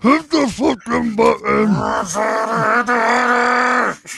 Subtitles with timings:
[0.00, 1.66] Hit the fucking button.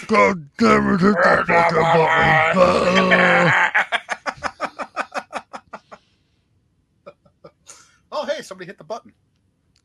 [0.07, 3.25] God damn it, hit the fucking button.
[8.12, 9.12] oh, hey, somebody hit the button.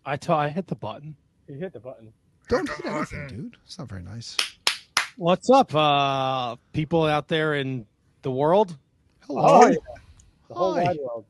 [0.05, 1.15] I t- I hit the button.
[1.47, 2.13] You hit the button.
[2.47, 3.57] Don't hit anything, dude.
[3.65, 4.37] It's not very nice.
[5.17, 7.85] What's up, uh, people out there in
[8.21, 8.77] the world?
[9.27, 9.43] Hello.
[9.63, 9.75] Oh, yeah.
[10.47, 10.83] The whole Hi.
[10.83, 11.25] wide world.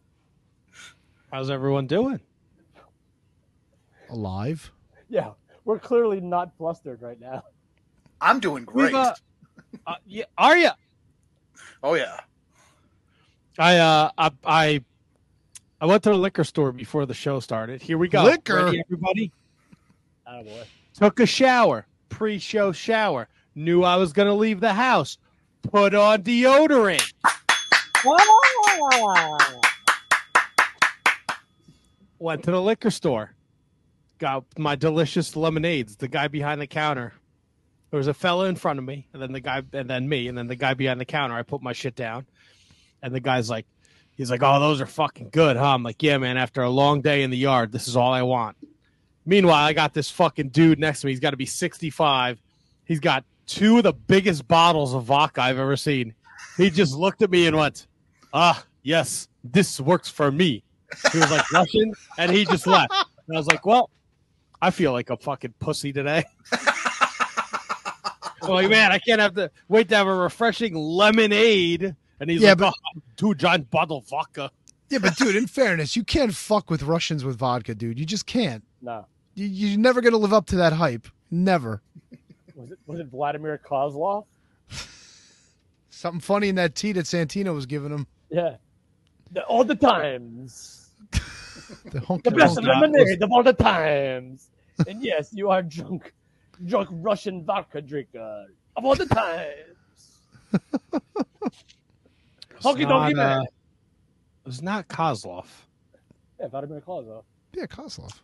[1.32, 2.20] How's everyone doing?
[4.10, 4.72] Alive.
[5.10, 5.32] Yeah,
[5.66, 7.44] we're clearly not flustered right now.
[8.22, 8.96] I'm doing We've, great.
[8.96, 9.14] uh,
[9.88, 10.70] uh, yeah, are you?
[11.84, 12.20] oh, yeah.
[13.58, 14.84] I uh I, I
[15.82, 17.82] I went to the liquor store before the show started.
[17.82, 18.24] Here we go.
[18.24, 18.66] Liquor?
[18.66, 19.32] Ready, everybody.
[20.26, 20.64] Oh boy.
[20.94, 23.28] Took a shower, pre-show shower.
[23.56, 25.18] Knew I was gonna leave the house.
[25.64, 27.12] Put on deodorant.
[32.20, 33.34] Went to the liquor store.
[34.20, 35.96] Got my delicious lemonades.
[35.96, 37.14] The guy behind the counter.
[37.90, 40.28] There was a fella in front of me, and then the guy, and then me,
[40.28, 41.36] and then the guy behind the counter.
[41.36, 42.28] I put my shit down,
[43.02, 43.66] and the guy's like,
[44.16, 46.38] he's like, "Oh, those are fucking good, huh?" I'm like, "Yeah, man.
[46.38, 48.58] After a long day in the yard, this is all I want."
[49.26, 51.14] Meanwhile, I got this fucking dude next to me.
[51.14, 52.42] He's got to be 65.
[52.86, 56.14] He's got two of the biggest bottles of vodka I've ever seen.
[56.58, 57.88] He just looked at me and went,
[58.34, 60.64] "Ah, yes, this works for me."
[61.12, 62.92] He was like Russian, and he just left.
[63.28, 63.90] And I was like, "Well,
[64.62, 66.26] I feel like a fucking pussy today."
[68.42, 71.96] I'm like, man, I can't have to wait to have a refreshing lemonade.
[72.20, 74.52] And he's Yeah, like, but- oh, two giant bottle of vodka.
[74.90, 78.00] Yeah, but dude, in fairness, you can't fuck with Russians with vodka, dude.
[78.00, 78.64] You just can't.
[78.82, 79.06] No.
[79.36, 81.08] You, you're never gonna live up to that hype.
[81.30, 81.82] Never.
[82.56, 84.26] Was it was it Vladimir Kozlov?
[85.92, 88.08] Something funny in that tea that Santino was giving him.
[88.30, 88.56] Yeah.
[89.32, 90.90] The, all the times.
[91.92, 94.50] The, honky The best tonk- lemonade of all the times.
[94.88, 96.14] and yes, you are drunk,
[96.66, 98.46] drunk Russian vodka drinker
[98.76, 100.20] of all the times.
[102.62, 103.40] Honky not, donkey man.
[103.40, 103.50] uh, it
[104.46, 105.46] was not Kozlov.
[106.40, 107.24] Yeah, Vladimir Kozlov.
[107.54, 108.20] Yeah, Kozlov.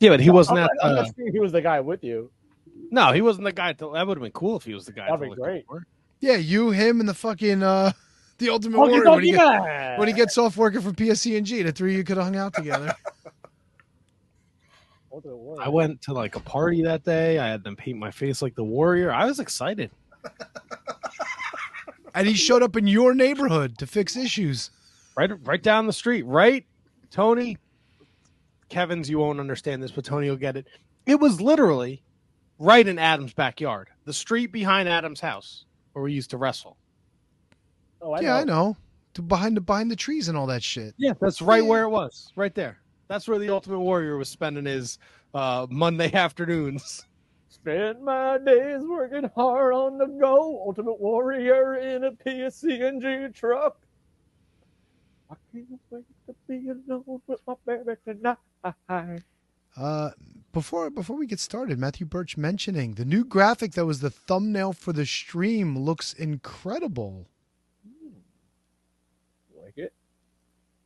[0.00, 0.70] Yeah, but he wasn't I'm, at.
[0.82, 2.30] I'm Uh, not saying he was the guy with you.
[2.90, 3.72] no, he wasn't the guy.
[3.74, 5.06] To, that would have been cool if he was the guy.
[5.08, 5.66] That'd to be great.
[5.66, 5.86] for.
[6.20, 7.92] Yeah, you, him, and the fucking uh,
[8.42, 9.10] the Ultimate Honky Warrior.
[9.10, 12.16] When he, get- when he gets off working for PSE&G, the three of you could
[12.16, 12.94] have hung out together.
[15.60, 17.38] I went to like a party that day.
[17.38, 19.12] I had them paint my face like the warrior.
[19.12, 19.90] I was excited.
[22.14, 24.70] and he showed up in your neighborhood to fix issues.
[25.14, 26.22] Right, right down the street.
[26.22, 26.64] Right,
[27.10, 27.58] Tony.
[28.70, 30.66] Kevin's, you won't understand this, but Tony will get it.
[31.04, 32.02] It was literally
[32.58, 36.78] right in Adam's backyard, the street behind Adam's house where we used to wrestle.
[38.02, 38.76] Oh, I yeah, I know.
[39.14, 40.94] To behind the behind the trees and all that shit.
[40.96, 41.68] Yeah, that's right Yeah.
[41.68, 42.78] where it was, right there.
[43.08, 44.98] That's where the Ultimate Warrior was spending his
[45.34, 47.04] uh, Monday afternoons.
[47.48, 50.62] Spend my days working hard on the go.
[50.66, 53.76] Ultimate Warrior in a PSE&G truck.
[55.30, 58.38] I can't wait to be alone with my baby tonight.
[59.76, 60.10] Uh,
[60.52, 64.72] before before we get started, Matthew Birch mentioning the new graphic that was the thumbnail
[64.72, 67.26] for the stream looks incredible.
[69.62, 69.92] Like it?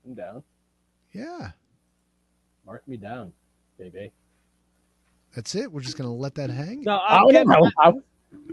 [0.07, 0.43] I'm down.
[1.13, 1.51] Yeah,
[2.67, 3.33] Mark me down,
[3.79, 4.13] baby.
[5.35, 5.71] that's it.
[5.73, 6.83] We're just gonna let that hang.
[6.83, 7.71] No, I, I'm don't getting, know.
[7.83, 8.03] I was,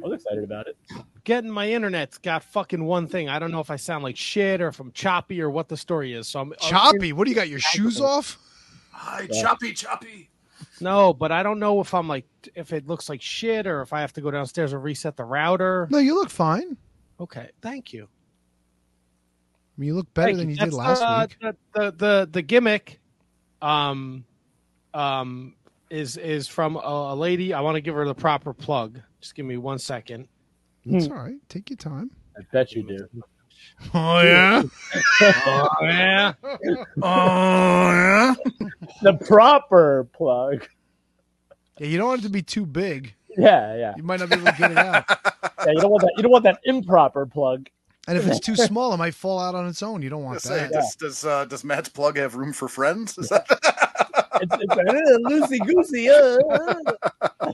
[0.04, 0.78] I was excited about it.
[1.26, 3.28] getting my internet's got fucking one thing.
[3.30, 5.76] I don't know if I sound like shit or if I'm choppy or what the
[5.78, 6.28] story is.
[6.28, 7.50] So I'm I'm- Choppy, what do you got?
[7.50, 8.38] Your shoes off?
[8.92, 9.42] Hi, Yeah.
[9.42, 10.30] choppy, choppy.
[10.80, 12.26] No, but I don't know if I'm like
[12.56, 15.26] if it looks like shit or if I have to go downstairs and reset the
[15.26, 15.88] router.
[15.92, 16.78] No, you look fine.
[17.20, 18.08] Okay, thank you.
[19.76, 21.56] I mean, you look better Thank than you That's did last the, week.
[21.74, 23.00] The, the the the gimmick,
[23.62, 24.24] um,
[24.94, 25.56] um,
[25.90, 27.54] is is from a, a lady.
[27.54, 29.00] I want to give her the proper plug.
[29.20, 30.28] Just give me one second.
[30.86, 31.38] It's all right.
[31.50, 32.12] Take your time.
[32.38, 33.24] I bet you do.
[33.94, 34.64] Oh yeah.
[35.22, 36.34] oh yeah.
[37.02, 38.34] Oh, yeah.
[39.02, 40.68] The proper plug.
[41.80, 43.14] Yeah, you don't want it to be too big.
[43.38, 43.94] Yeah, yeah.
[43.98, 45.06] You might not be able to get it out.
[45.66, 46.14] Yeah, you don't want that.
[46.18, 47.70] You don't want that improper plug.
[48.08, 50.02] And if it's too small, it might fall out on its own.
[50.02, 50.72] You don't want Say, that.
[50.72, 53.18] does does, uh, does Matt's plug have room for friends?
[53.18, 53.46] Is that
[54.42, 56.10] It's, it's a loosey goosey.
[56.10, 57.54] Uh.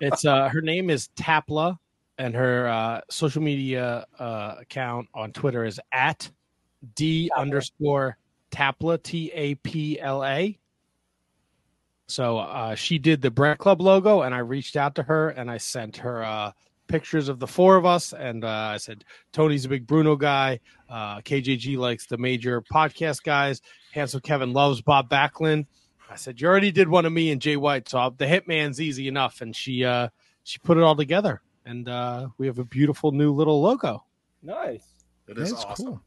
[0.00, 1.78] It's uh her name is Tapla,
[2.18, 6.30] and her uh, social media uh, account on Twitter is at
[6.94, 8.16] d underscore
[8.52, 10.56] Tapla T A P L A.
[12.06, 15.50] So uh, she did the Brand Club logo, and I reached out to her and
[15.50, 16.52] I sent her uh,
[16.88, 20.60] pictures of the four of us, and uh, I said Tony's a big Bruno guy.
[20.88, 23.60] Uh, KJG likes the major podcast guys.
[23.92, 25.66] Handsome Kevin loves Bob Backlund.
[26.10, 28.80] I said, "You already did one of me and Jay White, so I'll, the Hitman's
[28.80, 30.08] easy enough." And she uh,
[30.42, 34.04] she put it all together, and uh, we have a beautiful new little logo.
[34.42, 34.86] Nice.
[35.28, 35.86] It is That's awesome.
[35.86, 36.02] cool.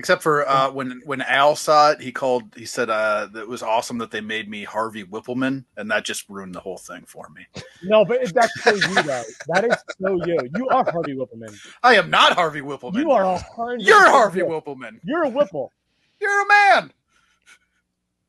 [0.00, 2.54] Except for uh, when when Al saw it, he called.
[2.56, 6.06] He said uh, that it was awesome that they made me Harvey Wippleman, and that
[6.06, 7.44] just ruined the whole thing for me.
[7.82, 9.22] No, but that's so you though.
[9.48, 10.38] That is so you.
[10.56, 11.54] You are Harvey Wippleman.
[11.82, 13.02] I am not Harvey Wippleman.
[13.02, 13.82] You are a hundred.
[13.82, 15.00] You're Harvey Wippleman.
[15.04, 15.70] You're a Whipple.
[16.18, 16.92] You're a man.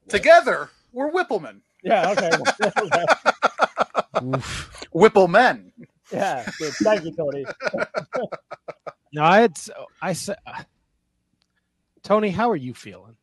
[0.09, 1.61] Together, we're Whippleman.
[1.83, 2.11] Yeah.
[2.11, 2.31] Okay.
[4.25, 4.89] Oof.
[4.93, 5.71] Whipplemen.
[6.11, 6.43] yeah.
[6.83, 7.45] Thank you, Tony.
[9.13, 9.69] No, it's
[10.01, 10.35] I said,
[12.03, 13.15] Tony, how are you feeling?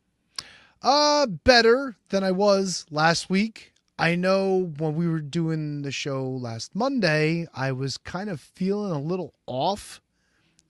[0.81, 3.73] Uh, better than I was last week.
[3.97, 8.91] I know when we were doing the show last Monday, I was kind of feeling
[8.91, 10.01] a little off.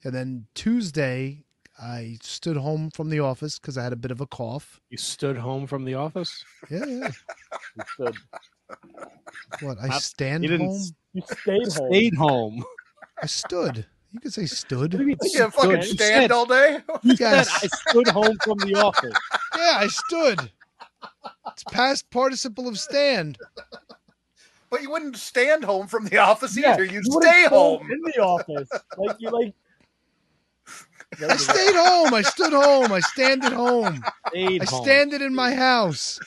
[0.02, 1.44] And then Tuesday,
[1.80, 4.80] I stood home from the office because I had a bit of a cough.
[4.90, 6.44] You stood home from the office.
[6.68, 7.10] Yeah, yeah.
[7.76, 8.16] You stood.
[9.60, 9.78] What?
[9.80, 10.90] I I- stand you didn't home?
[11.12, 11.88] You stayed home.
[11.92, 12.64] Stayed home.
[13.22, 13.86] I stood.
[14.12, 14.78] You could say stood.
[14.80, 16.78] What do you mean You can't fucking stand said- all day.
[17.02, 17.48] You Yes.
[17.60, 19.14] said I stood home from the office.
[19.56, 20.50] Yeah, I stood.
[21.52, 23.38] It's past participle of stand.
[24.70, 26.84] But you wouldn't stand home from the office Yeah, either.
[26.84, 27.90] You'd would've stay home.
[27.90, 28.68] in the office.
[28.98, 29.54] Like you like.
[31.28, 32.14] I stayed home.
[32.14, 32.92] I stood home.
[32.92, 34.02] I stand at home.
[34.28, 34.84] Stayed I home.
[34.84, 36.20] standed in my house.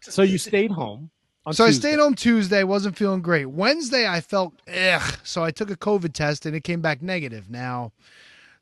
[0.00, 1.10] So you stayed home.
[1.46, 3.46] On So I stayed home Tuesday, wasn't feeling great.
[3.46, 7.48] Wednesday I felt ugh, so I took a COVID test and it came back negative.
[7.48, 7.92] Now,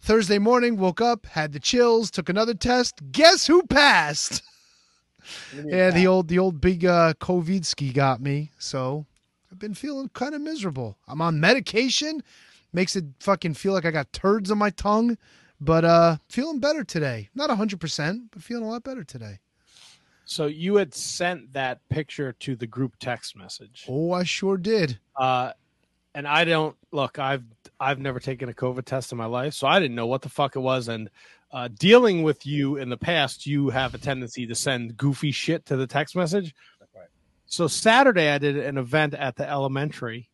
[0.02, 3.00] Thursday morning, woke up, had the chills, took another test.
[3.10, 4.42] Guess who passed?
[5.64, 8.50] Yeah, the old the old big uh COVID ski got me.
[8.58, 9.06] So
[9.50, 10.98] I've been feeling kind of miserable.
[11.08, 12.22] I'm on medication,
[12.74, 15.16] makes it fucking feel like I got turds on my tongue,
[15.58, 17.30] but uh feeling better today.
[17.34, 19.38] Not 100%, but feeling a lot better today.
[20.24, 23.84] So you had sent that picture to the group text message.
[23.88, 24.98] Oh, I sure did.
[25.16, 25.52] Uh,
[26.14, 27.18] and I don't look.
[27.18, 27.44] I've
[27.78, 30.28] I've never taken a COVID test in my life, so I didn't know what the
[30.28, 30.88] fuck it was.
[30.88, 31.10] And
[31.52, 35.66] uh, dealing with you in the past, you have a tendency to send goofy shit
[35.66, 36.54] to the text message.
[36.94, 37.08] right.
[37.46, 40.30] So Saturday, I did an event at the elementary,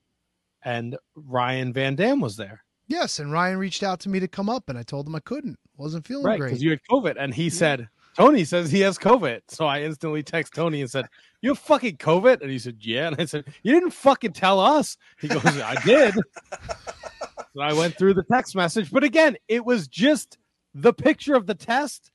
[0.63, 4.49] and Ryan Van Dam was there, Yes, and Ryan reached out to me to come
[4.49, 5.57] up and I told him I couldn't.
[5.77, 6.41] Wasn't feeling right?
[6.41, 6.49] great.
[6.49, 7.89] Because you had COVID, and he said.
[8.21, 9.41] Tony says he has COVID.
[9.49, 11.07] So I instantly text Tony and said,
[11.41, 12.43] You have fucking COVID?
[12.43, 13.07] And he said, Yeah.
[13.07, 14.99] And I said, You didn't fucking tell us.
[15.23, 16.13] He goes, I did.
[16.53, 18.91] so I went through the text message.
[18.91, 20.37] But again, it was just
[20.75, 22.11] the picture of the test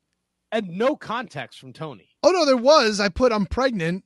[0.51, 2.09] and no context from Tony.
[2.21, 2.99] Oh no, there was.
[2.99, 4.03] I put I'm pregnant.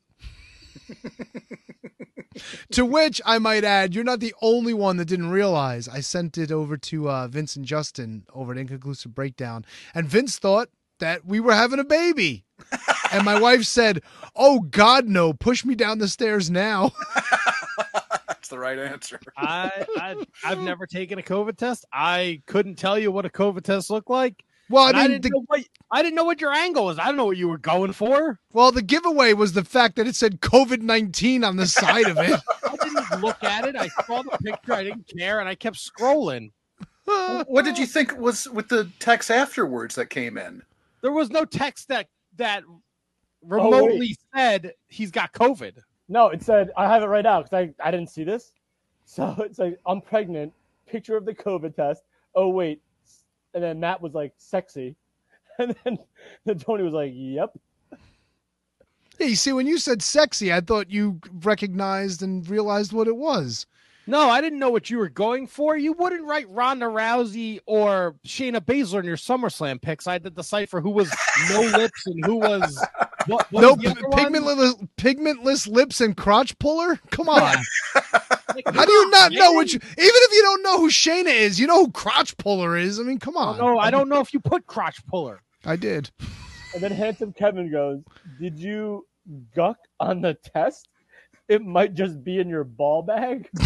[2.72, 5.90] to which I might add, you're not the only one that didn't realize.
[5.90, 10.40] I sent it over to uh, Vince and Justin over at Inconclusive Breakdown, and Vince
[10.40, 10.70] thought
[11.00, 12.46] that we were having a baby.
[13.12, 14.02] and my wife said,
[14.36, 15.34] "Oh God, no!
[15.34, 16.92] Push me down the stairs now."
[18.28, 19.20] That's the right answer.
[19.38, 21.86] I, I I've never taken a COVID test.
[21.94, 24.44] I couldn't tell you what a COVID test looked like.
[24.70, 25.62] Well, I And I, didn't the, know what
[25.92, 27.00] I didn't know what your angle was.
[27.00, 28.40] I don't know what you were going for.
[28.54, 32.18] well, the giveaway was the fact that it said COVID nineteen on the side of
[32.18, 32.40] it.
[32.64, 33.76] I didn't look at it.
[33.76, 34.74] I saw the picture.
[34.74, 36.52] I didn't care, and I kept scrolling.
[37.06, 40.62] What did you think was with the text afterwards that came in?
[41.02, 42.08] There was no text that
[42.38, 42.64] that
[43.44, 45.78] Oh, remotely said he's got COVID.
[46.08, 48.52] No, it said I have it right now because I, I didn't see this.
[49.10, 50.54] So it's like I'm pregnant.
[50.86, 52.04] Picture of the COVID test.
[52.36, 52.80] Oh wait,
[53.56, 54.96] and then Matt was like sexy,
[55.58, 55.98] and then,
[56.46, 57.58] then Tony was like, "Yep."
[59.18, 63.16] Yeah, you see, when you said sexy, I thought you recognized and realized what it
[63.16, 63.66] was.
[64.10, 65.78] No, I didn't know what you were going for.
[65.78, 70.08] You wouldn't write Ronda Rousey or Shayna Baszler in your SummerSlam picks.
[70.08, 71.16] I did the cipher who was
[71.52, 72.84] no lips and who was
[73.28, 74.20] what, what no was the p- other one?
[74.20, 77.00] pigmentless, pigmentless lips and crotch puller.
[77.12, 77.58] Come on,
[78.56, 79.76] Like, how do you not know which?
[79.76, 83.00] Even if you don't know who Shayna is, you know who crotch puller is.
[83.00, 83.58] I mean, come oh, on.
[83.60, 83.80] don't.
[83.80, 85.44] I don't know if you put crotch puller.
[85.66, 86.10] I did.
[86.74, 88.02] And then handsome Kevin goes,
[88.40, 89.06] "Did you
[89.56, 90.88] guck on the test?
[91.50, 93.50] It might just be in your ball bag."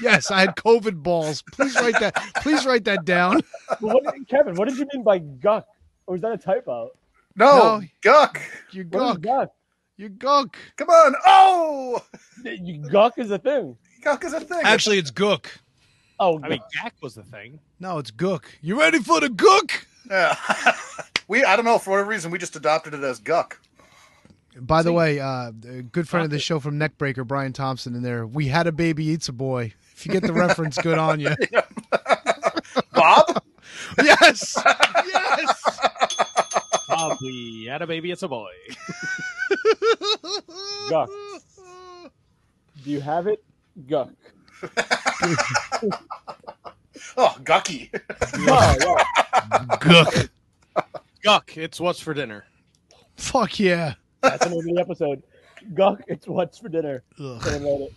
[0.00, 1.42] Yes, I had COVID balls.
[1.52, 2.14] Please write that.
[2.42, 3.40] Please write that down.
[3.78, 5.64] what, Kevin, what did you mean by guck?
[6.06, 6.90] Or is that a typo?
[7.36, 7.82] No, No.
[8.00, 8.40] Guck.
[8.72, 9.22] You What is guck.
[9.22, 9.52] guck?
[9.96, 10.56] You guck.
[10.76, 11.14] Come on.
[11.24, 12.02] Oh,
[12.44, 13.76] You, guck is a thing.
[14.02, 14.60] Guck is a thing.
[14.64, 15.46] Actually, it's gook.
[16.18, 17.60] Oh, I mean, Gak was the thing.
[17.78, 18.44] No, it's gook.
[18.60, 19.84] You ready for the gook?
[20.10, 20.36] yeah.
[21.28, 23.60] we I don't know for whatever reason we just adopted it as Guck.
[24.60, 28.02] By the way, uh, a good friend of the show from Neckbreaker, Brian Thompson, in
[28.02, 28.26] there.
[28.26, 29.72] We had a baby eats a boy.
[29.94, 31.30] If you get the reference, good on you.
[32.94, 33.42] Bob.
[34.02, 34.56] Yes.
[35.06, 35.80] Yes.
[36.88, 38.10] Um, We had a baby.
[38.10, 38.50] It's a boy.
[40.90, 41.10] Guck.
[42.82, 43.42] Do you have it?
[43.86, 44.10] Guck.
[47.16, 47.90] Oh, Gucky.
[48.38, 49.04] No, yeah.
[49.78, 50.28] Gook.
[51.22, 51.56] Guck.
[51.56, 52.44] It's what's for dinner.
[53.16, 53.94] Fuck yeah.
[54.22, 55.22] That's the name of the episode.
[55.74, 57.02] Guck, it's what's for dinner.
[57.20, 57.42] Ugh.
[57.42, 57.92] Someone wrote it.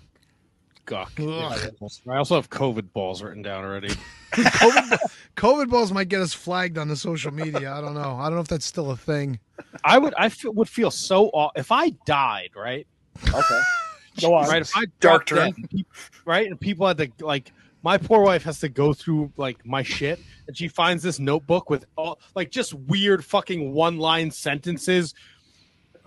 [0.86, 1.13] Guck.
[1.20, 1.74] Ugh.
[2.08, 3.89] I also have COVID balls written down already.
[4.36, 5.00] COVID,
[5.38, 7.72] COVID balls might get us flagged on the social media.
[7.72, 8.17] I don't know.
[8.17, 9.39] I don't know if that's still a thing.
[9.84, 10.13] I would.
[10.17, 11.27] I feel, would feel so.
[11.29, 12.86] Aw- if I died, right?
[13.34, 13.62] Okay.
[14.22, 14.50] Go on.
[14.50, 14.62] Right.
[14.62, 15.86] If I Dark dropped dead,
[16.25, 17.51] right, and people had to like.
[17.82, 21.70] My poor wife has to go through like my shit, and she finds this notebook
[21.70, 25.13] with all like just weird fucking one line sentences.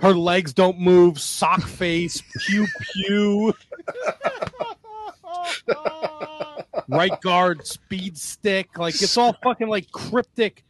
[0.00, 1.21] Her legs don't move.
[1.21, 2.23] Sock face.
[2.38, 3.55] Pew pew.
[6.88, 7.67] right guard.
[7.67, 8.78] Speed stick.
[8.78, 10.64] Like it's all fucking like cryptic.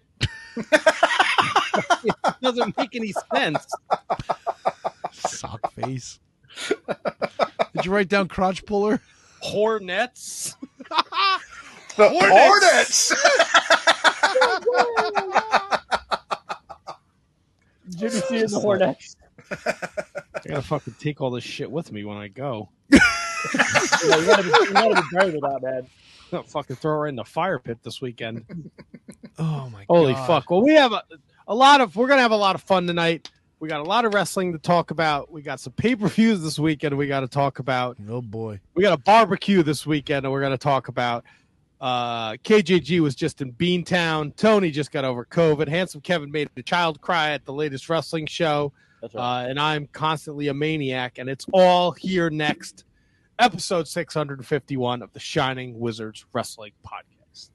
[0.57, 3.67] it doesn't make any sense.
[5.13, 6.19] Sock face.
[7.75, 9.01] Did you write down crotch puller?
[9.41, 10.57] Hornets.
[11.97, 13.13] The Hornets!
[17.91, 19.17] Jimmy C and the Hornets.
[19.51, 22.69] I gotta fucking take all this shit with me when I go.
[24.05, 25.87] Yeah, you, gotta be, you gotta be brave with that, man.
[26.33, 28.45] I'll fucking throw her in the fire pit this weekend.
[29.41, 30.27] Oh my Holy god.
[30.27, 30.51] fuck!
[30.51, 31.01] Well, we have a,
[31.47, 31.95] a lot of.
[31.95, 33.31] We're gonna have a lot of fun tonight.
[33.61, 35.31] We got a lot of wrestling to talk about.
[35.31, 36.97] We got some pay per views this weekend.
[36.99, 37.97] We got to talk about.
[38.09, 38.59] Oh boy.
[38.75, 41.25] We got a barbecue this weekend, and we're gonna talk about.
[41.81, 44.35] Uh, KJG was just in Beantown.
[44.35, 45.69] Tony just got over COVID.
[45.69, 48.73] Handsome Kevin made a child cry at the latest wrestling show.
[49.01, 49.45] That's right.
[49.45, 52.85] uh, and I'm constantly a maniac, and it's all here next,
[53.39, 57.51] episode 651 of the Shining Wizards Wrestling Podcast.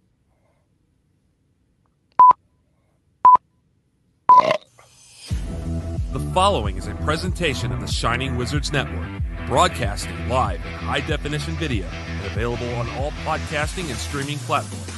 [6.13, 9.07] The following is a presentation of the Shining Wizards Network,
[9.47, 14.91] broadcasting live in high definition video and available on all podcasting and streaming platforms.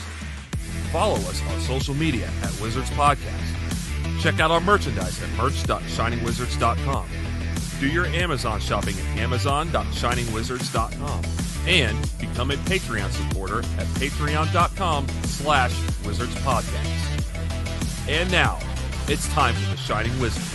[0.92, 3.65] Follow us on social media at Wizards Podcast.
[4.20, 7.08] Check out our merchandise at merch.shiningwizards.com.
[7.80, 11.24] Do your Amazon shopping at amazon.shiningwizards.com.
[11.68, 15.74] And become a Patreon supporter at patreon.com slash
[16.06, 18.08] wizards podcast.
[18.08, 18.60] And now,
[19.08, 20.55] it's time for the Shining Wizards.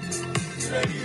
[0.71, 1.01] You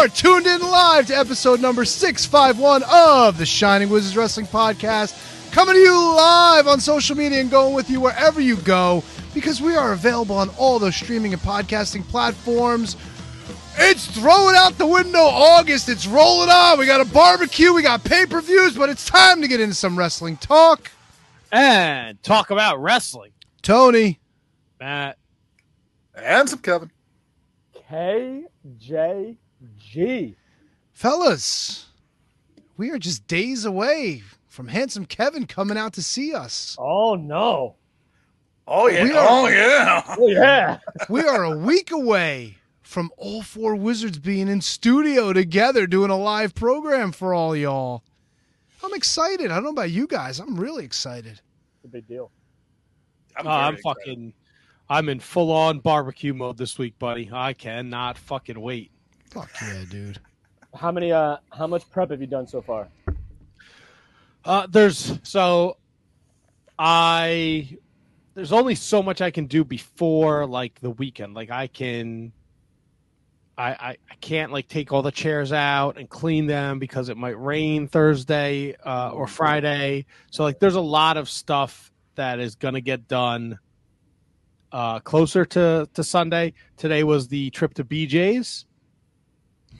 [0.00, 5.52] are tuned in live to episode number 651 of the Shining Wizards Wrestling Podcast.
[5.52, 9.04] Coming to you live on social media and going with you wherever you go
[9.34, 12.96] because we are available on all those streaming and podcasting platforms.
[13.76, 15.90] It's throwing out the window August.
[15.90, 16.78] It's rolling on.
[16.78, 19.74] We got a barbecue, we got pay per views, but it's time to get into
[19.74, 20.90] some wrestling talk.
[21.52, 23.32] And talk about wrestling.
[23.60, 24.18] Tony,
[24.80, 25.18] Matt,
[26.14, 26.90] And some Kevin.
[29.94, 30.34] KJG.
[30.92, 31.86] fellas,
[32.76, 36.76] we are just days away from handsome Kevin coming out to see us.
[36.78, 37.76] Oh no.
[38.66, 39.04] Oh yeah.
[39.04, 40.16] We are- oh yeah.
[40.18, 40.78] Oh yeah.
[41.08, 46.16] we are a week away from all four wizards being in studio together doing a
[46.16, 48.02] live program for all y'all.
[48.82, 49.50] I'm excited.
[49.50, 50.40] I don't know about you guys.
[50.40, 51.32] I'm really excited.
[51.76, 52.30] It's a big deal.
[53.36, 54.32] I'm, ah, I'm, I'm fucking,
[54.88, 57.30] I'm in full on barbecue mode this week, buddy.
[57.32, 58.90] I cannot fucking wait.
[59.30, 60.18] Fuck yeah, dude.
[60.74, 62.88] How many uh how much prep have you done so far?
[64.44, 65.76] Uh, there's so
[66.78, 67.78] I
[68.34, 71.34] there's only so much I can do before like the weekend.
[71.34, 72.32] Like I can
[73.56, 77.16] I, I, I can't like take all the chairs out and clean them because it
[77.16, 80.06] might rain Thursday uh, or Friday.
[80.30, 83.58] So like there's a lot of stuff that is gonna get done
[84.72, 86.54] uh, closer to, to Sunday.
[86.76, 88.64] Today was the trip to BJ's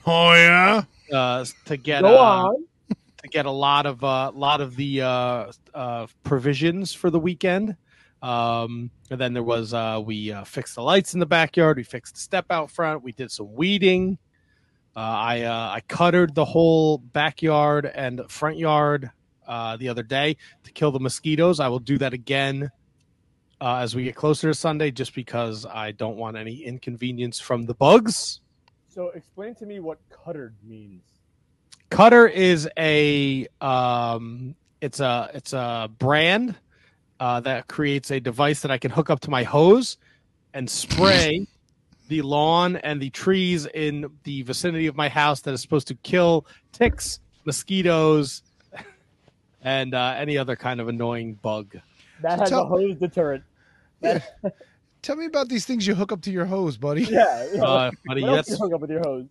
[0.05, 0.83] Oh yeah.
[1.11, 2.65] uh, to get Go uh, on.
[2.89, 7.75] to get a lot of a lot of the uh, uh, provisions for the weekend.
[8.21, 11.77] Um, and then there was uh, we uh, fixed the lights in the backyard.
[11.77, 13.03] We fixed the step out front.
[13.03, 14.17] We did some weeding.
[14.95, 19.09] Uh, I uh, I cuttered the whole backyard and front yard
[19.47, 21.59] uh, the other day to kill the mosquitoes.
[21.59, 22.69] I will do that again
[23.59, 27.63] uh, as we get closer to Sunday, just because I don't want any inconvenience from
[27.63, 28.41] the bugs.
[28.93, 31.03] So explain to me what cuttered means.
[31.89, 36.55] Cutter is a um, it's a it's a brand
[37.17, 39.97] uh, that creates a device that I can hook up to my hose
[40.53, 41.47] and spray
[42.09, 45.95] the lawn and the trees in the vicinity of my house that is supposed to
[45.95, 48.43] kill ticks, mosquitoes,
[49.61, 51.77] and uh, any other kind of annoying bug.
[52.21, 53.45] That has tell- a hose deterrent.
[54.01, 54.35] That,
[55.01, 57.03] Tell me about these things you hook up to your hose, buddy.
[57.03, 57.47] yeah.
[57.53, 57.63] yeah.
[57.63, 59.25] Uh, buddy, what else that's you hook up with your hose?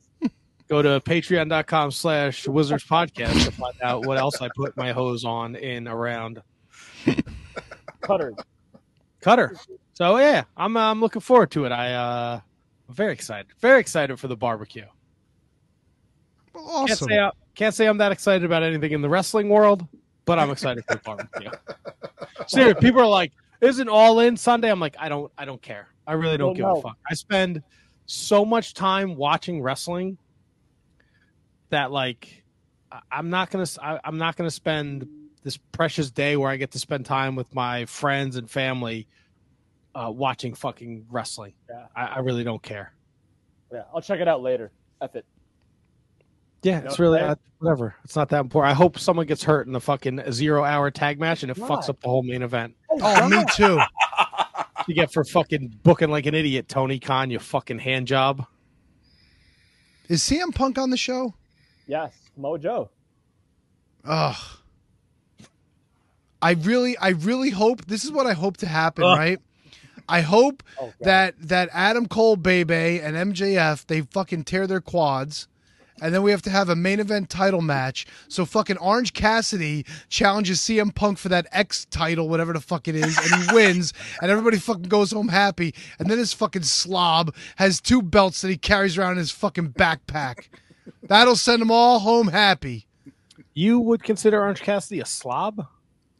[0.68, 5.24] go to patreon.com slash wizards podcast to find out what else I put my hose
[5.24, 6.42] on in around
[8.00, 8.34] Cutter.
[9.20, 9.56] Cutter.
[9.92, 11.72] So yeah, I'm I'm looking forward to it.
[11.72, 12.40] I uh
[12.88, 13.46] I'm very excited.
[13.60, 14.84] Very excited for the barbecue.
[16.54, 17.08] Can't Awesome.
[17.08, 19.86] say I, can't say I'm that excited about anything in the wrestling world,
[20.24, 21.50] but I'm excited for the barbecue.
[22.46, 25.88] Seriously, people are like, "Isn't all in Sunday?" I'm like, I don't I don't care.
[26.06, 26.76] I really don't Well, give no.
[26.78, 26.98] a fuck.
[27.10, 27.62] I spend
[28.06, 30.18] so much time watching wrestling
[31.70, 32.42] that like
[33.10, 35.08] I'm not gonna I, I'm not gonna spend
[35.42, 39.06] this precious day where I get to spend time with my friends and family
[39.94, 41.54] uh, watching fucking wrestling.
[41.68, 41.86] Yeah.
[41.96, 42.92] I, I really don't care.
[43.72, 44.70] Yeah, I'll check it out later.
[45.00, 45.24] F it.
[46.62, 47.94] Yeah, No, it's really uh, whatever.
[48.04, 48.70] It's not that important.
[48.70, 51.68] I hope someone gets hurt in the fucking zero hour tag match and it Why?
[51.68, 52.74] fucks up the whole main event.
[52.90, 53.78] Oh, me too.
[54.88, 57.30] You get for fucking booking like an idiot, Tony Khan.
[57.30, 58.46] You fucking hand job.
[60.08, 61.34] Is CM Punk on the show?
[61.86, 62.88] Yes, Mojo.
[64.04, 64.36] Ugh.
[66.42, 69.18] I really, I really hope this is what I hope to happen, Ugh.
[69.18, 69.38] right?
[70.08, 75.46] I hope Oh, that that Adam Cole, Bebe, and MJF they fucking tear their quads,
[76.00, 78.06] and then we have to have a main event title match.
[78.28, 82.94] So fucking Orange Cassidy challenges CM Punk for that X title, whatever the fuck it
[82.94, 85.74] is, and he wins, and everybody fucking goes home happy.
[85.98, 89.70] And then this fucking slob has two belts that he carries around in his fucking
[89.72, 90.48] backpack.
[91.02, 92.86] That'll send them all home happy.
[93.54, 95.66] You would consider Orange Cassidy a slob?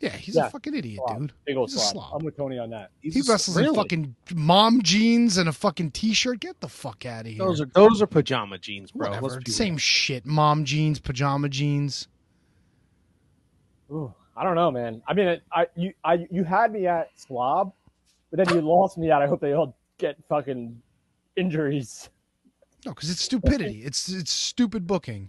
[0.01, 1.19] Yeah, he's Yeah, a fucking idiot, Slob.
[1.21, 1.33] dude.
[1.45, 1.93] Big old He's a slob.
[2.09, 2.21] slob.
[2.21, 2.91] I'm with Tony on that.
[3.03, 6.41] He's He a- wrestles in fucking mom jeans and a fucking t-shirt.
[6.41, 7.39] Get the fuck out of here.
[7.39, 9.09] Those are those are pajama jeans, bro.
[9.11, 9.29] Whatever.
[9.29, 9.79] Let's Same real.
[9.79, 10.25] shit.
[10.25, 12.09] Mom jeans, pajama jeans.
[13.93, 15.03] Ooh, I don't know, man.
[15.07, 17.73] I mean, it, I you I you had me at slob,
[18.31, 19.21] but then you lost me at.
[19.21, 20.81] I hope they all get fucking
[21.37, 22.09] injuries.
[22.87, 23.83] No, because it's stupidity.
[23.85, 25.29] It's it's stupid booking.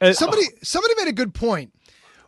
[0.00, 1.72] Uh, Somebody somebody made a good point.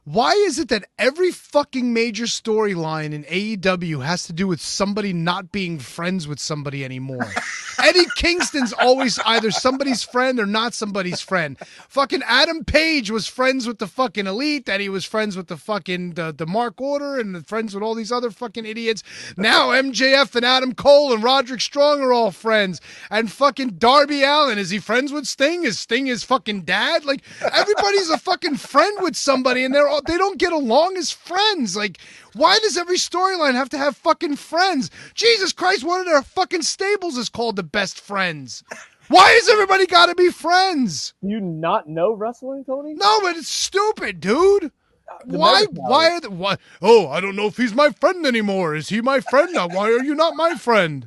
[0.04, 5.12] Why is it that every fucking major storyline in AEW has to do with somebody
[5.12, 7.30] not being friends with somebody anymore?
[7.82, 11.58] Eddie Kingston's always either somebody's friend or not somebody's friend.
[11.88, 15.56] Fucking Adam Page was friends with the fucking elite, and he was friends with the
[15.56, 19.02] fucking the, the Dark Order and the friends with all these other fucking idiots.
[19.36, 22.80] Now MJF and Adam Cole and Roderick Strong are all friends.
[23.10, 25.64] And fucking Darby Allin, is he friends with Sting?
[25.64, 27.04] Is Sting his fucking dad?
[27.04, 31.11] Like everybody's a fucking friend with somebody and they're all they don't get along as
[31.11, 31.76] friends.
[31.76, 31.98] Like,
[32.35, 34.90] why does every storyline have to have fucking friends?
[35.14, 38.62] Jesus Christ, one of their fucking stables is called the best friends.
[39.09, 41.14] Why has everybody gotta be friends?
[41.20, 42.94] Do you not know wrestling, Tony?
[42.94, 44.66] No, but it's stupid, dude.
[44.66, 45.64] Uh, the why?
[45.72, 46.59] Why are the, why?
[46.81, 48.76] Oh, I don't know if he's my friend anymore.
[48.76, 49.66] Is he my friend now?
[49.66, 51.05] Why are you not my friend?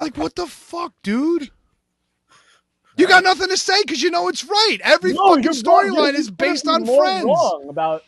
[0.00, 1.50] Like, what the fuck, dude?
[2.96, 4.78] You got nothing to say because you know it's right.
[4.82, 5.90] Every No, fucking you're wrong.
[5.90, 7.24] storyline You is couldn't based be on more friends.
[7.24, 8.04] Wrong about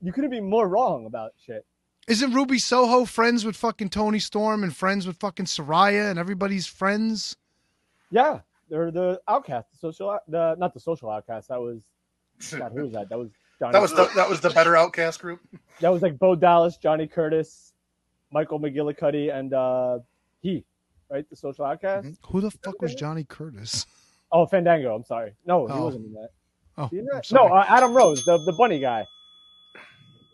[0.00, 1.64] you couldn't be more wrong about shit.
[2.08, 6.66] Isn't Ruby Soho friends with fucking Toni Storm and friends with fucking Saraya and everybody's
[6.66, 7.36] friends?
[8.10, 11.48] Yeah, they're the outcast, the social, out- the not the social outcast.
[11.48, 11.82] That was
[12.50, 13.08] God, who was that?
[13.08, 13.72] That was Johnny.
[13.72, 15.40] That was the that was the better outcast group.
[15.80, 17.72] that was like Bo Dallas, Johnny Curtis,
[18.32, 19.98] Michael McGillicutty, and uh
[20.40, 20.64] he,
[21.10, 21.28] right?
[21.28, 22.06] The social outcast.
[22.06, 22.16] Mhm.
[22.26, 23.86] Who the fuck was Johnny Curtis?
[24.32, 24.94] Oh, Fandango.
[24.94, 25.34] I'm sorry.
[25.46, 25.84] No, he Oh.
[25.84, 26.30] wasn't in that.
[26.76, 27.30] Oh, He in I'm that?
[27.32, 29.06] No, uh, Adam Rose, the the bunny guy.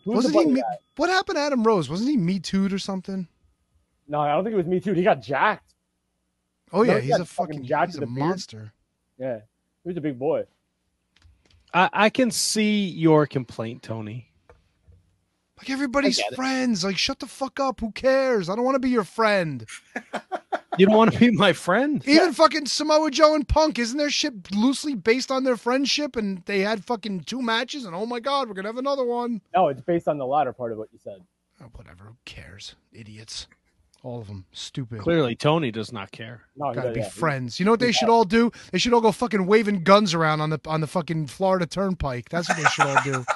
[0.05, 0.45] Who's Wasn't the he?
[0.47, 0.79] bunny Me- guy?
[0.97, 1.91] what happened to Adam Rose?
[1.91, 3.29] Wasn't he Me Too'd or something?
[4.09, 4.93] No, I don't think it was me too.
[4.95, 5.75] He got jacked.
[6.73, 8.19] Oh No, yeah, he he's got a fucking fucking jacked he's a the beard.
[8.19, 8.73] monster.
[9.19, 9.41] Yeah,
[9.83, 10.45] he was a big boy.
[11.75, 14.30] I, I can see your complaint, Tony.
[15.61, 16.37] Like everybody's get it.
[16.37, 16.85] friends.
[16.85, 17.81] Like shut the fuck up.
[17.81, 18.49] Who cares?
[18.49, 19.67] I don't want to be your friend.
[20.79, 22.03] You don't want to be my friend.
[22.07, 26.17] Even fucking Samoa Joe and Punk, isn't their shit loosely based on their friendship?
[26.17, 29.43] And they had fucking two matches, and oh my god, we're gonna have another one.
[29.55, 31.19] No, it's based on the latter part of what you said.
[31.61, 32.05] Oh, whatever.
[32.05, 32.77] Who cares?
[32.93, 33.47] Idiots.
[34.03, 34.47] All of them.
[34.53, 35.01] Stupid.
[35.01, 36.43] Clearly, Tony does not care.
[36.57, 37.59] No, Gotta does- be yeah, friends.
[37.61, 38.51] You know what they should all do?
[38.73, 42.29] They should all go fucking waving guns around on the on the fucking Florida Turnpike.
[42.31, 43.25] That's what they should all do.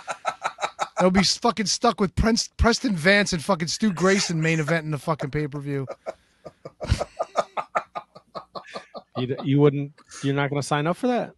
[0.98, 4.90] They'll be fucking stuck with Prince, Preston Vance and fucking Stu Grayson main event in
[4.90, 5.86] the fucking pay per view.
[9.16, 9.92] You, you wouldn't.
[10.22, 11.32] You're not going to sign up for that.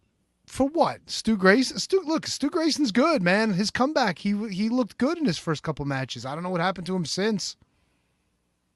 [0.47, 0.99] For what?
[1.05, 1.77] Stu Grayson?
[1.77, 3.53] Stu, look, Stu Grayson's good, man.
[3.53, 6.25] His comeback, he he looked good in his first couple matches.
[6.25, 7.55] I don't know what happened to him since.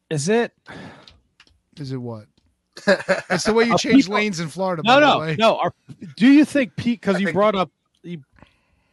[0.10, 0.54] Is it?
[1.78, 2.26] Is it what?
[2.86, 4.84] it's the way you change people- lanes in Florida.
[4.86, 5.58] No, no, no.
[5.58, 5.74] Are,
[6.18, 7.02] do you think Pete?
[7.02, 7.72] Because you brought up.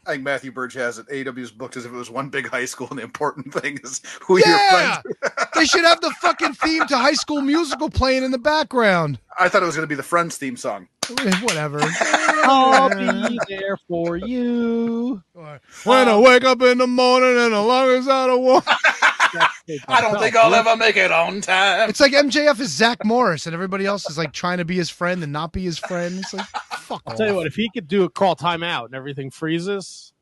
[0.09, 1.07] I think Matthew Burge has it.
[1.09, 3.79] AEW is booked as if it was one big high school, and the important thing
[3.85, 5.43] is who your Yeah, friends.
[5.55, 9.19] they should have the fucking theme to High School Musical playing in the background.
[9.39, 10.89] I thought it was going to be the Friends theme song.
[11.11, 11.81] Eh, whatever.
[11.83, 15.23] I'll be there for you.
[15.85, 18.67] When I wake up in the morning and the long as I don't walk.
[19.89, 21.89] I don't think I'll ever make it on time.
[21.91, 24.91] It's like MJF is Zach Morris and everybody else is like trying to be his
[24.91, 26.19] friend and not be his friend.
[26.19, 27.19] It's like, fuck I'll off.
[27.19, 27.47] tell you what.
[27.47, 30.13] If he could do a call timeout and everything freezes,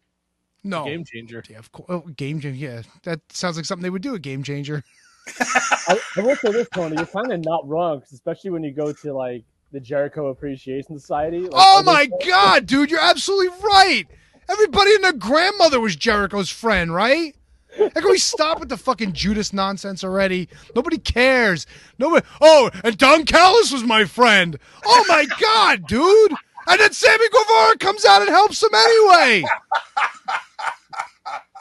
[0.65, 0.85] No.
[0.85, 1.43] game changer.
[1.49, 1.87] Yeah, of course.
[1.89, 2.59] Oh, game changer.
[2.59, 4.15] Yeah, that sounds like something they would do.
[4.15, 4.83] A game changer.
[5.41, 6.97] I, I will say this, Tony.
[6.97, 11.41] You're kind of not wrong, especially when you go to like the Jericho Appreciation Society.
[11.41, 14.05] Like, Oh other- my god, dude, you're absolutely right.
[14.49, 17.35] Everybody and their grandmother was Jericho's friend, right?
[17.79, 20.49] How can we stop with the fucking Judas nonsense already?
[20.75, 21.67] Nobody cares.
[21.99, 22.27] Nobody.
[22.41, 24.59] Oh, and Don Callis was my friend.
[24.85, 26.33] Oh my god, dude.
[26.69, 29.45] And then Sammy Guevara comes out and helps him anyway.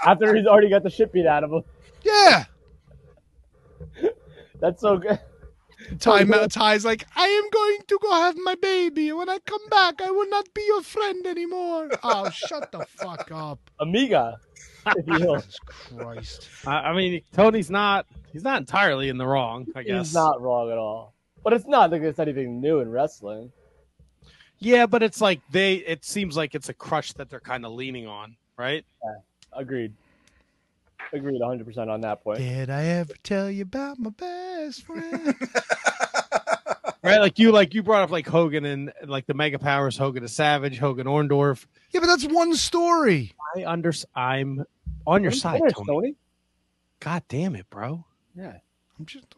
[0.06, 1.64] After he's already got the shit beat out of him.
[2.04, 2.46] Yeah.
[4.60, 5.20] That's so good.
[6.00, 9.12] Ty, Ty's like, I am going to go have my baby.
[9.12, 11.90] When I come back, I will not be your friend anymore.
[12.04, 13.60] Oh, shut the fuck up.
[13.80, 14.55] Amiga, if you will.
[15.08, 16.50] Jesus Christ.
[16.66, 18.06] I, I mean, Tony's not.
[18.32, 19.68] He's not entirely in the wrong.
[19.76, 20.08] I guess.
[20.08, 21.14] He's not wrong at all.
[21.44, 23.52] But it's not like it's anything new in wrestling.
[24.60, 25.76] Yeah, but it's like they.
[25.76, 28.86] It seems like it's a crutch that they're kind of leaning on, right?
[29.54, 29.94] Agreed.
[31.14, 32.40] Agreed 100% on that point.
[32.40, 35.36] Did I ever tell you about my best friend?
[37.06, 40.24] Right, like you, like you brought up like Hogan and like the Mega Powers, Hogan
[40.24, 41.68] the Savage, Hogan Orndorff.
[41.92, 43.36] yeah, but that's one story.
[43.56, 43.94] I under.
[44.16, 44.66] I'm
[45.08, 46.16] on your I'm side, finished, Tony.
[47.00, 48.06] God damn it, bro.
[48.36, 48.58] Yeah.
[49.00, 49.36] I'm just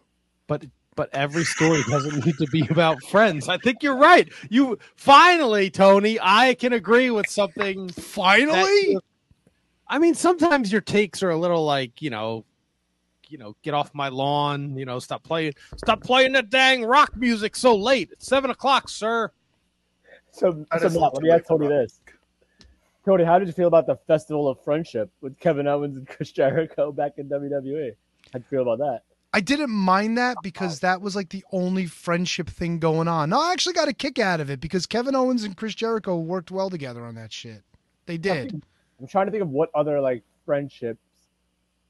[0.47, 3.47] But but every story doesn't need to be about friends.
[3.47, 4.31] I think you're right.
[4.49, 7.89] You finally, Tony, I can agree with something.
[7.89, 8.97] finally.
[9.87, 12.45] I mean, sometimes your takes are a little like, you know,
[13.29, 17.15] you know, get off my lawn, you know, stop playing stop playing that dang rock
[17.15, 18.09] music so late.
[18.11, 19.31] It's seven o'clock, sir.
[20.31, 21.45] So, I so just Matt, love let to me ask.
[21.47, 21.99] Tony this.
[23.07, 26.29] Tony, how did you feel about the Festival of Friendship with Kevin Owens and Chris
[26.29, 27.93] Jericho back in WWE?
[28.33, 29.03] How'd you feel about that?
[29.31, 33.29] I didn't mind that because that was like the only friendship thing going on.
[33.29, 36.17] No, I actually got a kick out of it because Kevin Owens and Chris Jericho
[36.17, 37.63] worked well together on that shit.
[38.07, 38.61] They did.
[38.99, 40.99] I'm trying to think of what other like friendships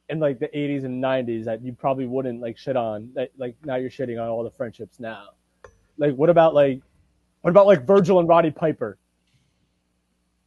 [0.10, 3.10] in like the 80s and 90s that you probably wouldn't like shit on.
[3.16, 5.30] That like now you're shitting on all the friendships now.
[5.98, 6.80] Like what about like
[7.42, 9.00] what about like Virgil and Roddy Piper?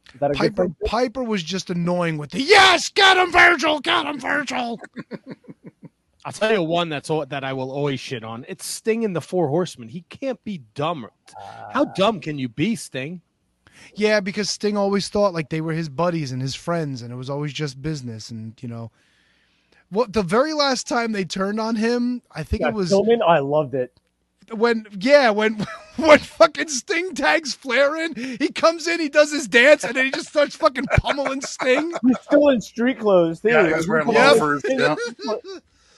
[0.19, 0.67] Piper?
[0.85, 4.79] Piper was just annoying with the yes, get him, Virgil, get him, Virgil.
[6.25, 8.45] I'll tell you one that's all, that I will always shit on.
[8.47, 9.89] It's Sting in the Four Horsemen.
[9.89, 11.07] He can't be dumb.
[11.35, 11.69] Ah.
[11.71, 13.21] How dumb can you be, Sting?
[13.95, 17.15] Yeah, because Sting always thought like they were his buddies and his friends, and it
[17.15, 18.29] was always just business.
[18.29, 18.91] And you know,
[19.89, 23.21] what the very last time they turned on him, I think Yeah, it was Pillman,
[23.27, 23.99] I loved it.
[24.53, 25.65] When yeah when
[25.97, 30.05] when fucking Sting tags Flair in, he comes in, he does his dance, and then
[30.05, 31.93] he just starts fucking pummeling Sting.
[32.05, 33.49] He's still in street clothes too.
[33.49, 34.63] Yeah, he wearing loafers.
[34.67, 34.95] Yeah.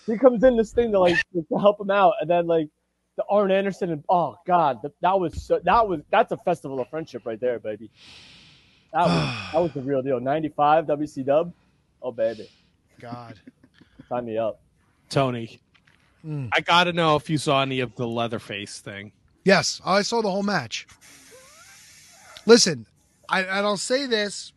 [0.05, 2.67] he comes in this thing to like to help him out, and then like
[3.15, 6.79] the Arn Anderson and oh god, that, that was so that was that's a festival
[6.79, 7.89] of friendship right there, baby.
[8.93, 10.19] That was that was the real deal.
[10.19, 11.53] Ninety five WC Dub,
[12.01, 12.49] oh baby,
[12.99, 13.39] God,
[14.09, 14.59] sign me up.
[15.09, 15.59] Tony,
[16.25, 16.49] Mm.
[16.53, 19.11] I got to know if you saw any of the Leatherface thing.
[19.43, 20.87] yes, I saw the whole match.
[22.45, 22.85] Listen,
[23.29, 24.53] I, and I'll say this.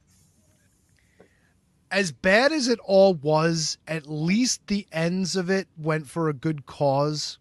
[1.90, 6.32] as bad as it all was, at least the ends of it went for a
[6.34, 7.38] good cause.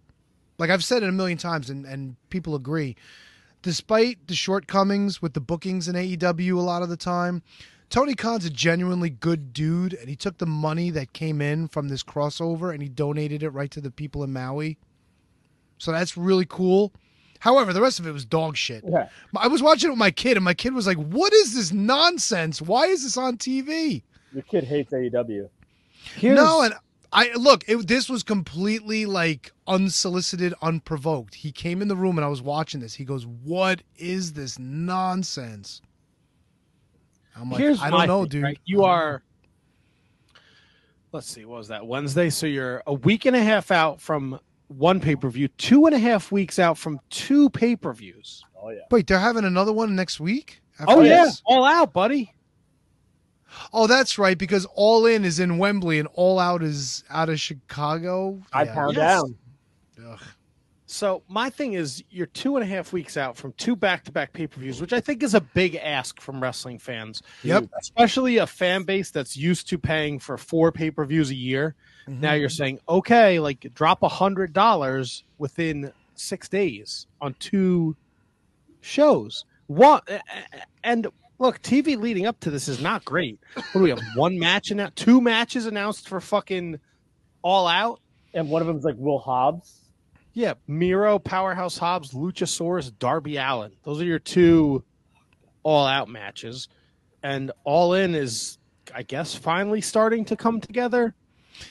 [0.58, 2.96] Like I've said it a million times, and, and people agree.
[3.62, 7.42] Despite the shortcomings with the bookings in AEW a lot of the time,
[7.90, 11.88] Tony Khan's a genuinely good dude, and he took the money that came in from
[11.88, 14.78] this crossover and he donated it right to the people in Maui.
[15.78, 16.94] So that's really cool.
[17.40, 18.84] However, the rest of it was dog shit.
[18.88, 19.10] Yeah.
[19.38, 21.72] I was watching it with my kid, and my kid was like, "What is this
[21.72, 22.62] nonsense?
[22.62, 25.50] Why is this on TV?" Your kid hates AEW.
[26.16, 26.74] Here's, No, and
[27.12, 27.64] I look.
[27.68, 31.36] It, this was completely like unsolicited, unprovoked.
[31.36, 32.96] He came in the room, and I was watching this.
[32.96, 35.82] He goes, "What is this nonsense?"
[37.36, 38.60] I'm like, here's "I my don't know, thing, dude." right?
[38.66, 39.22] You are.
[41.12, 41.46] Let's see.
[41.46, 42.30] What was that Wednesday?
[42.30, 45.96] So you're a week and a half out from one pay per view, two and
[45.96, 48.44] a half weeks out from two pay per views.
[48.62, 48.80] Oh yeah.
[48.92, 50.62] Wait, they're having another one next week.
[50.80, 51.42] after Oh yeah, this?
[51.46, 52.34] all out, buddy.
[53.72, 54.38] Oh, that's right.
[54.38, 58.42] Because All In is in Wembley, and All Out is out of Chicago.
[58.52, 58.74] I Yeah.
[58.74, 59.22] pound Yes.
[59.22, 59.36] down.
[60.12, 60.20] Ugh.
[60.96, 64.80] So my thing is, you're two and a half weeks out from two back-to-back pay-per-views,
[64.80, 67.22] which I think is a big ask from wrestling fans.
[67.44, 67.66] Yep.
[67.82, 71.76] especially a fan base that's used to paying for four pay-per-views a year.
[72.08, 72.22] Mm-hmm.
[72.22, 77.98] Now you're saying, okay, like drop a hundred dollars within six days on two
[78.80, 79.44] shows.
[79.68, 80.00] One
[80.82, 81.08] and
[81.40, 83.38] look, TV leading up to this is not great.
[83.54, 84.00] What do we have?
[84.16, 86.80] One match and two matches announced for fucking
[87.42, 88.00] all out.
[88.34, 89.85] And one of them is like Will Hobbs.
[90.36, 93.72] Yeah, Miro, Powerhouse Hobbs, Luchasaurus, Darby Allin.
[93.84, 94.84] Those are your two
[95.64, 96.68] all out matches.
[97.24, 98.58] And all in is,
[98.94, 101.16] I guess, finally starting to come together.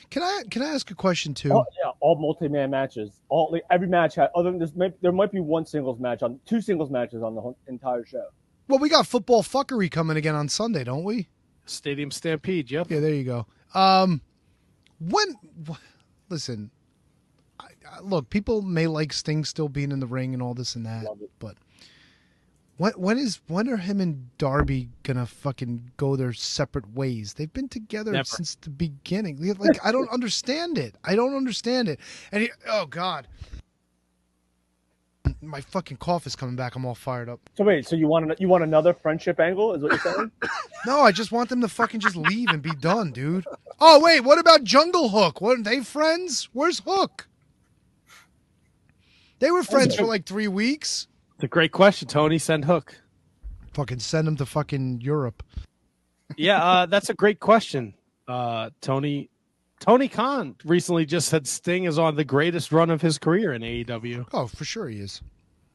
[0.09, 1.53] Can I can I ask a question too?
[1.53, 3.21] All, yeah, all multi-man matches.
[3.29, 4.75] All like, every match had other than this.
[4.75, 8.07] Might, there might be one singles match on two singles matches on the whole, entire
[8.07, 8.25] show.
[8.67, 11.29] Well, we got football fuckery coming again on Sunday, don't we?
[11.67, 12.91] Stadium Stampede, yep.
[12.91, 13.47] Yeah, there you go.
[13.75, 14.23] Um,
[14.99, 15.35] when
[15.69, 15.77] wh-
[16.31, 16.84] listen, I, I,
[17.87, 20.87] Uh, look, people may like Sting still being in the ring and all this and
[20.87, 21.07] that,
[21.39, 21.57] but
[22.77, 27.35] when when is when are him and Darby gonna fucking go their separate ways?
[27.35, 28.25] They've been together Never.
[28.25, 29.39] since the beginning.
[29.59, 30.97] Like I don't understand it.
[31.05, 32.01] I don't understand it.
[32.33, 33.29] And he, oh god,
[35.41, 36.75] my fucking cough is coming back.
[36.75, 37.39] I'm all fired up.
[37.57, 39.75] So wait, so you want an- you want another friendship angle?
[39.75, 40.31] Is what you're saying?
[40.87, 43.47] No, I just want them to fucking just leave and be done, dude.
[43.81, 45.41] Oh wait, what about Jungle Hook?
[45.41, 46.51] Weren't they friends?
[46.53, 47.27] Where's Hook?
[49.45, 51.07] They were friends for like three weeks.
[51.35, 52.39] It's a great question, Tony.
[52.39, 52.97] Send Hook.
[53.75, 55.43] Fucking send him to fucking Europe.
[56.39, 57.93] Yeah, uh, that's a great question,
[58.27, 59.29] uh, Tony.
[59.81, 63.61] Tony Khan recently just said Sting is on the greatest run of his career in
[63.61, 64.25] AEW.
[64.33, 65.21] Oh, for sure he is.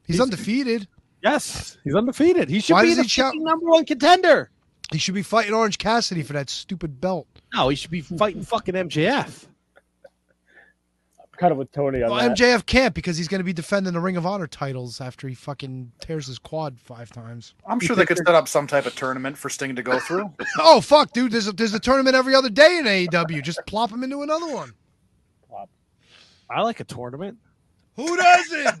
[0.04, 0.88] He's, He's- undefeated.
[1.22, 2.48] Yes, he's undefeated.
[2.48, 4.50] He should Why be the shout- number one contender.
[4.90, 7.28] He should be fighting Orange Cassidy for that stupid belt.
[7.54, 9.46] No, he should be fighting fucking MJF.
[11.40, 12.36] Kind of with Tony on Well, that.
[12.36, 15.34] MJF can't because he's going to be defending the Ring of Honor titles after he
[15.34, 17.54] fucking tears his quad five times.
[17.66, 20.32] I'm sure they could set up some type of tournament for Sting to go through.
[20.58, 21.32] Oh fuck, dude!
[21.32, 23.42] There's a, there's a tournament every other day in AEW.
[23.42, 24.72] Just plop him into another one.
[25.48, 25.70] Plop.
[26.50, 27.38] I like a tournament.
[27.96, 28.74] Who doesn't?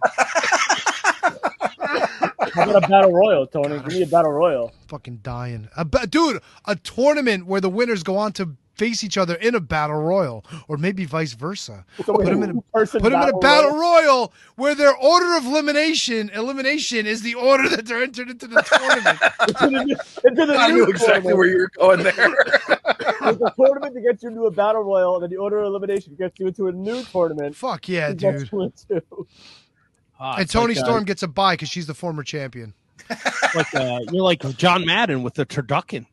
[2.52, 3.78] How about a battle royal, Tony?
[3.78, 4.72] Give me a battle royal.
[4.88, 5.68] fucking dying.
[5.76, 9.54] A ba- dude, a tournament where the winners go on to face each other in
[9.54, 11.84] a battle royal, or maybe vice versa.
[12.02, 13.80] So put them in a put him in a battle battle royal?
[13.80, 18.62] royal where their order of elimination elimination is the order that they're entered into the
[18.62, 19.18] tournament.
[19.62, 21.36] into the, into the I knew exactly tournament.
[21.36, 22.14] where you're going there.
[23.20, 25.66] There's a tournament to get you into a battle royal, and then the order of
[25.66, 27.54] elimination gets you into a new tournament.
[27.54, 29.02] Fuck yeah, to dude.
[30.18, 32.72] Ah, And Tony like, uh, Storm gets a bye because she's the former champion.
[33.54, 36.06] like uh, you're like John Madden with the turducken.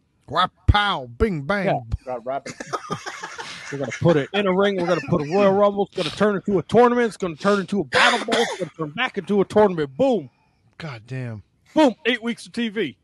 [0.67, 1.65] Pow, bing, bang.
[1.65, 2.19] Yeah.
[3.71, 4.77] We're gonna put it in a ring.
[4.77, 5.85] We're gonna put a Royal Rumble.
[5.87, 7.07] It's gonna turn into a tournament.
[7.07, 8.41] It's gonna turn into a battle bowl.
[8.41, 9.95] It's gonna turn back into a tournament.
[9.97, 10.29] Boom,
[10.77, 11.43] God damn.
[11.73, 11.95] boom.
[12.05, 12.95] Eight weeks of TV.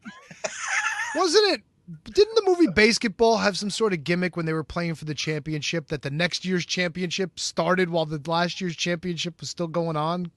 [1.15, 1.61] Wasn't it?
[2.05, 5.13] Didn't the movie Basketball have some sort of gimmick when they were playing for the
[5.13, 9.97] championship that the next year's championship started while the last year's championship was still going
[9.97, 10.31] on?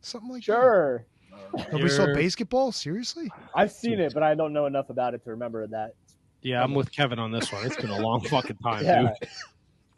[0.00, 0.52] Something like that.
[0.52, 0.98] Sure.
[0.98, 1.13] that.
[1.72, 2.14] Nobody saw Sure.
[2.14, 2.72] basketball?
[2.72, 3.30] Seriously?
[3.54, 5.94] I've seen it, but I don't know enough about it to remember that.
[6.42, 7.64] Yeah, I'm with Kevin on this one.
[7.64, 9.02] It's been a long fucking time, Yeah.
[9.20, 9.28] dude.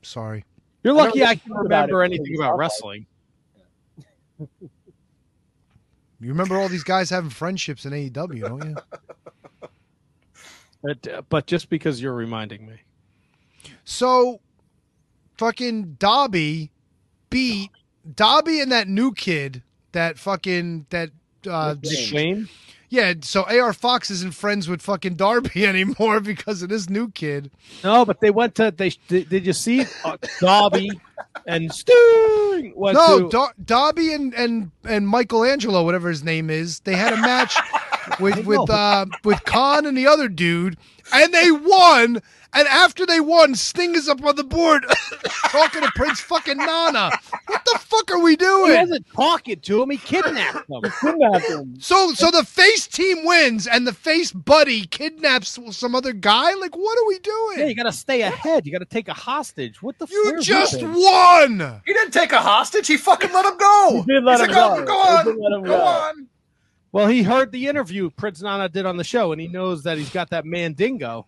[0.03, 0.45] Sorry.
[0.85, 3.07] You're lucky never I can thought about remember anything about it's wrestling.
[6.19, 8.77] You remember all these guys having friendships in AEW, don't you?
[10.83, 12.77] But, uh, but just because you're reminding me,
[13.85, 14.41] So,
[15.37, 16.71] fucking Dobby
[17.29, 17.71] beat
[18.15, 21.11] Dobby and that new kid, that fucking that
[21.47, 22.49] uh, Shane.
[22.89, 27.51] Yeah, so AR Fox isn't friends with fucking Darby anymore because of this new kid.
[27.83, 28.91] No, but they went to they.
[29.09, 30.91] Did, did you see uh, Darby
[31.47, 36.95] and Sting No, to Dar- Darby and and and Michelangelo, whatever his name is, they
[36.95, 37.57] had a match
[38.21, 40.77] with with uh, with Khan and the other dude,
[41.13, 42.21] and they won.
[42.53, 44.87] And after they won, Sting is up on the board
[45.51, 47.11] talking to Prince fucking Nana.
[47.49, 48.73] What the fuck are we he doing?
[48.81, 49.91] wasn't talking to him.
[49.91, 50.81] He kidnapped him.
[51.03, 51.75] Kidnapped him.
[51.81, 56.55] So so the face team wins, and the face buddy kidnaps some other guy.
[56.55, 57.59] Like, what are we doing?
[57.59, 58.65] Yeah, you got to stay ahead.
[58.65, 59.83] You got to take a hostage.
[59.83, 60.07] What the?
[60.07, 60.15] Fuck?
[60.17, 60.83] You just this?
[60.83, 61.83] won.
[61.85, 62.87] He didn't take a hostage.
[62.87, 64.03] He fucking let him go.
[64.07, 64.85] He did let He's him like, "Oh, go.
[64.87, 66.29] go on, did let him go go." on.
[66.97, 69.99] Well, he heard the interview Prince Nana did on the show, and he knows that
[69.99, 71.27] he's got that mandingo.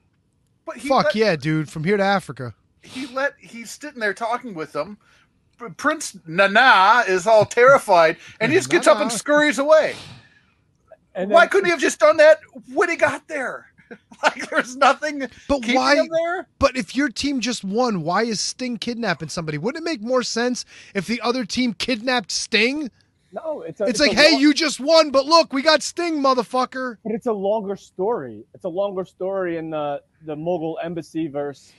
[0.64, 1.68] But he Fuck let, yeah, dude!
[1.68, 2.54] From here to Africa.
[2.81, 4.96] he let he's sitting there talking with them.
[5.76, 9.94] Prince Nana is all terrified, and he just gets up and scurries away.
[11.14, 12.40] And Why then- couldn't he have just done that
[12.72, 13.66] when he got there?
[14.22, 15.96] like, there's nothing But why?
[15.96, 16.46] him there.
[16.59, 19.59] But if your team just won, why is Sting kidnapping somebody?
[19.59, 22.90] Wouldn't it make more sense if the other team kidnapped Sting?
[23.32, 25.82] No, it's a, It's, a like, hey, long- you just won, but look, we got
[25.82, 26.96] Sting, motherfucker.
[27.04, 28.44] But it's a longer story.
[28.54, 31.72] It's a longer story in the the Mogul Embassy versus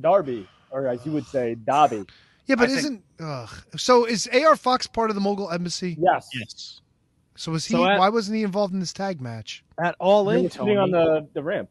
[0.00, 2.04] Darby, or as you would say, Dobby.
[2.46, 3.50] Yeah, but I isn't ugh.
[3.76, 4.04] so?
[4.04, 5.96] Is AR Fox part of the Mogul Embassy?
[6.00, 6.28] Yes.
[6.38, 6.80] Yes.
[7.36, 7.74] So was he?
[7.74, 9.64] So at- why wasn't he involved in this tag match?
[9.82, 11.70] At all He in, was sitting on the, the ramp.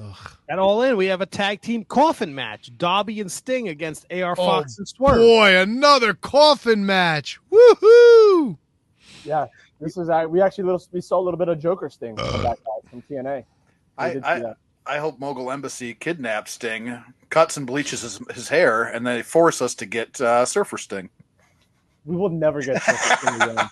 [0.00, 0.30] Ugh.
[0.48, 4.32] at all in, we have a tag team coffin match: Dobby and Sting against AR
[4.32, 5.16] Oh, Fox and Swerve.
[5.18, 7.38] Boy, another coffin match!
[7.52, 8.56] Woohoo!
[9.24, 9.46] Yeah.
[9.80, 12.54] This was we actually little we saw a little bit of Joker Sting from guy
[12.90, 13.44] from TNA.
[13.44, 13.44] We
[14.04, 14.54] I- I-
[14.90, 19.60] I hope Mogul Embassy kidnaps Sting, cuts and bleaches his, his hair, and they force
[19.60, 21.10] us to get uh, Surfer Sting.
[22.06, 23.68] we will never get Joker Sting again.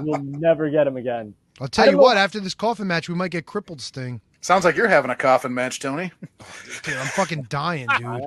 [0.00, 1.32] We'll never get him again.
[1.60, 2.16] I'll tell you don't know- what.
[2.16, 4.20] After this coffin match, we might get crippled Sting.
[4.44, 6.12] Sounds like you're having a coffin match, Tony.
[6.82, 8.04] Dude, I'm fucking dying, dude.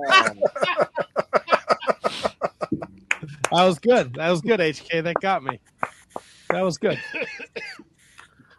[3.52, 4.14] That was good.
[4.14, 5.04] That was good, HK.
[5.04, 5.60] That got me.
[6.50, 7.00] That was good.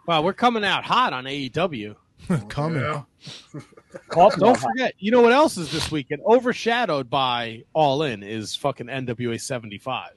[0.07, 1.95] Wow, we're coming out hot on AEW.
[2.47, 3.05] Coming.
[4.07, 6.23] coffin Don't forget, you know what else is this weekend?
[6.25, 10.09] Overshadowed by All In is fucking NWA 75.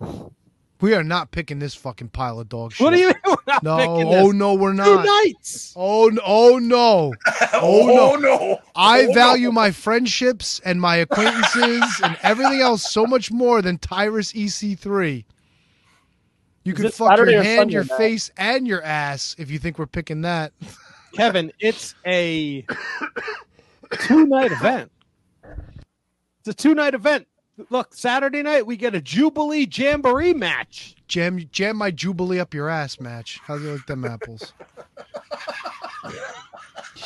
[0.84, 2.84] We are not picking this fucking pile of dog shit.
[2.84, 4.34] What do you mean we're not No, picking oh this?
[4.34, 4.84] no, we're not.
[4.84, 5.06] Two not.
[5.24, 5.72] nights.
[5.74, 7.14] Oh, n- oh no.
[7.54, 8.12] Oh, no.
[8.12, 8.58] Oh, no!
[8.76, 9.52] I Oh, value no.
[9.52, 15.24] my friendships and my acquaintances and everything else so much more than Tyrus EC3.
[16.64, 17.96] You Is could fuck Saturday your hand, Sunday, your Matt?
[17.96, 20.52] face, and your ass if you think we're picking that.
[21.14, 22.66] Kevin, it's a
[24.00, 24.92] two night event.
[26.40, 27.26] It's a two night event.
[27.70, 30.96] Look, Saturday night we get a Jubilee Jamboree match.
[31.06, 33.38] Jam, jam my Jubilee up your ass match.
[33.44, 34.52] How do you like them apples?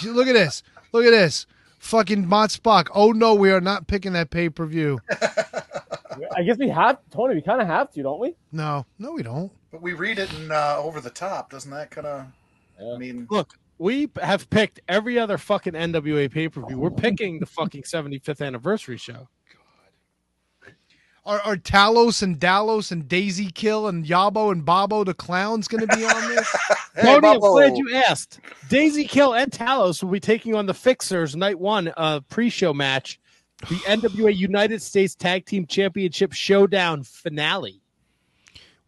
[0.05, 0.63] Look at this.
[0.93, 1.47] Look at this.
[1.81, 2.89] Fucking Mott Spock.
[2.95, 5.01] Oh no, we are not picking that pay per view.
[6.35, 7.35] I guess we have Tony.
[7.35, 8.35] We kind of have to, don't we?
[8.51, 9.53] No, no, we don't.
[9.71, 12.27] But we read it in uh, over the top, doesn't that kind of?
[12.81, 12.95] Yeah.
[12.95, 16.79] I mean, Look, we have picked every other fucking NWA pay per view.
[16.79, 19.29] We're picking the fucking 75th anniversary show.
[21.29, 25.87] Are, are Talos and Dalos and Daisy Kill and Yabo and Bobo the clowns going
[25.87, 26.57] to be on this?
[26.95, 28.41] hey, Tony, I'm glad you asked.
[28.71, 33.21] Daisy Kill and Talos will be taking on the Fixers night one uh, pre-show match,
[33.69, 37.83] the NWA United States Tag Team Championship Showdown finale.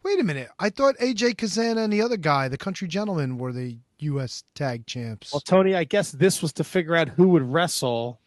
[0.01, 0.49] Wait a minute.
[0.57, 4.45] I thought AJ Cazana and the other guy, the country gentleman, were the U.S.
[4.55, 5.31] tag champs.
[5.31, 8.19] Well, Tony, I guess this was to figure out who would wrestle.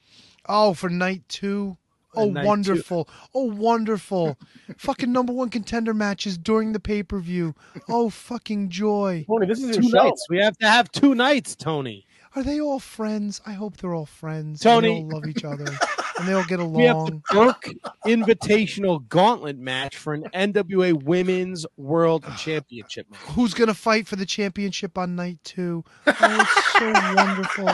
[0.47, 1.77] Oh, for night two.
[2.17, 2.47] Oh, night two.
[2.49, 3.09] wonderful.
[3.35, 4.37] Oh, wonderful.
[4.77, 7.55] fucking number one contender matches during the pay per view.
[7.89, 9.25] Oh, fucking joy.
[9.29, 10.05] Tony, this is your Two show.
[10.05, 10.27] nights.
[10.29, 12.07] We have to have two nights, Tony.
[12.37, 13.41] Are they all friends?
[13.47, 14.61] I hope they're all friends.
[14.61, 14.89] Tony.
[15.01, 15.67] And they all love each other.
[16.19, 16.75] and they all get along.
[16.77, 17.55] We have the along.
[18.07, 23.21] Invitational Gauntlet match for an NWA Women's World Championship match.
[23.21, 25.85] Who's going to fight for the championship on night two?
[26.07, 27.69] Oh, it's so wonderful.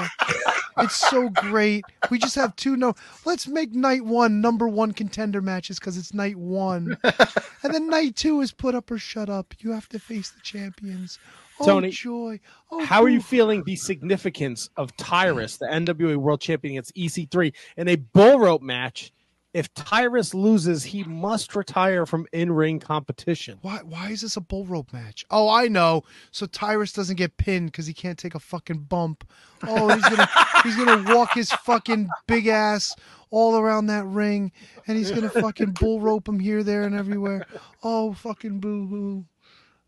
[0.79, 1.85] It's so great.
[2.11, 2.77] We just have two.
[2.77, 2.95] No,
[3.25, 8.17] let's make night one number one contender matches because it's night one, and then night
[8.17, 9.55] two is put up or shut up.
[9.59, 11.19] You have to face the champions.
[11.61, 12.41] Oh, Tony, joy!
[12.71, 17.53] Oh, How are you feeling the significance of Tyrus, the NWA World Champion against EC3,
[17.77, 19.13] in a bull rope match?
[19.53, 23.59] If Tyrus loses, he must retire from in ring competition.
[23.63, 23.81] Why?
[23.85, 25.25] Why is this a bull rope match?
[25.29, 26.05] Oh, I know.
[26.31, 29.29] So Tyrus doesn't get pinned because he can't take a fucking bump.
[29.65, 30.29] Oh, he's gonna
[30.63, 32.95] he's gonna walk his fucking big ass
[33.31, 34.51] all around that ring,
[34.87, 37.47] and he's gonna fucking bull rope him here, there, and everywhere.
[37.83, 39.25] Oh, fucking boo hoo.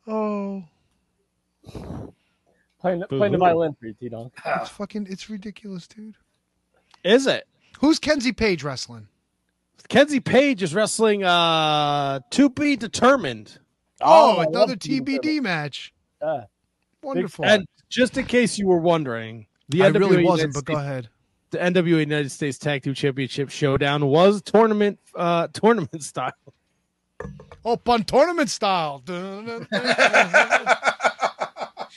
[0.06, 0.64] Oh,
[2.80, 3.18] Playing, the- Boo-hoo.
[3.20, 4.32] playing the violin for you, T Donk.
[4.44, 5.06] It's fucking.
[5.08, 6.16] It's ridiculous, dude.
[7.04, 7.46] Is it?
[7.80, 9.06] Who's Kenzie Paige wrestling?
[9.88, 13.58] Kenzie Paige is wrestling uh to be determined.
[14.00, 14.74] Oh, I another.
[14.74, 15.92] TBD match.
[16.20, 16.44] Yeah.
[17.02, 17.44] Wonderful.
[17.44, 20.74] And just in case you were wondering, the I NWA really wasn't, United but go
[20.74, 21.08] States- ahead.
[21.50, 26.32] the NWA United States Tag Team Championship Showdown was tournament uh tournament style.
[27.64, 29.02] Oh, on tournament style.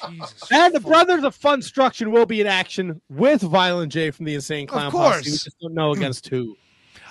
[0.08, 0.52] Jesus.
[0.52, 4.36] And the Brothers of Fun Struction will be in action with Violent J from the
[4.36, 5.18] Insane Clown course.
[5.18, 5.32] Posse.
[5.32, 6.56] We just don't know against who.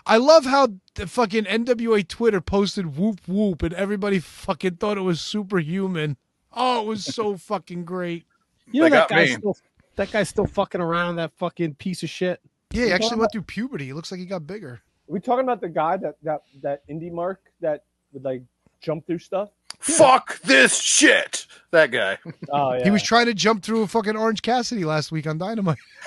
[0.07, 5.03] I love how the fucking NWA Twitter posted whoop whoop and everybody fucking thought it
[5.03, 6.17] was superhuman.
[6.53, 8.25] Oh, it was so fucking great.
[8.71, 9.35] You know They that got guy's me.
[9.37, 9.57] still
[9.97, 11.17] that guy's still fucking around.
[11.17, 12.41] That fucking piece of shit.
[12.73, 13.87] Yeah, he actually went through puberty.
[13.87, 14.81] He looks like he got bigger.
[15.09, 18.43] Are we talking about the guy that that that indie mark that would like
[18.81, 19.51] jump through stuff?
[19.79, 21.47] Fuck this shit.
[21.71, 22.19] That guy.
[22.51, 22.85] Oh yeah.
[22.85, 25.79] He was trying to jump through a fucking Orange Cassidy last week on Dynamite.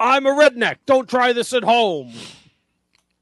[0.00, 0.78] I'm a redneck.
[0.86, 2.12] Don't try this at home.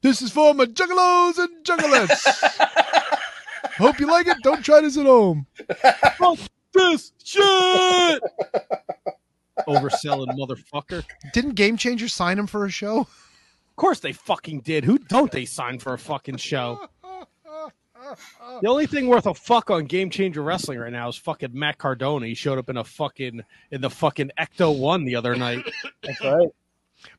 [0.01, 2.99] This is for my juggalos and juggalettes.
[3.77, 4.37] Hope you like it.
[4.43, 5.47] Don't try this at home.
[6.17, 6.39] Fuck
[6.73, 8.23] This shit.
[9.67, 11.03] Overselling motherfucker.
[11.33, 13.01] Didn't Game Changer sign him for a show?
[13.01, 14.83] Of course they fucking did.
[14.83, 16.79] Who don't they sign for a fucking show?
[18.61, 21.77] The only thing worth a fuck on Game Changer Wrestling right now is fucking Matt
[21.77, 22.27] Cardona.
[22.27, 25.63] He showed up in a fucking in the fucking Ecto One the other night.
[26.03, 26.49] That's right.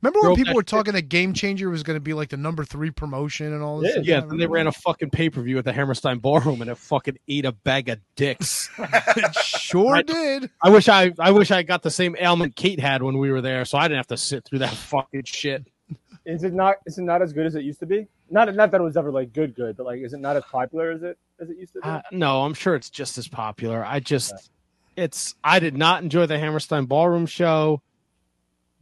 [0.03, 0.66] Remember when Broke people that were shit.
[0.68, 3.80] talking that Game Changer was going to be like the number three promotion and all
[3.80, 3.97] this?
[3.97, 4.03] Yeah.
[4.16, 6.76] Yeah, then they ran a fucking pay per view at the Hammerstein Ballroom and it
[6.78, 8.70] fucking ate a bag of dicks.
[8.78, 10.07] It sure Right.
[10.07, 10.51] did.
[10.62, 13.41] I wish I I wish I got the same ailment Kate had when we were
[13.41, 15.66] there, so I didn't have to sit through that fucking shit.
[16.26, 16.76] Is it not?
[16.87, 18.07] Is it not as good as it used to be?
[18.30, 20.45] Not not that it was ever like good, good, but like, is it not as
[20.45, 21.89] popular as it as it used to be?
[21.89, 23.85] Uh, no, I'm sure it's just as popular.
[23.85, 24.51] I just
[24.97, 27.82] it's I did not enjoy the Hammerstein Ballroom show.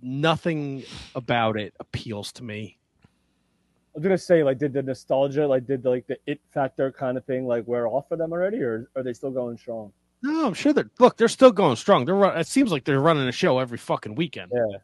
[0.02, 0.84] Nothing
[1.14, 2.78] about it appeals to me.
[3.04, 6.90] I was gonna say, like, did the nostalgia, like, did the, like the it factor
[6.90, 9.92] kind of thing, like, wear off for them already, or are they still going strong?
[10.22, 11.16] No, I'm sure they're look.
[11.16, 12.04] They're still going strong.
[12.04, 14.52] They're run, it seems like they're running a show every fucking weekend.
[14.54, 14.78] Yeah,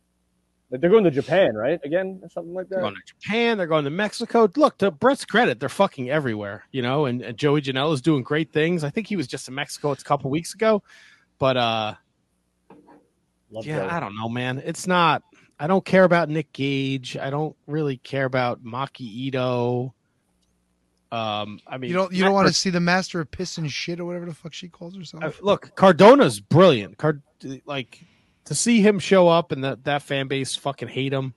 [0.70, 1.80] like they're going to Japan, right?
[1.84, 2.82] Again, or something like They're that.
[2.82, 3.56] going to Japan.
[3.56, 4.48] They're going to Mexico.
[4.56, 6.64] Look, to Brett's credit, they're fucking everywhere.
[6.72, 8.84] You know, and, and Joey Janela is doing great things.
[8.84, 10.82] I think he was just in Mexico a couple weeks ago,
[11.38, 11.94] but uh,
[13.50, 13.88] Love yeah, Joey.
[13.88, 14.62] I don't know, man.
[14.64, 15.22] It's not.
[15.58, 17.16] I don't care about Nick Gage.
[17.16, 19.92] I don't really care about Maki Itoh.
[21.10, 23.56] Um, I mean, You don't you Matt don't want to see the master of piss
[23.56, 25.24] and shit or whatever the fuck she calls herself.
[25.24, 25.74] uh, look.
[25.74, 26.98] Cardona's brilliant.
[26.98, 27.22] Card
[27.64, 28.04] like
[28.44, 31.32] to see him show up and that that fan base fucking hate him,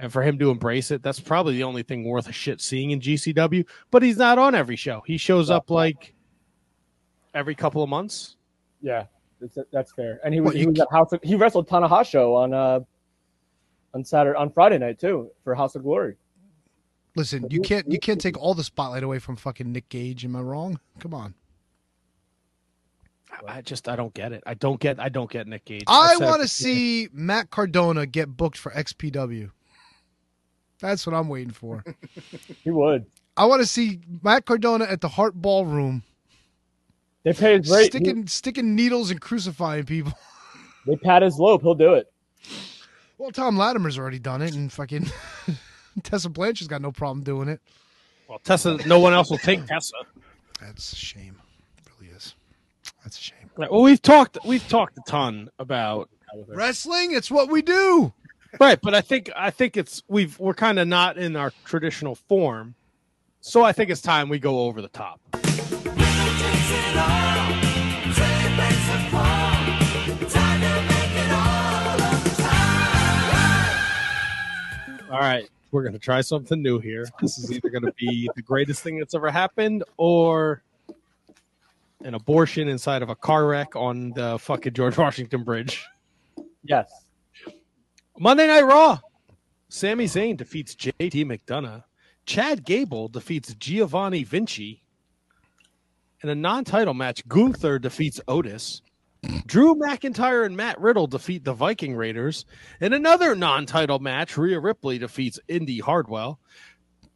[0.00, 1.02] and for him to embrace it.
[1.02, 3.64] That's probably the only thing worth a shit seeing in GCW.
[3.92, 5.02] But he's not on every show.
[5.06, 6.12] He shows up like
[7.34, 8.36] every couple of months.
[8.82, 9.04] Yeah,
[9.40, 10.20] that's, that's fair.
[10.24, 11.12] And he was What, he was at House.
[11.12, 12.80] Of, he wrestled Tanahashi on uh
[13.94, 16.16] on Saturday on Friday night too for House of Glory.
[17.16, 20.24] Listen, you can't you can't take all the spotlight away from fucking Nick Gage.
[20.24, 20.78] Am I wrong?
[21.00, 21.34] Come on.
[23.30, 24.42] I- I just I don't get it.
[24.46, 25.84] I don't get I don't get Nick Gage.
[25.86, 29.50] I said it want to see Matt Cardona get booked for XPW.
[30.80, 31.84] That's what I'm waiting for.
[32.64, 33.06] He would.
[33.36, 36.02] I want to see Matt Cardona at the Heart Ballroom,
[37.24, 37.92] They pay his rate.
[37.92, 40.12] He- sticking sticking needles and crucifying people.
[40.86, 41.62] they pat his lope.
[41.62, 42.12] He'll do it.
[43.18, 45.10] Well, Tom Latimer's already done it, and fucking
[46.04, 47.60] Tessa Blanchard's got no problem doing it.
[48.28, 49.94] Well, Tessa, no one else will take Tessa.
[50.60, 51.36] That's a shame.
[51.78, 52.34] It really is.
[53.02, 53.50] That's a shame.
[53.56, 56.08] Right, Well, we've talked we've talked a ton about
[56.46, 58.12] Wrestling, it's what we do.
[58.60, 62.14] right, but I think I think it's we've we're kind of not in our traditional
[62.14, 62.74] form,
[63.40, 65.20] so I think it's time we go over the top.
[75.10, 77.06] All right, we're gonna try something new here.
[77.20, 80.62] This is either gonna be the greatest thing that's ever happened, or
[82.04, 85.84] an abortion inside of a car wreck on the fucking George Washington Bridge.
[86.62, 86.90] Yes.
[88.18, 88.98] Monday Night Raw.
[89.70, 91.84] Sami Zayn defeats JD McDonagh.
[92.26, 94.82] Chad Gable defeats Giovanni Vinci.
[96.20, 98.82] In a non-title match, Gunther defeats Otis.
[99.46, 102.44] Drew McIntyre and Matt Riddle defeat the Viking Raiders.
[102.80, 106.40] In another non-title match, Rhea Ripley defeats Indi Hartwell.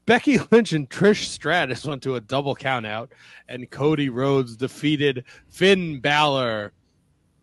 [0.06, 3.08] Becky Lynch and Trish Stratus went to a double countout,
[3.48, 6.72] and Cody Rhodes defeated Finn Balor.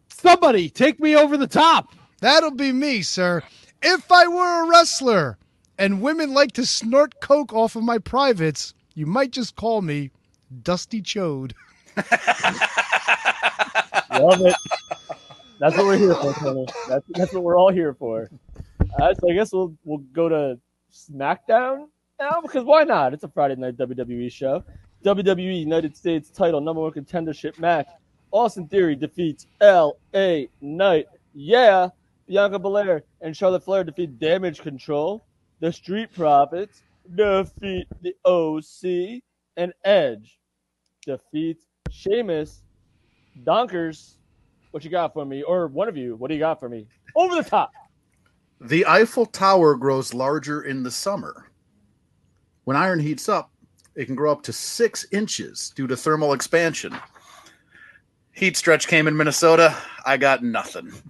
[0.07, 1.93] Somebody take me over the top.
[2.21, 3.43] That'll be me, sir.
[3.81, 5.37] If I were a wrestler
[5.77, 10.11] and women like to snort coke off of my privates, you might just call me
[10.63, 11.53] Dusty Chode.
[14.19, 14.55] Love it.
[15.59, 16.65] That's what we're here for, Tony.
[16.87, 18.29] That's that's what we're all here for.
[18.99, 20.59] Right, so I guess we'll we'll go to
[20.91, 21.87] SmackDown
[22.19, 23.13] now because why not?
[23.13, 24.63] It's a Friday night WWE show.
[25.05, 27.87] WWE United States title number one contendership match.
[28.31, 30.49] Austin Theory defeats L.A.
[30.61, 31.07] Knight.
[31.33, 31.89] Yeah,
[32.27, 35.23] Bianca Belair and Charlotte Flair defeat Damage Control.
[35.59, 36.83] The Street Profits
[37.15, 39.21] defeat the OC,
[39.57, 40.38] and Edge
[41.05, 42.61] defeats Sheamus.
[43.43, 44.15] Donkers,
[44.71, 45.43] what you got for me?
[45.43, 46.87] Or one of you, what do you got for me?
[47.15, 47.71] Over the top.
[48.61, 51.49] The Eiffel Tower grows larger in the summer.
[52.65, 53.51] When iron heats up,
[53.95, 56.95] it can grow up to six inches due to thermal expansion.
[58.33, 59.75] Heat stretch came in Minnesota.
[60.05, 60.91] I got nothing.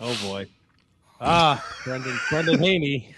[0.00, 0.46] Oh boy.
[1.20, 3.14] Ah, Brendan Brendan Haney.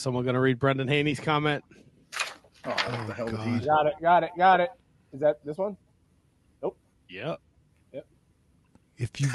[0.00, 1.62] Is someone gonna read Brendan Haney's comment?
[2.64, 3.60] Oh, what the hell did God.
[3.60, 3.66] he?
[3.66, 4.70] Got it, got it, got it.
[5.12, 5.76] Is that this one?
[6.62, 6.78] Nope.
[7.10, 7.38] Yep.
[7.92, 8.06] Yep.
[8.96, 9.28] If you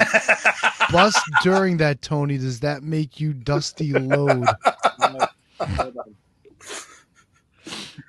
[0.90, 4.48] bust during that, Tony, does that make you Dusty Load?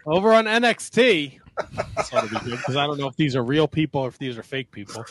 [0.08, 1.40] Over on NXT.
[2.14, 4.18] Ought to be good because I don't know if these are real people or if
[4.18, 5.04] these are fake people.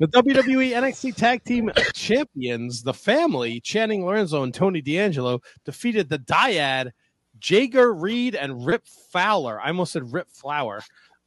[0.00, 6.18] The WWE NXT Tag Team Champions, the family, Channing Lorenzo and Tony D'Angelo, defeated the
[6.18, 6.92] Dyad,
[7.38, 9.60] Jagger Reid and Rip Fowler.
[9.60, 10.82] I almost said Rip Flower.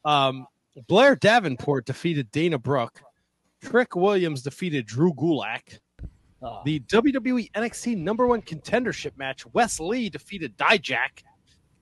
[0.05, 0.45] Um,
[0.87, 3.01] Blair Davenport defeated Dana Brooke.
[3.61, 5.79] Trick Williams defeated Drew Gulak.
[6.41, 11.23] Oh, The WWE NXT number one contendership match, Wes Lee defeated Dijak.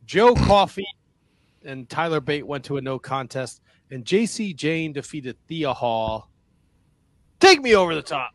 [0.06, 0.88] Joe Coffey
[1.64, 6.30] and Tyler Bate went to a no contest, and Jacy Jayne defeated Thea Hail.
[7.40, 8.32] Take me over the top.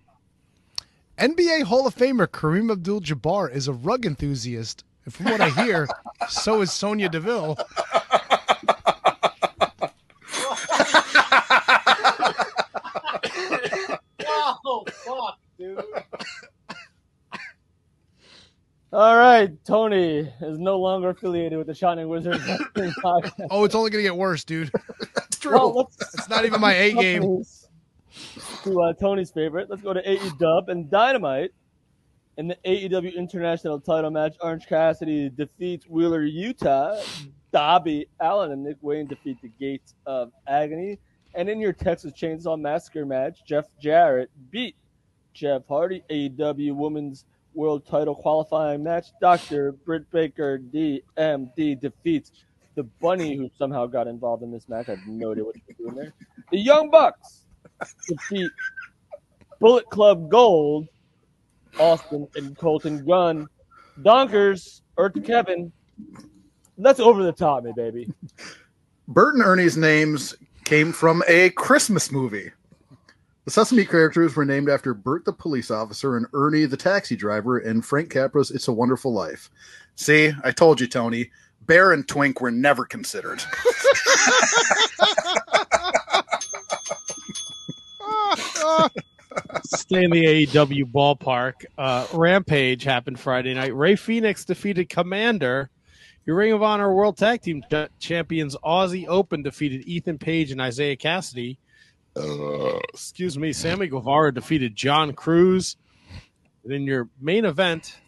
[1.18, 4.84] NBA Hall of Famer Kareem Abdul Jabbar is a rug enthusiast.
[5.04, 5.88] And from what I hear,
[6.28, 7.58] so is Sonya Deville.
[14.64, 15.84] oh fuck, dude.
[18.92, 22.40] All right, Tony is no longer affiliated with the Shining Wizards.
[22.44, 23.32] podcast.
[23.50, 24.70] Oh, it's only going to get worse, dude.
[25.16, 25.52] It's true.
[25.52, 27.42] well, It's not even my A game.
[28.64, 31.52] To uh, Tony's favorite, let's go to AE Dub and Dynamite.
[32.36, 37.02] In the AEW International title match, Orange Cassidy defeats Wheeler Yuta.
[37.50, 40.98] Dobby Allen and Nick Wayne defeat the Gates of Agony.
[41.34, 44.76] And in your Texas Chainsaw Massacre match, Jeff Jarrett beat
[45.32, 46.02] Jeff Hardy.
[46.10, 47.24] AEW Women's
[47.54, 49.72] World Title qualifying match, Dr.
[49.72, 52.32] Britt Baker DMD defeats
[52.74, 54.88] the Bunny, who somehow got involved in this match.
[54.88, 56.14] I have no idea what was doing there.
[56.50, 57.44] The Young Bucks
[58.08, 58.50] defeat
[59.60, 60.88] Bullet Club Gold,
[61.78, 63.46] Austin and Colton Gunn.
[64.00, 65.70] Donkers, Earth Kevin.
[66.78, 68.10] That's over the top, me baby.
[69.08, 70.34] Bert and Ernie's names
[70.64, 72.50] came from a Christmas movie.
[73.44, 77.58] The Sesame characters were named after Bert the police officer and Ernie the taxi driver
[77.58, 79.50] in Frank Capra's It's a Wonderful Life.
[79.96, 81.30] See, I told you, Tony.
[81.62, 83.42] Bear and Twink were never considered.
[89.64, 91.64] Stay in the AEW ballpark.
[91.76, 93.74] Uh, Rampage happened Friday night.
[93.74, 95.68] Rey Fenix defeated Commander.
[96.26, 100.60] Your Ring of Honor World Tag Team Ch- Champions Aussie Open defeated Ethan Page and
[100.60, 101.56] Isiah Kassidy.
[102.16, 103.52] Excuse me.
[103.52, 105.76] Sammy Guevara defeated John Cruz.
[106.64, 107.98] And in your main event,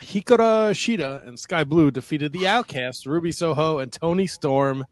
[0.00, 4.84] Hikaru Shida and Skye Blue defeated the Outcasts, Ruby Soho and Toni Storm.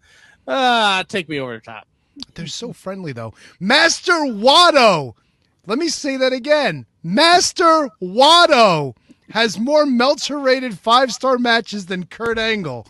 [0.49, 1.87] Ah, take me over the top.
[2.35, 3.35] They're so friendly, though.
[3.61, 5.15] Master Wato.
[5.67, 6.87] Let me say that again.
[7.03, 8.97] Master Wato
[9.31, 12.87] has more Meltzer rated five star matches than Kurt Angle.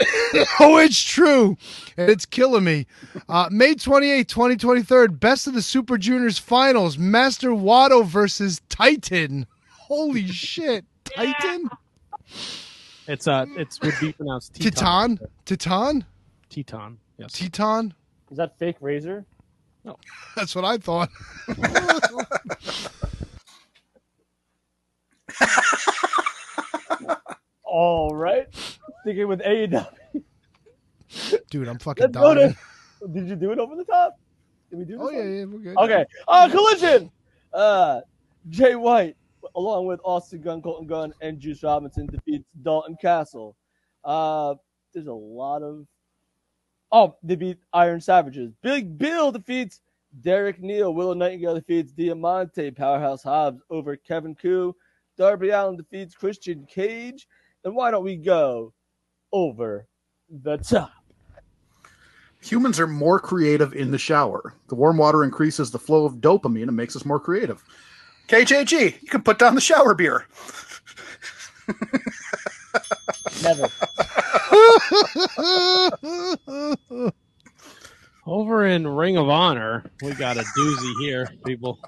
[0.60, 1.56] oh, it's true.
[1.96, 2.86] And it's killing me.
[3.28, 6.96] Uh, May 28, 2023, best of the Super Juniors finals.
[6.98, 9.46] Master Wato versus Titan.
[9.68, 10.84] Holy shit.
[11.04, 11.68] Titan?
[13.06, 15.18] It's uh, it's would be pronounced Teton.
[15.18, 15.28] Titan?
[15.44, 16.04] Titan?
[16.48, 16.98] Teton.
[17.18, 17.32] Yes.
[17.32, 17.94] Teton?
[18.30, 19.24] Is that fake razor?
[19.84, 19.98] No.
[20.36, 21.10] That's what I thought.
[27.64, 28.46] All right.
[29.02, 29.86] Sticking with AEW.
[31.50, 32.56] Dude, I'm fucking dying.
[33.12, 34.14] Did you do it over the top?
[34.70, 35.34] Did we do this Oh, yeah, one?
[35.36, 35.76] yeah, we're good.
[35.78, 36.04] Okay.
[36.28, 37.10] Uh, collision.
[37.52, 38.00] Uh,
[38.48, 39.16] Jay White,
[39.56, 43.56] along with Austin Gunn, Colton Gunn, and Juice Robinson, defeats Dalton Castle.
[44.04, 44.54] Uh,
[44.94, 45.86] there's a lot of.
[46.92, 48.52] Oh, they beat Iron Savages.
[48.62, 49.80] Big Bill defeats
[50.20, 50.92] Derek Neal.
[50.92, 52.70] Willow Nightingale defeats Diamante.
[52.70, 54.74] Powerhouse Hobbs over Kevin Ku.
[55.16, 57.26] Darby Allin defeats Christian Cage.
[57.64, 58.72] And why don't we go
[59.32, 59.86] over
[60.28, 60.92] the top?
[62.42, 64.54] Humans are more creative in the shower.
[64.68, 67.62] The warm water increases the flow of dopamine and makes us more creative.
[68.28, 70.26] KJG, you can put down the shower beer.
[73.42, 73.68] Never.
[78.26, 81.78] Over in Ring of Honor, we got a doozy here, people.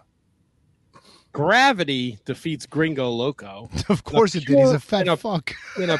[1.33, 4.59] Gravity defeats Gringo Loco of course it did.
[4.59, 5.53] He's a pure- fat in a- fuck.
[5.79, 5.99] in a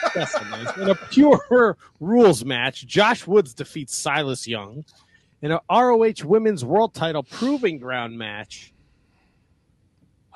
[0.83, 2.87] in a pure rules match.
[2.87, 4.85] Josh Woods defeats Silas Young
[5.41, 8.73] in a ROH Women's World Title Proving Ground match.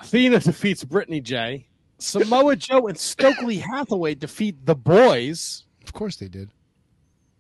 [0.01, 1.67] Athena defeats Brittany J.
[1.99, 5.65] Samoa Joe and Stokely Hathaway defeat the Boys.
[5.85, 6.51] Of course they did.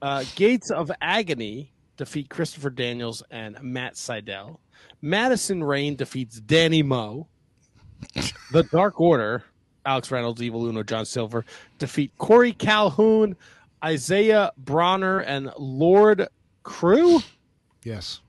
[0.01, 4.59] Uh, Gates of Agony defeat Christopher Daniels and Matt Sydal.
[5.03, 7.29] Madison Rayne defeats Danny Moe.
[8.53, 9.45] The Dark Order,
[9.85, 11.45] Alex Reynolds, Evil Uno, John Silver,
[11.79, 13.37] defeat Corey Calhoun,
[13.85, 16.29] Isaiah Bronner, and Lord
[16.63, 17.21] Crew.
[17.83, 18.21] Yes.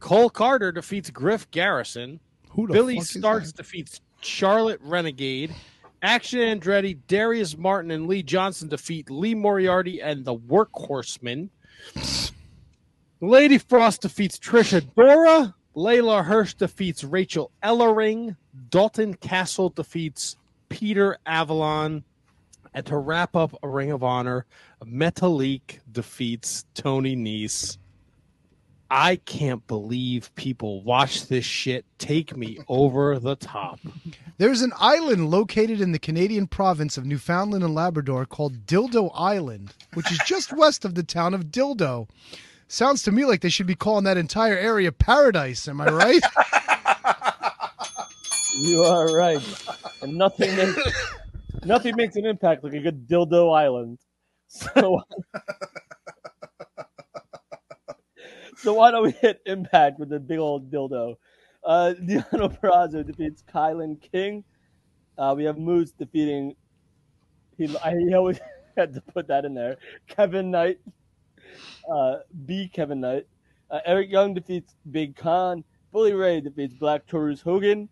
[0.00, 2.20] Cole Carter defeats Griff Garrison.
[2.50, 5.54] Who Billie Starkz defeats Charlotte Renegade.
[6.02, 11.48] Action Andretti, Darius Martin, and Lee Johnson defeat Lee Moriarty and the Workhorsemen.
[13.20, 15.54] Lady Frost defeats Trish Adora.
[15.78, 18.34] Leyla Hirsch defeats Rachel Ellering.
[18.68, 20.36] Dalton Castle defeats
[20.68, 22.02] Peter Avalon.
[22.74, 24.44] And to wrap up a Ring of Honor,
[24.84, 27.78] Metalik defeats Tony Nese.
[28.90, 33.78] I can't believe people watch this shit take me over the top.
[34.38, 39.74] There's an island located in the Canadian province of Newfoundland and Labrador called Dildo Island,
[39.94, 42.08] which is just west of the town of Dildo.
[42.68, 45.66] Sounds to me like they should be calling that entire area paradise.
[45.68, 46.22] Am I right?
[48.60, 49.40] You are right.
[50.02, 50.76] And nothing makes
[51.64, 54.00] nothing makes an impact like a good dildo island.
[54.48, 55.00] So
[58.56, 61.14] So why don't we hit impact with the big old dildo?
[61.62, 64.42] Uh Deonna Purrazzo defeats KiLynn King.
[65.16, 66.56] Uh, we have Moose defeating
[67.56, 68.40] he I he always
[68.76, 69.76] had to put that in there.
[70.08, 70.80] Kevin Knight.
[71.90, 73.26] Uh B Kevin Knight.
[73.70, 75.62] Uh, Eric Young defeats Big Khan.
[75.92, 77.88] Bully Ray defeats Black Taurus Hogan.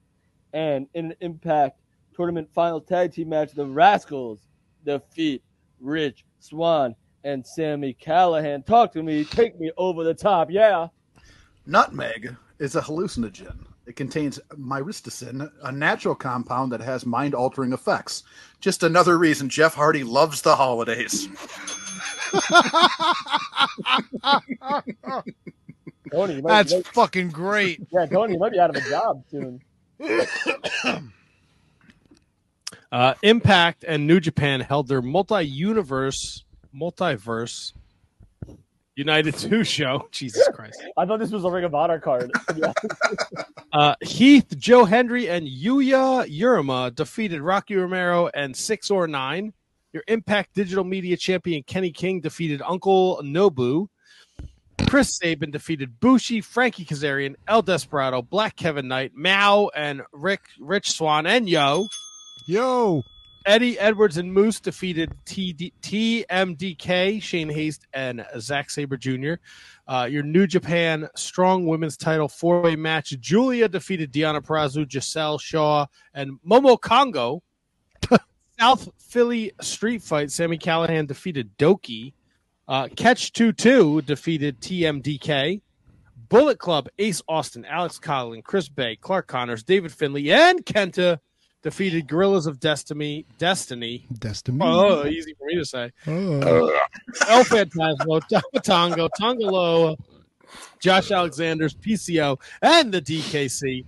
[0.53, 1.79] And in an Impact
[2.15, 4.41] Tournament Final Tag Team match, the Rascals
[4.85, 5.43] defeat
[5.81, 6.95] Rich Swann
[7.25, 8.65] and Sami Callihan.
[8.65, 10.89] Talk to me, take me over the top, yeah.
[11.67, 13.67] Nutmeg is a hallucinogen.
[13.87, 18.25] It contains myristicin, a natural compound that has mind altering effects.
[18.61, 21.29] Just another reason Jeff Hardy loves the holidays.
[26.13, 27.87] Tony, you might, That's you might- fucking great.
[27.93, 29.61] yeah, Tony, you might be out of a job soon.
[32.93, 37.73] Uh, Impact and New Japan held their multi-universe, multiverse
[38.95, 40.09] United 2 show.
[40.13, 40.81] Jesus Christ.
[40.97, 42.31] I thought this was a Ring of Honor card.
[42.49, 43.51] to be honest.
[43.73, 49.53] Uh, Heath, Joe Hendry, and Yuya Uemura defeated Rocky Romero and Six or Nine.
[49.97, 53.89] Your Impact Digital Media Champion Kenny King defeated Uncle Nobu.
[54.91, 60.93] Chris Sabin defeated Bushi, Frankie Kazarian, El Desperado, Black Kevin Knight, Mao, and Rick Rich
[60.93, 61.87] Swann and Yo.
[62.47, 63.05] Yo.
[63.47, 69.37] Eddie Edwards and Moose defeated TD, TMDK, Shane Haste, and Zack Sabre Jr.
[69.89, 73.19] Uh, your New Japan Strong Women's Title four way match.
[73.19, 77.41] Julia defeated Deonna Purrazzo, Giselle Shaw, and Momo Kohgo.
[78.59, 80.31] South Philly Street Fight.
[80.31, 82.13] Sami Callihan defeated Doki.
[82.69, 85.61] Uh, Catch 2 2 defeated TMDK.
[86.29, 91.21] Bullet Club, Ace Austin, Alex Coughlin, Chris Bey, Clark Connors, David Finlay, and Kenta
[91.63, 93.27] defeated Gorillas of Destiny.
[93.39, 94.07] Destiny.
[94.19, 94.59] Destiny.
[94.61, 95.93] Oh, easy for me to say.
[96.07, 96.79] Oh.
[97.29, 98.21] El Fantasmo,
[98.63, 99.97] Tongo, Tongolo,
[100.81, 103.85] Josh Alexander's PCO, and the DKC.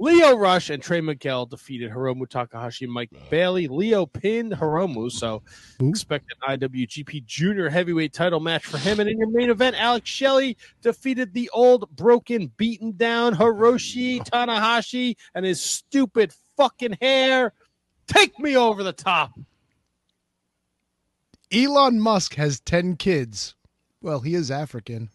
[0.00, 3.68] Lio Rush and Trey Miguel defeated Hiromu Takahashi and Mike Bailey.
[3.68, 5.42] Leo pinned Hiromu, so
[5.78, 8.98] expect an IWGP Junior Heavyweight title match for him.
[8.98, 15.16] And in your main event, Alex Shelley defeated the old, broken, beaten down Hiroshi Tanahashi
[15.34, 17.52] and his stupid fucking hair.
[18.06, 19.38] Take me over the top.
[21.52, 23.54] Elon Musk has 10 kids.
[24.00, 25.10] Well, he is African.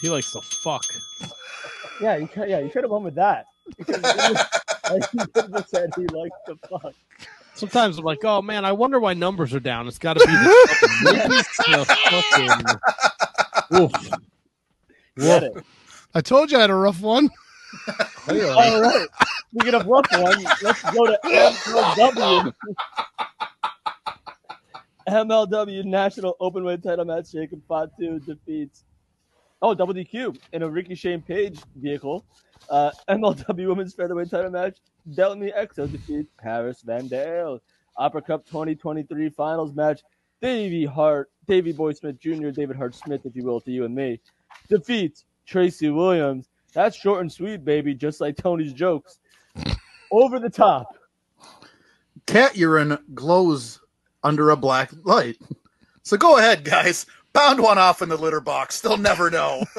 [0.00, 0.84] He likes to fuck.
[2.00, 3.46] yeah, you could, yeah, you could have won with that.
[3.76, 4.02] Because
[4.90, 6.94] like, you said he likes to fuck.
[7.54, 9.86] Sometimes I'm like, oh man, I wonder why numbers are down.
[9.86, 12.78] It's got to be the fucking, the
[13.70, 13.92] fucking oof.
[15.18, 15.64] Get it.
[16.14, 17.28] I told you I had a rough one.
[18.28, 19.06] All right.
[19.54, 22.54] Speaking of rough one, let's go to MLW.
[25.08, 27.32] MLW National Openweight Title match.
[27.32, 28.84] Jacob Fatu defeats
[29.62, 32.24] oh Double DQ in a Ricky Shane Page vehicle.
[32.68, 34.78] Uh, MLW Women's Featherweight Title match.
[35.14, 37.60] Delmi Exo defeats Paris Vandale.
[37.96, 40.02] Opera Cup 2023 Finals match.
[40.40, 43.94] Davey Hart, Davey Boy Smith Jr., David Hart Smith, if you will, to you and
[43.94, 44.20] me,
[44.68, 46.48] defeats Tracy Williams.
[46.72, 49.18] That's short and sweet, baby, just like Tony's jokes.
[50.10, 50.94] Over the top.
[52.26, 53.80] Cat urine glows
[54.22, 55.36] under a black light.
[56.02, 57.06] So go ahead, guys.
[57.32, 58.80] Pound one off in the litter box.
[58.80, 59.64] They'll never know.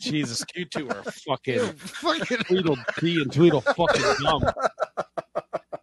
[0.00, 4.44] Jesus, you two are fucking Fucking Tweedledee and Tweedle fucking dumb.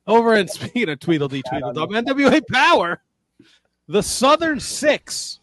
[0.07, 3.01] Over and speaking of Tweedledee Tweedledum, NWA Power,
[3.87, 5.39] the Southern Six.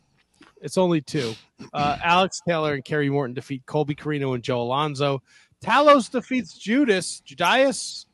[0.62, 1.34] It's only two.
[1.72, 5.22] Uh, Alex Taylor and Kerry Morton defeat Colby Corino and Joe Alonzo.
[5.64, 8.06] Talos defeats Judas, Judas,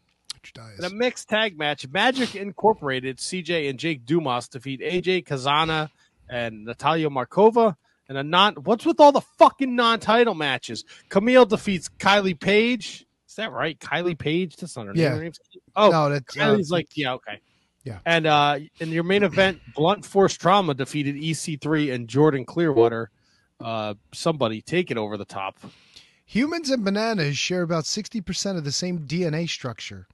[0.79, 1.87] in a mixed tag match.
[1.89, 5.91] Magic Incorporated, CJ and Jake Dumas defeat AJ Cazana
[6.29, 7.77] and Natalia Markova.
[8.09, 10.85] And a non what's with all the fucking non-title matches?
[11.09, 13.05] Camille defeats Kylie Page.
[13.29, 13.79] Is that right?
[13.81, 14.57] Kylie Page?
[14.57, 15.03] That's not her name.
[15.03, 15.11] Yeah.
[15.17, 15.41] Her name's-
[15.75, 17.41] Oh, no, that's uh, Kylie's like, yeah, okay.
[17.85, 17.99] Yeah.
[18.07, 23.11] And uh in your main event, Blunt Force Trauma defeated EC3 and Jordan Clearwater.
[23.61, 25.57] Uh somebody take it over the top.
[26.27, 30.09] Humans and bananas share about 60% of the same DNA structure.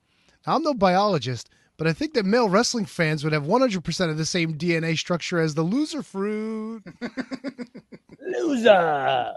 [0.47, 4.17] Now, I'm no biologist, but I think that male wrestling fans would have 100% of
[4.19, 6.83] the same DNA structure as the loser fruit.
[8.21, 9.33] Loser.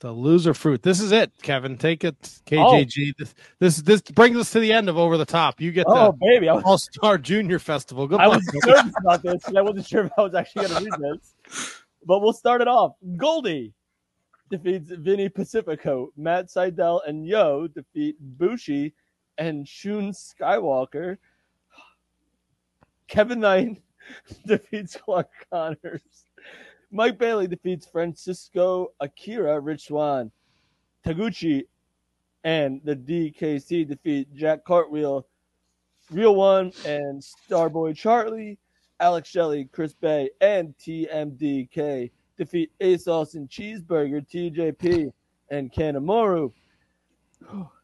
[0.00, 0.82] The loser fruit.
[0.82, 1.76] This is it, Kevin.
[1.78, 3.12] Take it, KJG.
[3.12, 3.14] Oh.
[3.18, 5.60] This, this this brings us to the end of Over the Top.
[5.60, 6.48] You get Oh, the baby.
[6.48, 8.06] I was, All Star Junior Festival.
[8.06, 8.40] Good I luck.
[8.52, 11.18] was nervous about this because I wasn't sure if I was actually going to read
[11.20, 11.74] this.
[12.06, 12.92] But we'll start it off.
[13.16, 13.72] Goldie
[14.50, 16.10] defeats Vinny Pacifico.
[16.16, 18.94] Matt Sydal and Yo defeat Bushi
[19.38, 21.18] and Shun Skywalker.
[23.08, 23.82] Kevin Knight
[24.46, 26.26] defeats Clark Connors.
[26.90, 30.30] Mike Bailey defeats Francisco Akira Rich Swann.
[31.04, 31.64] Taguchi
[32.44, 35.26] and the DKC defeat Jack Cartwheel,
[36.10, 38.58] Real One, and Starboy Charlie.
[39.00, 45.12] Alex Shelley, Chris Bey, and TMDK defeat Ace Austin Cheeseburger, TJP,
[45.50, 46.52] and Kanemaru.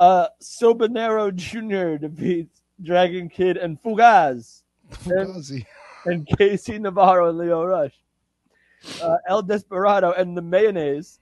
[0.00, 2.06] Uh, Soberano Jr.
[2.06, 5.64] defeats Dragon Kid and Fugaz, Fugazi.
[6.06, 7.94] and Casey Navarro and Lio Rush.
[9.02, 11.20] Uh, El Desperado and the Mayonnaise,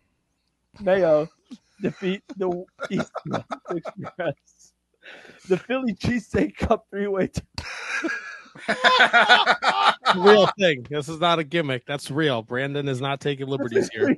[0.81, 1.29] Mayo,
[1.81, 4.73] defeat the East West Express.
[5.49, 7.29] The Philly Cheesesteak Cup three-way
[10.17, 10.87] real thing.
[10.91, 11.87] This is not a gimmick.
[11.87, 12.43] That's real.
[12.43, 14.17] Brandon is not taking liberties here.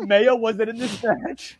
[0.00, 1.58] Mayo wasn't in this match.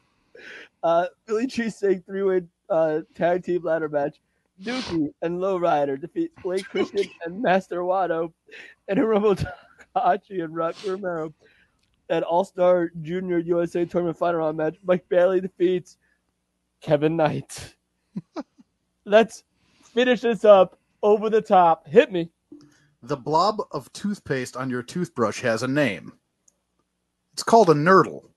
[0.85, 4.21] Uh, Philly cheesesteak three-way uh, tag team ladder match.
[4.63, 8.33] Dookie and Lowrider defeat Blake Christian and Master Wato,
[8.87, 9.37] and Hiromu
[9.95, 11.35] Takahashi and Rock Romero.
[12.11, 15.97] At All Star Junior USA Tournament Final Round match, Mike Bailey defeats
[16.83, 17.75] Kevin Knight.
[19.07, 19.43] Let's
[19.83, 21.89] finish this up over the top.
[21.89, 22.29] Hit me.
[23.03, 26.13] the blob of toothpaste on your toothbrush has a name.
[27.33, 28.29] It's called a nurdle.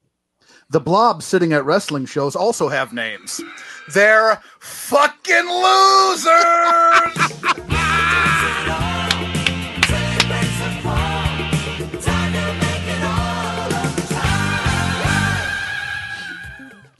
[0.69, 3.39] The blobs sitting at wrestling shows also have names.
[3.93, 6.33] They're fucking losers!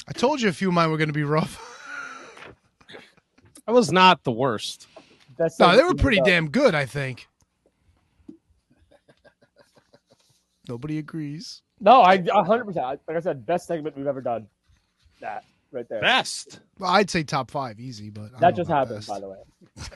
[0.07, 1.61] I told you a few of mine were going to be rough.
[3.65, 4.87] That was not the worst.
[5.37, 7.27] That's No, they were pretty damn good, I think.
[10.69, 11.61] Nobody agrees.
[11.79, 12.65] No, I 100.
[12.65, 14.47] percent Like I said, best segment we've ever done.
[15.21, 16.01] That right there.
[16.01, 16.59] Best.
[16.79, 19.09] Well, I'd say top five, easy, but that just happened, best.
[19.09, 19.37] by the way.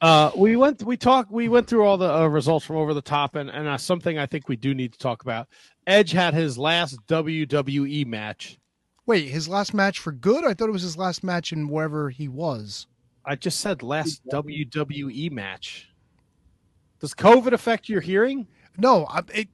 [0.00, 3.02] Uh, we went, we talked, we went through all the uh, results from over the
[3.02, 5.48] top, and and uh, something I think we do need to talk about.
[5.86, 8.58] Edge had his last WWE match.
[9.06, 10.44] Wait, his last match for good?
[10.44, 12.86] I thought it was his last match in wherever he was.
[13.24, 15.88] I just said last WWE match.
[17.00, 18.46] Does COVID affect your hearing?
[18.76, 19.48] No, I, it,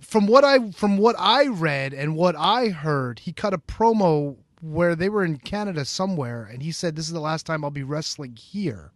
[0.00, 4.36] from what I from what I read and what I heard, he cut a promo
[4.60, 7.70] where they were in Canada somewhere, and he said, "This is the last time I'll
[7.70, 8.92] be wrestling here."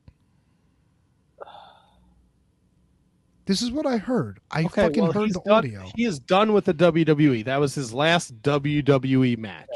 [3.47, 4.41] This is what I heard.
[4.51, 5.91] I fucking well, heard the done, audio.
[5.95, 7.45] He is done with the WWE.
[7.45, 9.69] That was his last WWE match.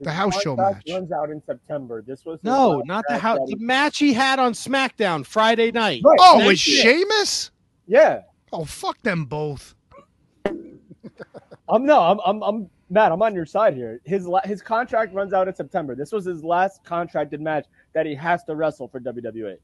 [0.00, 0.94] The house show contract match.
[0.94, 2.02] runs out in September.
[2.02, 3.38] This was No, not the house.
[3.46, 6.02] The match he had on SmackDown Friday night.
[6.04, 6.18] Right.
[6.20, 6.82] Oh, That with shit.
[6.82, 7.52] Sheamus?
[7.86, 8.20] Yeah,
[8.52, 9.75] Oh, fuck them both.
[11.68, 13.12] I'm no, I'm, I'm, I'm Matt.
[13.12, 14.00] I'm on your side here.
[14.04, 15.94] His la- his contract runs out in September.
[15.96, 19.56] This was his last contracted match that he has to wrestle for WWE.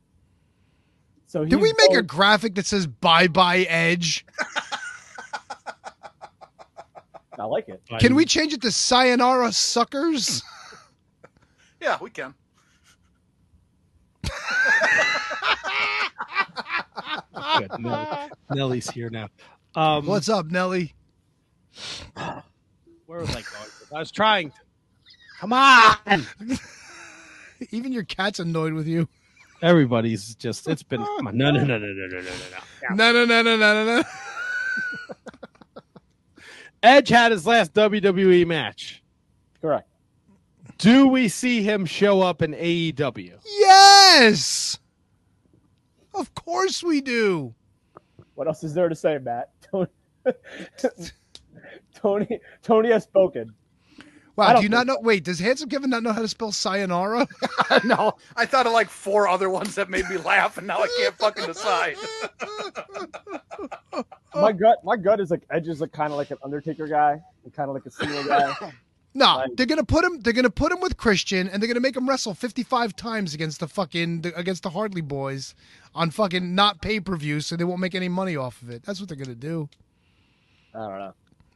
[1.26, 4.26] So Did we make a graphic that says "Bye Bye Edge"?
[7.38, 7.80] I like it.
[8.00, 10.42] Can we change it to "Sayonara Suckers"?
[11.80, 12.32] Yeah, we can.
[17.58, 17.70] Good.
[17.80, 19.28] Nelly, Nelly's here now.
[19.74, 20.94] Um, What's up, Nelly?
[23.06, 23.70] Where was I going?
[23.94, 24.56] I was trying to.
[25.40, 25.96] Come on.
[27.70, 29.08] Even your cat's annoyed with you.
[29.60, 30.68] Everybody's just.
[30.68, 31.04] It's been.
[31.04, 31.36] Come on.
[31.36, 32.94] No, no, no, no, no, no, no, no.
[32.94, 34.02] No, no, no, no, no, no, no.
[36.82, 39.02] Edge had his last WWE match.
[39.60, 39.88] Correct.
[40.78, 43.38] Do we see him show up in AEW?
[43.44, 44.80] Yes.
[46.12, 47.54] Of course we do.
[48.34, 49.50] What else is there to say, Matt?
[52.02, 53.54] Tony, Tony, Tony has spoken.
[54.34, 54.98] Wow, don't you not know?
[55.02, 57.28] Wait, does Handsome Kevin not know how to spell sayonara?
[57.84, 60.88] no, I thought of like four other ones that made me laugh, and now I
[60.98, 61.96] can't fucking decide.
[64.34, 67.20] My gut, my gut is like Edge is like kind of like an Undertaker guy,
[67.44, 68.72] and kind of like a similar guy.
[69.14, 69.50] No, Right.
[69.58, 70.20] they're gonna put him.
[70.20, 73.60] They're gonna put him with Christian, and they're gonna make him wrestle fifty-five times against
[73.60, 75.54] the fucking against the Hardley Boys
[75.94, 78.82] on fucking not pay per view, so they won't make any money off of it.
[78.84, 79.68] That's what they're gonna do.
[80.74, 81.12] I don't know.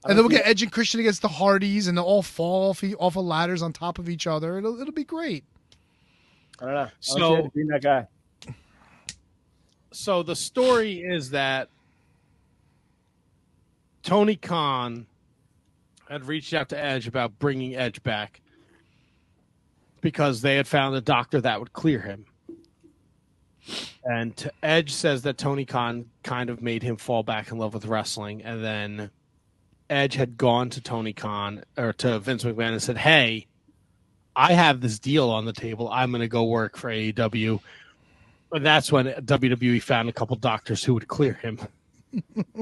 [0.06, 2.70] I And then we'll get Edge and Christian against the Hardys, and they'll all fall
[2.70, 4.58] off, off of ladders on top of each other.
[4.58, 5.44] It'll it'll be great.
[6.60, 6.80] I don't know.
[6.80, 8.06] I don't So- being that guy.
[9.92, 11.70] So the story is that
[14.02, 15.06] Tony Khan
[16.08, 18.42] had reached out to Edge about bringing Edge back
[20.02, 22.26] because they had found a doctor that would clear him.
[24.04, 27.86] And Edge says that Tony Khan kind of made him fall back in love with
[27.86, 28.42] wrestling.
[28.42, 29.10] And then
[29.88, 33.46] Edge had gone to Tony Khan or to Vince McMahon and said, Hey,
[34.34, 35.88] I have this deal on the table.
[35.90, 37.60] I'm going to go work for AEW.
[38.52, 41.60] And that's when WWE found a couple doctors who would clear him.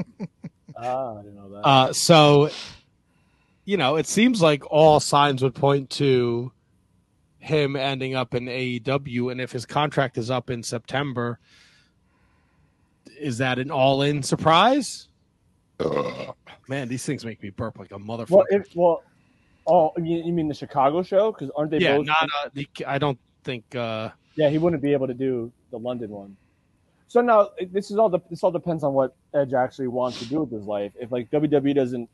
[0.77, 1.67] Ah, I didn't know that.
[1.67, 2.51] Uh, so,
[3.65, 6.51] you know, it seems like all signs would point to
[7.39, 9.31] him ending up in AEW.
[9.31, 11.39] And if his contract is up in September,
[13.21, 15.09] is that an all in surprise?
[16.69, 18.31] Man, these things make me burp like a motherfucker.
[18.31, 19.03] well, if, well,
[19.67, 21.33] oh, you, you mean the Chicago show?
[21.33, 22.07] Because aren't they yeah, both?
[22.07, 22.29] not.
[22.45, 23.75] Uh, the- I don't think.
[23.75, 26.37] Uh, Yeah, he wouldn't be able to do the London one.
[27.09, 30.25] So now this is all the this all depends on what Edge actually wants to
[30.27, 30.93] do with his life.
[30.97, 32.11] If like WWE doesn't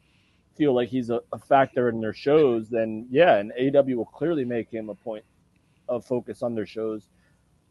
[0.59, 4.45] feel like he's a, a factor in their shows, then yeah, and AEW will clearly
[4.45, 5.25] make him a point
[5.89, 7.09] of focus on their shows.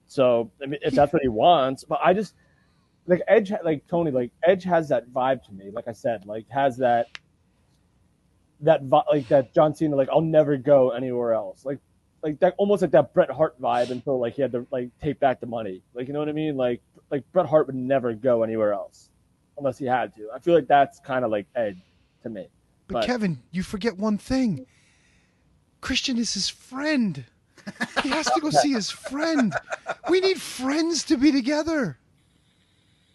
[0.08, 2.34] So I mean, if that's what he wants, but I just
[3.10, 5.72] like Edge, like Tony, like Edge has that vibe to me.
[5.72, 7.07] Like I said, like has that
[8.62, 11.66] that vi- like that John Cena, like I'll never go anywhere else.
[11.66, 11.80] Like
[12.22, 15.20] like that almost like that Bret Hart vibe until like he had to like take
[15.20, 15.82] back the money.
[15.93, 16.55] Like you know what I mean?
[16.55, 19.10] Like like Bret Hart would never go anywhere else
[19.57, 20.30] unless he had to.
[20.34, 21.80] I feel like that's kind of like Edge
[22.24, 22.47] to me.
[22.88, 24.66] But, But- Kevin, you forget one thing.
[25.82, 27.24] Christian is his friend.
[28.03, 29.53] He has to go see his friend.
[30.10, 31.97] We need friends to be together.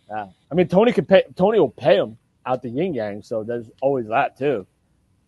[0.09, 0.27] Yeah.
[0.51, 3.71] I mean Tony could pay Tony will pay him out the yin yang, so there's
[3.81, 4.67] always that too.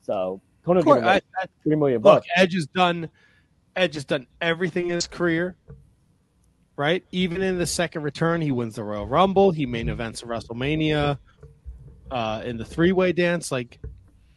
[0.03, 2.29] So Tony will of give him like I- three million look, bucks.
[2.37, 3.09] Edge has done
[3.75, 5.57] Edge has done everything in his career.
[6.77, 7.05] Right?
[7.11, 11.19] Even in the second return, he wins the Royal Rumble, he main events at WrestleMania,
[12.11, 13.51] uh, in the three way dance.
[13.51, 13.79] Like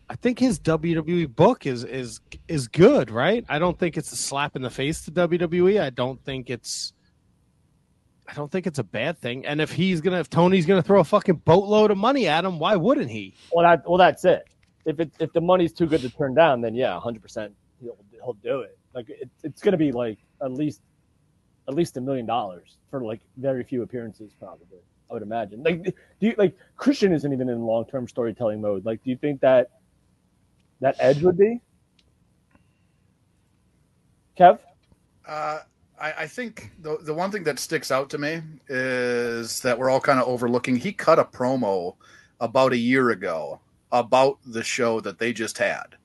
[0.10, 3.46] I think his WWE book is is is good, right?
[3.48, 5.82] I don't think it's a slap in the face to WWE.
[5.82, 6.94] I don't think it's
[8.30, 9.45] I don't think it's a bad thing.
[9.45, 12.59] And if he's gonna if Tony's gonna throw a fucking boatload of money at him,
[12.59, 13.34] why wouldn't he?
[13.51, 14.47] Well, that well that's it.
[14.86, 17.97] If it if the money's too good to turn down, then yeah, hundred percent he'll
[18.11, 18.77] he'll do it.
[18.93, 20.82] Like it, it's gonna be like at least
[21.67, 24.80] at least a million dollars for like very few appearances, probably.
[25.09, 25.63] I would imagine.
[25.63, 25.93] Like, do
[26.27, 28.86] you like Christian isn't even in long term storytelling mode?
[28.86, 29.71] Like, do you think that
[30.82, 31.61] that Edge would be?
[34.38, 34.59] Kev,
[35.27, 35.59] Uh,
[36.00, 39.89] I, I think the the one thing that sticks out to me is that we're
[39.89, 40.76] all kind of overlooking.
[40.76, 41.95] He cut a promo
[42.39, 43.60] about a year ago
[43.91, 45.95] about the show that they just had,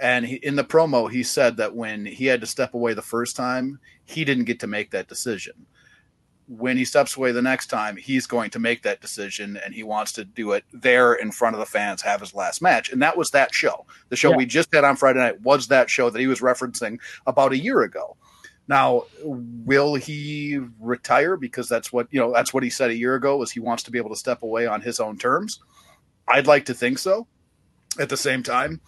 [0.00, 3.02] and he, in the promo he said that when he had to step away the
[3.02, 5.66] first time, he didn't get to make that decision.
[6.46, 9.82] When he steps away the next time, he's going to make that decision, and he
[9.82, 13.00] wants to do it there in front of the fans, have his last match, and
[13.00, 13.86] that was that show.
[14.10, 14.36] The show Yeah.
[14.36, 17.58] we just had on Friday night was that show that he was referencing about a
[17.58, 18.16] year ago.
[18.66, 22.32] Now, will he retire because that's what you know?
[22.32, 23.36] That's what he said a year ago.
[23.36, 25.60] Was he wants to be able to step away on his own terms?
[26.26, 27.26] I'd like to think so.
[27.98, 28.80] At the same time,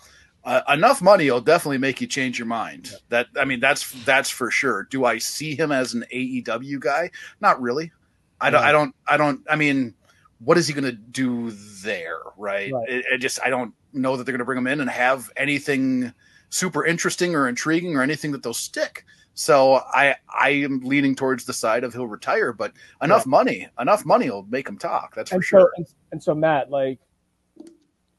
[0.45, 2.93] uh, enough money will definitely make you change your mind.
[3.11, 4.85] That I mean, that's that's for sure.
[4.85, 7.11] Do I see him as an AEW guy?
[7.41, 7.93] Not really.
[8.41, 8.63] I don't.
[8.63, 8.95] I don't.
[9.07, 9.41] I don't.
[9.51, 9.95] I mean,
[10.39, 11.51] what is he going to do
[11.83, 12.21] there?
[12.37, 12.73] Right.
[12.73, 12.89] Right.
[12.89, 15.31] It, it just I don't know that they're going to bring him in and have
[15.37, 16.13] anything
[16.51, 19.05] super interesting or intriguing or anything that they'll stick.
[19.39, 22.73] So I I am leaning towards the side of he'll retire, but
[23.03, 25.15] enough money, enough money will make him talk.
[25.15, 25.61] That's for and sure.
[25.61, 26.99] so and, and so Matt, like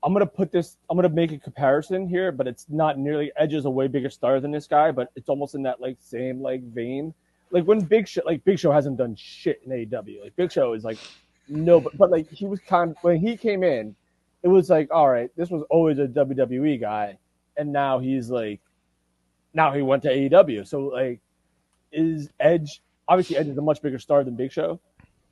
[0.03, 3.55] I'm gonna put this I'm gonna make a comparison here, but it's not nearly Edge
[3.55, 6.39] is a way bigger star than this guy, but it's almost in that like same
[6.39, 7.15] like vein.
[7.49, 10.21] Like when Big Show like Big Show hasn't done shit in AEW.
[10.21, 10.99] Like Big Show is like
[11.47, 13.95] no but, but like he was kind of when he came in,
[14.43, 17.17] it was like, all right, this was always a WWE guy,
[17.57, 18.61] and now he's like
[19.57, 20.65] now he went to AEW.
[20.65, 21.19] So like
[21.91, 24.79] is Edge obviously Edge is a much bigger star than Big Show.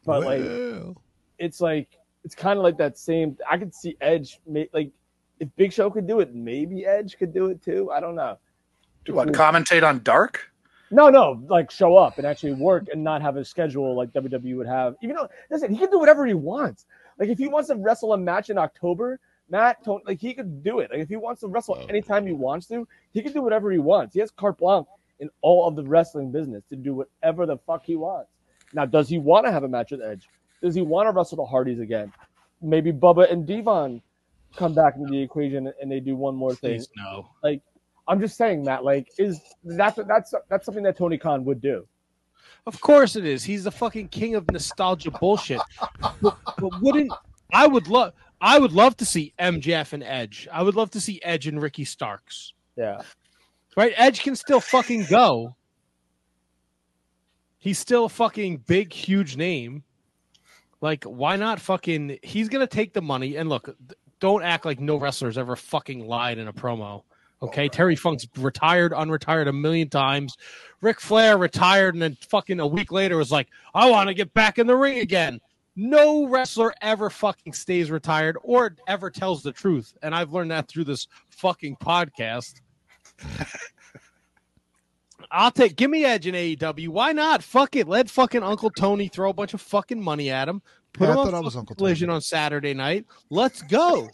[0.03, 0.95] But like
[1.39, 3.37] it's like it's kind of like that same.
[3.49, 4.91] I could see Edge ma- like
[5.39, 7.91] if Big Show could do it, maybe Edge could do it too.
[7.91, 8.37] I don't know.
[9.05, 9.29] Do what?
[9.29, 10.51] Commentate on Dark?
[10.91, 14.57] No, no, like show up and actually work and not have a schedule like WWE
[14.57, 14.95] would have.
[15.01, 16.85] Even though listen, he can do whatever he wants.
[17.19, 19.19] Like if he wants to wrestle a match in October,
[19.49, 20.89] Matt, don't, like he could do it.
[20.91, 21.85] Like if he wants to wrestle oh.
[21.85, 24.13] anytime he wants to, he can do whatever he wants.
[24.13, 24.87] He has carte blanche
[25.19, 28.29] in all of the wrestling business to do whatever the fuck he wants.
[28.73, 30.27] Now, does he want to have a match with Edge?
[30.61, 32.11] Does he want to wrestle the Hardys again?
[32.61, 34.01] Maybe Bubba and Devon
[34.55, 36.77] come back into the equation and they do one more thing.
[36.79, 37.29] Please no.
[37.43, 37.61] Like,
[38.07, 38.83] I'm just saying, Matt.
[38.83, 41.87] Like, is that's that's that's something that Tony Khan would do?
[42.67, 43.43] Of course it is.
[43.43, 45.61] He's the fucking king of nostalgia bullshit.
[46.21, 47.11] but, but wouldn't
[47.53, 50.47] I would love I would love to see MJF and Edge.
[50.51, 52.53] I would love to see Edge and Ricky Starks.
[52.75, 53.01] Yeah.
[53.75, 53.93] Right?
[53.95, 55.55] Edge can still fucking go.
[57.57, 59.83] He's still a fucking big, huge name.
[60.81, 63.75] Like, why not fucking he's gonna take the money and look,
[64.19, 67.03] don't act like no wrestler's ever fucking lied in a promo.
[67.41, 70.37] Okay, Terry Funk's retired, unretired a million times.
[70.81, 74.33] Ric Flair retired, and then fucking a week later was like, I want to get
[74.33, 75.41] back in the ring again.
[75.75, 79.93] No wrestler ever fucking stays retired or ever tells the truth.
[80.01, 82.61] And I've learned that through this fucking podcast.
[85.31, 86.89] I'll take give me Edge in AEW.
[86.89, 87.43] Why not?
[87.43, 87.87] Fuck it.
[87.87, 90.61] Let fucking Uncle Tony throw a bunch of fucking money at him.
[90.93, 92.15] Put Yeah, I him on thought I was Uncle collision Tony.
[92.15, 93.05] on Saturday night.
[93.29, 94.07] Let's go.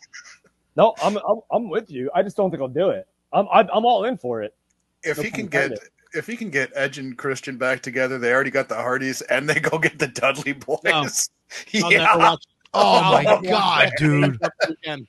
[0.76, 2.10] No, I'm I'm, I'm with you.
[2.16, 3.08] I just don't think I'll do it.
[3.34, 4.56] I'm I'm, I'm all in for it.
[5.04, 5.80] If No he can pun get
[6.14, 9.50] if he can get Edge and Christian back together, they already got the Hardys, and
[9.50, 10.80] they go get the Dudley boys.
[10.84, 11.08] No.
[11.84, 12.44] I'll yeah, never watch.
[12.74, 14.40] Oh I'll my god, dude!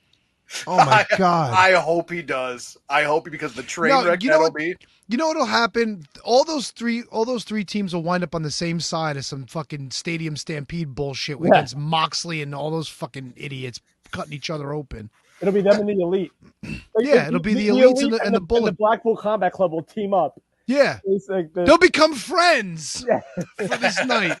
[0.67, 1.53] Oh my god!
[1.53, 2.77] I hope he does.
[2.89, 4.75] I hope he because the train No, wreck you know that'll what- be.
[5.07, 6.05] You know what'll happen?
[6.23, 9.27] All those three, all those three teams will wind up on the same side as
[9.27, 11.47] some fucking stadium stampede bullshit Yeah.
[11.47, 13.81] against Moxley and all those fucking idiots
[14.11, 15.09] cutting each other open.
[15.41, 16.31] It'll be them and the elite.
[16.63, 19.71] Like, Yeah, it'll be the elites and the- and the the Bullet- Blackpool Combat Club
[19.71, 20.39] will team up.
[20.65, 23.19] Yeah, It's like the, they'll become friends Yeah.
[23.57, 24.37] for this night.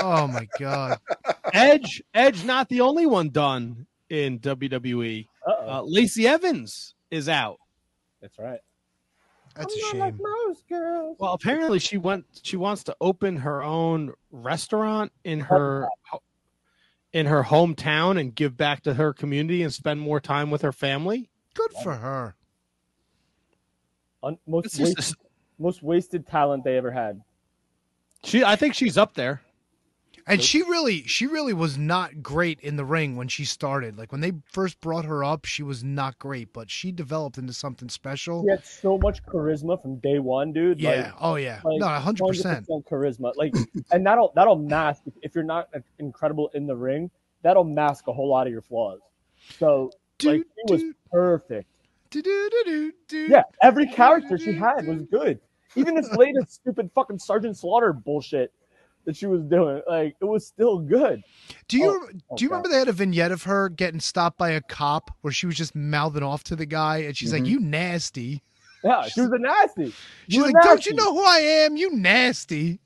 [0.00, 0.98] Oh my god!
[1.52, 5.26] Edge, Edge, not the only one done in WWE.
[5.46, 5.70] uh-oh.
[5.70, 7.58] Uh, Lacey Evans is out.
[8.20, 8.58] That's right.
[9.54, 10.22] That's a I'm not like shame.
[10.46, 11.16] most girls.
[11.20, 12.26] Well, apparently she went.
[12.42, 15.86] She wants to open her own restaurant in her
[17.12, 20.72] in her hometown and give back to her community and spend more time with her
[20.72, 21.30] family.
[21.54, 22.34] Good for her.
[24.22, 25.16] Un- most It's just- wasted,
[25.58, 27.20] most wasted talent they ever had.
[28.24, 29.42] she, I think she's up there.
[30.28, 33.96] And she really, she really was not great in the ring when she started.
[33.96, 37.52] Like when they first brought her up, she was not great, but she developed into
[37.52, 38.42] something special.
[38.42, 40.80] She had so much charisma from day one, dude.
[40.80, 40.90] Yeah.
[40.90, 41.60] Like, oh yeah.
[41.62, 42.66] like no, hundred percent.
[42.66, 43.32] 100% charisma.
[43.36, 43.54] Like,
[43.92, 45.68] and that'll that'll mask if, if you're not
[46.00, 47.08] incredible in the ring.
[47.42, 48.98] That'll mask a whole lot of your flaws.
[49.60, 49.92] So,
[50.24, 50.82] like, he was
[51.12, 51.70] perfect.
[52.12, 55.38] Yeah, every character she had was good.
[55.76, 58.52] Even this latest stupid fucking Sergeant Slaughter bullshit
[59.04, 61.22] that she was doing, like, it was still good.
[61.68, 62.56] Do you Oh, do you God.
[62.56, 65.54] remember they had a vignette of her getting stopped by a cop where she was
[65.56, 67.48] just mouthing off to the guy and she's like, Mhm.
[67.48, 68.42] "You nasty."
[68.82, 69.92] Yeah, she was a nasty.
[70.28, 71.76] She's was like, "Don't you know who I am?
[71.76, 72.80] You nasty."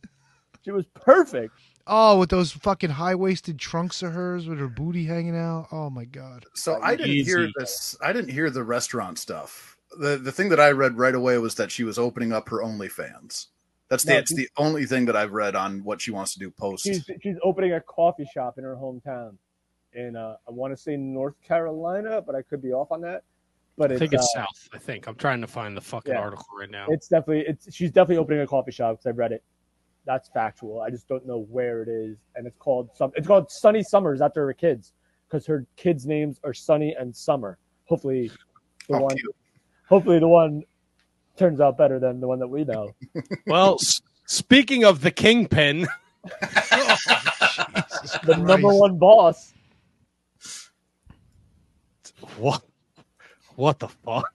[0.62, 1.55] She was perfect.
[1.86, 5.68] Oh, with those fucking high waisted trunks of hers with her booty hanging out.
[5.72, 6.45] Oh my god.
[6.55, 7.97] So I didn't hear this.
[8.03, 9.76] I didn't hear the restaurant stuff.
[9.99, 12.59] The The thing that I read right away was that she was opening up her
[12.59, 13.47] OnlyFans.
[13.88, 16.38] That's the No, it's the only thing that I've read on what she wants to
[16.38, 16.84] do post.
[16.84, 19.36] She's she's opening a coffee shop in her hometown,
[19.95, 23.24] in uh, I want to say North Carolina, but I could be off on that.
[23.76, 24.68] but I it's, think it's uh, South.
[24.72, 26.20] I think I'm trying to find the fucking yeah.
[26.20, 26.86] article right now.
[26.88, 29.43] it's definitely it's she's definitely opening a coffee shop because I've read it.
[30.07, 30.80] That's factual.
[30.80, 33.11] I just don't know where it is, and it's called some.
[33.16, 34.93] It's called Sunny Summers after her kids
[35.28, 37.59] because her kids' names are Sunny and Summer.
[37.86, 38.30] Hopefully,
[38.88, 39.16] the Oh, one.
[39.16, 39.34] cute.
[39.91, 40.62] Hopefully, the one
[41.36, 42.95] turns out better than the one that we know.
[43.47, 45.86] well, s- speaking of the kingpin,
[46.72, 49.53] Jesus The number one boss.
[52.38, 52.62] what?
[53.57, 54.32] What the fuck?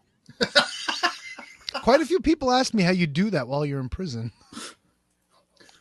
[1.82, 4.32] Quite a few people asked me how you do that while you're in prison.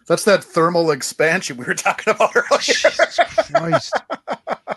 [0.07, 2.61] That's that thermal expansion we were talking about earlier.
[2.61, 3.19] Jesus
[3.51, 4.01] Christ.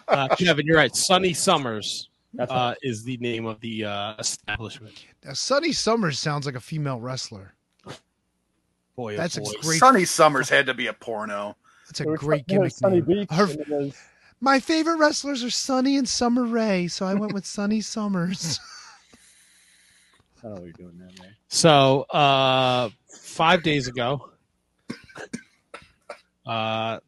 [0.08, 0.96] Uh, Kevin, you're right.
[0.96, 5.06] Sunny Summers That's uh, is the name of the uh, establishment.
[5.26, 7.54] Now, Sunny Summers sounds like a female wrestler.
[8.96, 9.80] Boy, oh That's a great.
[9.80, 11.56] Sunny Summers had to be a porno.
[11.88, 12.72] That's a There great gimmick.
[12.72, 13.06] Sunny name.
[13.06, 13.32] Beach.
[13.32, 13.96] Her- was-
[14.40, 18.60] my favorite wrestlers are Sunny and Summer Rae, so I went with Sunny Summers.
[20.44, 21.36] I don't know you're doing there, man.
[21.48, 24.30] So, uh, five days ago,
[26.46, 27.00] uh,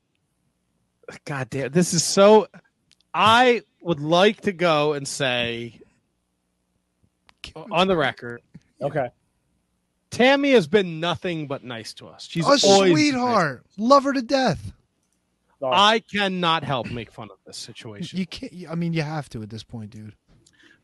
[1.25, 2.47] God damn, this is so.
[3.13, 5.79] I would like to go and say,
[7.71, 8.41] on the record,
[8.81, 9.09] Okay.
[10.11, 12.27] Tammy has been nothing but nice to us.
[12.29, 12.91] She's a always been nice.
[12.91, 14.71] sweetheart, love her to death.
[15.61, 18.17] No, I cannot help make fun of this situation.
[18.17, 18.53] You can't.
[18.69, 20.13] I mean, you have to at this point, dude.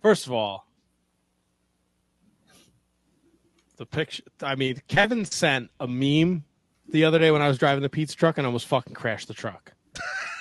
[0.01, 0.67] First of all,
[3.77, 4.23] the picture.
[4.41, 6.43] I mean, Kevin sent a meme
[6.89, 9.27] the other day when I was driving the pizza truck and I almost fucking crashed
[9.29, 9.71] the truck.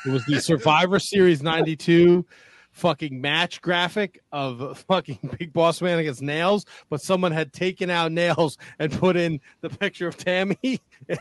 [0.06, 2.24] It was the Survivor Series '92
[2.72, 8.12] fucking match graphic of fucking Big Boss Man against Nails, but someone had taken out
[8.12, 10.80] Nails and put in the picture of Tammy.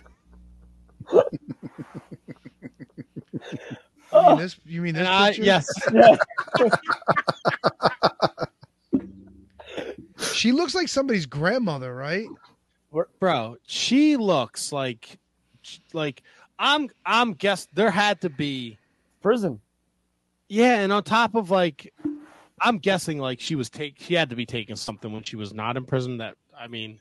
[1.11, 1.21] You
[4.19, 4.59] Oh, mean this?
[4.63, 5.67] You mean this And I, yes.
[10.33, 12.27] She looks like somebody's grandmother, right?
[13.19, 15.17] bro, she looks like,
[15.93, 16.21] like
[16.63, 16.89] I'm.
[17.05, 18.77] I'm guess there had to be.
[19.21, 19.59] Prison.
[20.49, 21.93] Yeah, and on top of like,
[22.59, 25.53] I'm guessing like she was take she had to be taking something when she was
[25.53, 26.17] not in prison.
[26.17, 26.99] That I mean,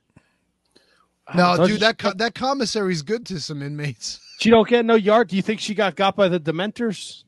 [1.34, 4.20] No, does dude, she- that co- that commissary's good to some inmates.
[4.40, 5.28] she don't get no yard.
[5.28, 7.24] Do you think she got got by the Dementors?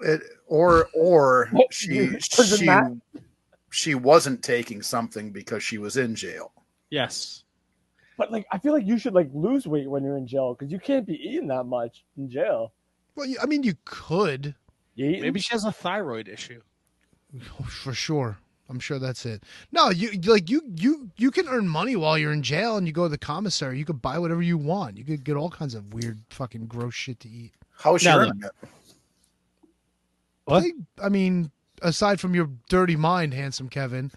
[0.00, 2.68] It, or or she she
[3.70, 6.52] she wasn't taking something because she was in jail.
[6.90, 7.41] Yes.
[8.22, 10.70] But like, I feel like you should like lose weight when you're in jail because
[10.70, 12.72] you can't be eating that much in jail.
[13.16, 14.54] Well, I mean, you could
[14.94, 15.20] You?
[15.20, 16.62] Maybe she has a thyroid issue.
[17.58, 18.38] Oh, for sure.
[18.68, 19.42] I'm sure that's it.
[19.72, 22.92] No, you like you you you can earn money while you're in jail, and you
[22.92, 23.76] go to the commissary.
[23.76, 24.96] You could buy whatever you want.
[24.96, 27.52] You could get all kinds of weird, fucking gross shit to eat.
[27.76, 28.68] How is she Now earning it?
[30.44, 30.62] What?
[30.62, 31.50] I, I mean,
[31.82, 34.12] aside from your dirty mind, handsome Kevin,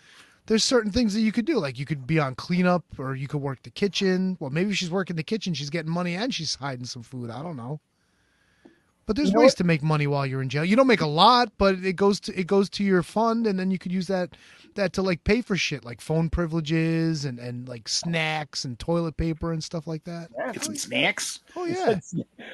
[0.47, 1.57] there's certain things that you could do.
[1.59, 4.37] Like you could be on cleanup, or you could work the kitchen.
[4.39, 5.53] Well, maybe she's working the kitchen.
[5.53, 7.29] She's getting money and she's hiding some food.
[7.29, 7.79] I don't know.
[9.07, 9.57] But there's You know ways what?
[9.57, 10.65] to make money while you're in jail.
[10.65, 13.59] You don't make a lot, but it goes to it goes to your fund, and
[13.59, 14.35] then you could use that
[14.73, 19.15] that to like pay for shit like phone privileges and and like snacks and toilet
[19.15, 20.29] paper and stuff like that.
[20.35, 21.39] Yeah, Get some snacks.
[21.55, 21.99] Oh yeah,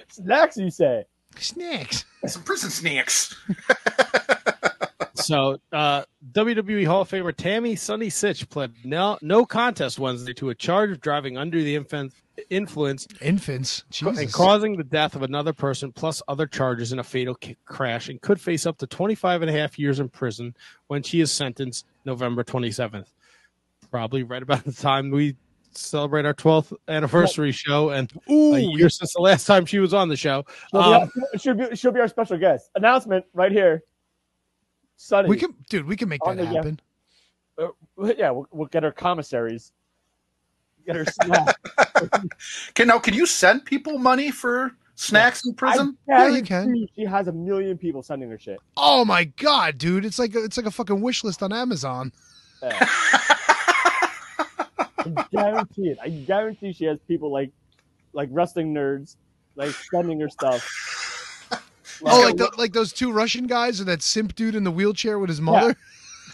[0.10, 0.58] snacks.
[0.58, 1.06] You say?
[1.38, 2.04] snacks.
[2.28, 3.34] Some prison snacks.
[5.22, 6.04] So, uh,
[6.34, 10.92] WWE Hall of Famer Tammy Sunny Sytch pled no, no contest Wednesday to a charge
[10.92, 12.14] of driving under the infant,
[12.50, 14.18] influence Infants, Jesus.
[14.20, 18.10] and causing the death of another person, plus other charges in a fatal ki- crash,
[18.10, 20.56] and could face up to 25 and a half years in prison
[20.88, 23.08] when she is sentenced November 27th.
[23.90, 25.36] Probably right about the time we
[25.74, 29.94] celebrate our 12th anniversary show and Ooh, a year since the last time she was
[29.94, 30.44] on the show.
[30.72, 32.70] She'll, Um, be, she'll, be, she'll be our special guest.
[32.76, 33.84] Announcement right here.
[35.02, 35.30] Sunny.
[35.30, 35.88] we can, dude.
[35.88, 36.54] We can make that the- yeah.
[36.54, 36.80] happen.
[37.58, 37.70] Uh,
[38.18, 39.72] yeah, we'll, we'll get her commissaries.
[40.86, 41.54] Get her snacks.
[42.74, 45.96] Can now can you send people money for snacks in prison?
[46.08, 46.88] Yeah, you can.
[46.96, 48.58] She has a million people sending her shit.
[48.78, 50.06] Oh my god, dude!
[50.06, 52.12] It's like a, it's like a fucking wish list on Amazon.
[52.64, 52.80] Yeah.
[54.40, 56.00] I guarantee it.
[56.02, 57.52] I guarantee she has people like
[58.14, 59.18] like wrestling nerds
[59.56, 60.68] like sending her stuff.
[62.04, 65.20] Oh, like the, like those two Russian guys or that simp dude in the wheelchair
[65.20, 65.76] with his mother.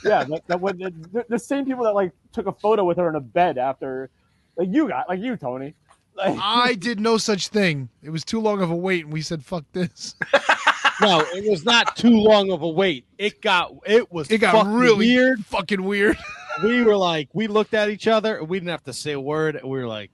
[0.03, 3.10] yeah, that, that would, the, the same people that like took a photo with her
[3.10, 4.10] in a bed after,
[4.56, 5.73] like you got, like you, Tony.
[6.15, 7.89] Like, I did no such thing.
[8.02, 10.15] It was too long of a wait, and we said, "Fuck this."
[11.02, 13.06] no, it was not too long of a wait.
[13.18, 15.45] It got it was It got fucking really weird.
[15.45, 16.18] fucking weird.
[16.64, 18.38] We were like, we looked at each other.
[18.38, 19.60] And we didn't have to say a word.
[19.64, 20.10] We were like,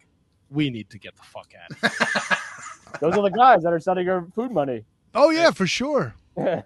[0.49, 1.71] we need to get the fuck out.
[1.71, 2.37] of here.
[2.99, 4.83] those are the guys that are sending her food money.
[5.15, 6.15] Oh yeah, for sure.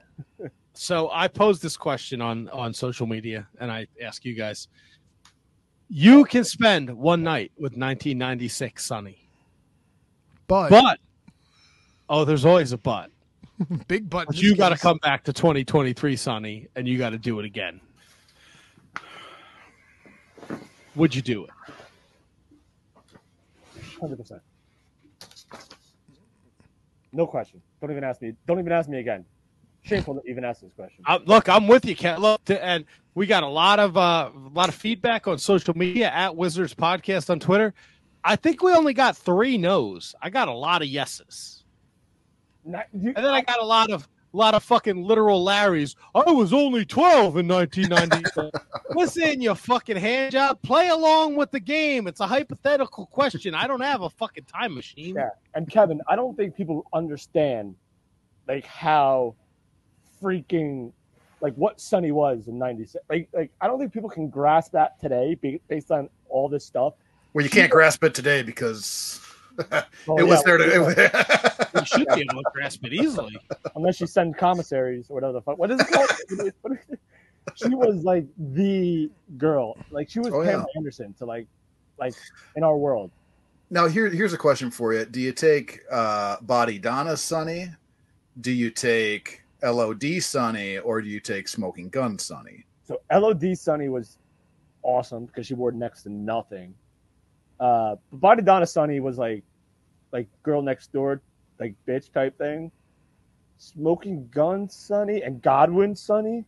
[0.78, 4.68] So I posed this question on on social media, and I ask you guys:
[5.90, 9.28] You can spend one night with 1996 Sunny,
[10.46, 11.00] But, but
[12.10, 13.10] oh, there's always a but.
[13.88, 14.28] big but.
[14.28, 17.46] But you got to come back to 2023 Sunny, and you got to do it
[17.46, 17.82] again.
[20.94, 21.50] Would you do it?
[24.00, 24.44] Hundred percent.
[27.12, 27.64] No question.
[27.82, 28.34] Don't even ask me.
[28.48, 29.26] Don't even ask me again.
[29.84, 31.04] Shameful to even ask this question.
[31.06, 32.20] Uh, look, I'm with you, Ken.
[32.20, 32.84] Look, t- and
[33.16, 36.74] we got a lot of uh, a lot of feedback on social media at Wizards
[36.74, 37.74] Podcast on Twitter.
[38.24, 40.14] I think we only got three no's.
[40.22, 41.64] I got a lot of yeses,
[42.66, 45.96] Not- you- and then I got a lot of a lot of fucking literal Larrys.
[46.14, 48.52] I was only 12 in 1990.
[48.92, 50.62] Listen, you fucking hand job.
[50.62, 52.08] Play along with the game.
[52.08, 53.56] It's a hypothetical question.
[53.56, 55.16] I don't have a fucking time machine.
[55.16, 55.30] Yeah.
[55.54, 57.76] And Kevin, I don't think people understand
[58.48, 59.36] like how
[60.22, 60.92] freaking
[61.42, 63.04] like what Sunny was in '96.
[63.10, 65.38] Like, like I don't think people can grasp that today
[65.68, 66.94] based on all this stuff.
[67.34, 69.22] Well, you can't grasp it today because
[70.10, 70.58] Oh, it was yeah, there.
[70.58, 73.36] To, You should be able to grasp it easily.
[73.76, 75.58] unless you send commissaries or whatever the fuck.
[75.58, 76.10] What is it called?
[76.62, 77.00] What is it-
[77.56, 79.78] she was like the girl.
[79.90, 80.66] Like she was Oh, Pam yeah.
[80.76, 81.48] Anderson to like,
[81.98, 82.14] like
[82.56, 83.10] in our world.
[83.70, 87.70] now, here, here's a question for you: Do you take uh, Body Donna Sunny?
[88.42, 92.66] Do you take LOD Sunny, or do you take Smoking Gun Sunny?
[92.84, 94.18] So LOD Sunny was
[94.84, 96.76] awesome because she wore next to nothing.
[97.60, 99.44] Uh, but Body Donna Sunny was like,
[100.12, 101.22] like girl next door,
[101.60, 102.72] like bitch type thing.
[103.58, 106.46] Smoking Gun Sunny and Godwinn Sunny.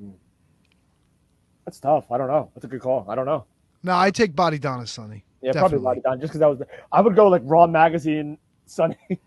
[0.00, 0.10] Hmm.
[1.64, 2.10] That's tough.
[2.10, 2.50] I don't know.
[2.54, 3.04] That's a good call.
[3.08, 3.44] I don't know.
[3.82, 5.24] No, I take Body Donna Sunny.
[5.42, 5.84] Yeah, probably Definitely.
[5.84, 6.58] Body Donna just because that was.
[6.58, 8.96] The, I would go like Raw Magazine Sunny.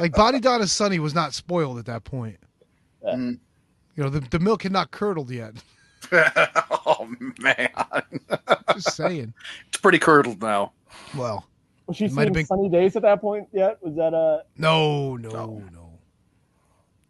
[0.00, 2.38] Like Body Donna Sunny was not spoiled at that point.
[3.06, 3.38] Mm.
[3.96, 5.54] You know, the, the milk had not curdled yet.
[6.86, 7.08] oh
[7.38, 7.68] man,
[8.74, 9.34] Just saying.
[9.68, 10.72] it's pretty curdled now.
[11.16, 11.46] Well,
[11.86, 13.78] Was she It seeing been- Sunny Days at that point yet?
[13.82, 14.42] Was that uh?
[14.56, 15.46] no, no, No.
[15.72, 15.92] no.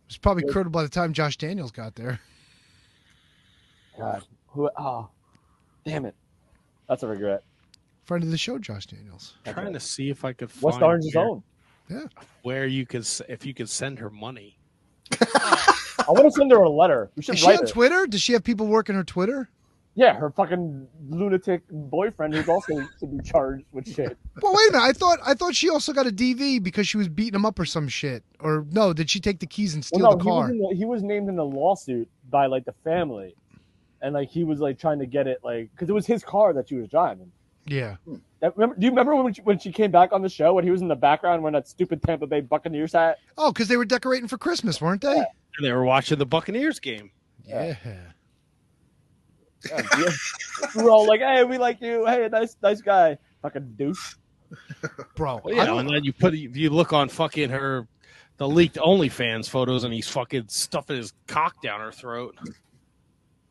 [0.09, 2.20] It was probably curdled by the time Josh Daniels got there.
[3.98, 4.70] God, who?
[4.78, 5.09] Oh,
[5.85, 6.14] damn it!
[6.89, 7.43] That's a regret.
[8.05, 9.35] Friend of the show, Josh Daniels.
[9.44, 11.43] trying to see if I could West find Orange's where, own.
[12.43, 14.59] where you could if you could send her money.
[16.01, 17.10] I want to send her a letter.
[17.16, 17.66] We should Is she on her.
[17.66, 18.06] Twitter?
[18.06, 19.48] Does she have people working her Twitter?
[19.94, 24.18] Yeah, her fucking lunatic boyfriend who's also to be charged with shit.
[24.43, 24.85] Well, wait a minute.
[24.85, 27.59] I thought I thought she also got a DV because she was beating him up
[27.59, 28.23] or some shit.
[28.40, 30.48] Or no, did she take the keys and steal Well, no, the he was, car?
[30.48, 33.35] the, he was named in the lawsuit by like the family,
[34.02, 36.52] and like he was like trying to get it like because it was his car
[36.52, 37.32] that she was driving.
[37.67, 37.97] Yeah.
[38.41, 40.65] That, remember, do you remember when she, when she came back on the show when
[40.65, 43.19] he was in the background when that stupid Tampa Bay Buccaneers hat?
[43.37, 45.17] Oh, because they were decorating for Christmas, weren't they?
[45.17, 45.27] And
[45.63, 47.11] they were watching the Buccaneers game.
[47.47, 47.75] Yeah.
[49.69, 50.11] Yeah, yeah.
[50.77, 52.07] we were all like, "Hey, we like you.
[52.07, 54.15] Hey, nice nice guy." Fucking douche.
[55.17, 55.41] Bro.
[55.45, 57.89] Well, I you know, and then you put you look on fucking her
[58.37, 62.37] the leaked OnlyFans photos, and he's fucking stuffing his cock down her throat.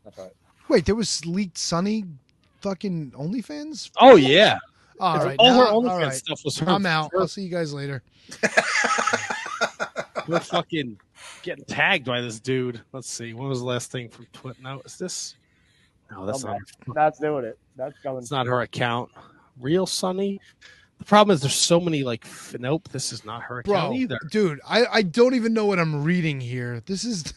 [0.04, 0.32] That's right.
[0.70, 2.06] wait, there was leaked Sunny
[2.70, 3.92] fucking OnlyFans?
[4.00, 4.58] Oh yeah,
[5.00, 5.36] All right.
[5.40, 6.14] all her OnlyFans all right.
[6.14, 6.68] stuff was her.
[6.70, 7.12] I'm out.
[7.14, 8.02] her- I'll see you guys later.
[10.28, 10.98] We're fucking
[11.44, 12.82] getting tagged by this dude.
[12.92, 13.34] Let's see.
[13.34, 14.60] When was the last thing from Twitter?
[14.62, 15.36] No, is this?
[16.10, 16.62] No, that's Oh, not.
[16.96, 17.60] That's doing it.
[17.76, 18.18] That's going.
[18.18, 19.12] It's not her account.
[19.60, 20.40] Real Sunny.
[20.98, 22.26] The problem is there's so many like.
[22.26, 24.20] F- nope, this is not her account Bro, either.
[24.32, 26.82] dude, I, I don't even know what I'm reading here.
[26.88, 27.32] This is.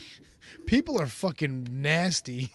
[0.66, 2.52] People are fucking nasty.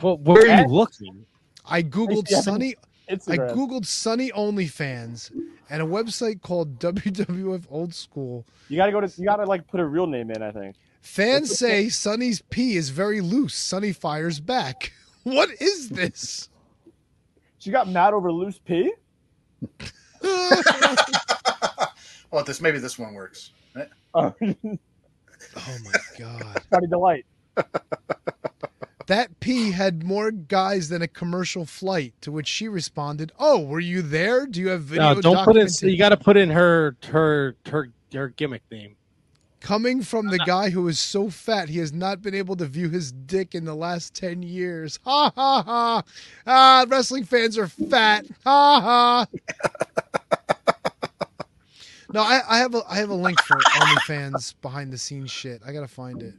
[0.00, 1.26] Well, where are you looking?
[1.70, 2.40] I Googled Yeah.
[2.40, 2.74] Sunny.
[3.08, 3.54] I Instagram.
[3.56, 5.32] Googled Sunny OnlyFans
[5.68, 8.44] and a website called WWF Old School.
[8.68, 9.10] you gotta go to.
[9.20, 10.42] You gotta like put a real name in.
[10.42, 10.76] I think.
[11.00, 13.54] Fans say Sunny's pee is very loose.
[13.54, 14.92] Sunny fires back.
[15.22, 16.48] What is this?
[17.58, 18.90] She got mad over loose pee.
[22.30, 23.50] Well, this maybe this one works.
[24.14, 24.34] Oh,
[25.56, 26.62] Oh my god.
[26.70, 27.26] Party delight.
[29.10, 33.80] That pee had more guys than a commercial flight, to which she responded, Oh, were
[33.80, 34.46] you there?
[34.46, 35.66] Do you have video No, don't put in.
[35.80, 38.94] You got to put in her her her her gimmick name.
[39.58, 42.88] Coming from the guy who is so fat he has not been able to view
[42.88, 45.00] his dick in the last 10 years.
[45.04, 46.02] Ha ha ha.
[46.46, 48.26] Ah, wrestling fans are fat.
[48.44, 49.26] Ha ha.
[52.14, 55.62] no, I, I have a I have a link for OnlyFans behind the scenes shit.
[55.66, 56.34] I gotta find it.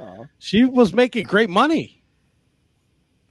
[0.00, 2.02] Oh, She was making great money.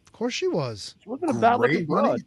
[0.06, 0.96] Of course she was.
[1.02, 2.08] she wasn't a bad looking money.
[2.08, 2.22] broad.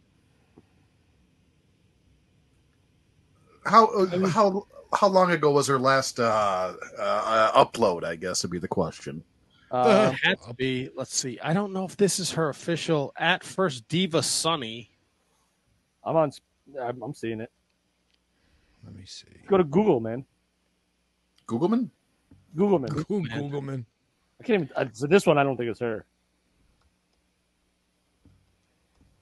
[3.65, 8.03] How uh, how how long ago was her last uh, uh, upload?
[8.03, 9.23] I guess would be the question.
[9.71, 10.89] Uh, It had to be.
[10.95, 11.39] Let's see.
[11.41, 14.91] I don't know if this is her official at first diva Sunny.
[16.03, 16.31] I'm on.
[16.81, 17.51] I'm, I'm seeing it.
[18.83, 19.27] Let me see.
[19.47, 20.25] Go to Google, man.
[21.47, 21.89] Googleman?
[22.55, 22.89] Google, man.
[22.89, 23.85] Google, Googleman.
[24.43, 24.75] I can't even.
[24.75, 26.05] Uh, so this one, I don't think it's her.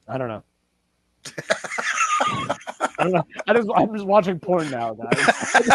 [0.07, 0.43] I don't know.
[2.97, 3.23] I don't know.
[3.47, 5.69] I just, I'm just watching porn now, guys.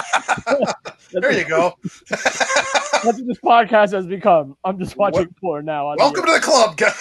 [1.12, 1.72] There you go.
[2.10, 4.56] That's what this podcast has become.
[4.64, 5.86] I'm just watching porn now.
[5.86, 7.00] On Welcome to the club, guys.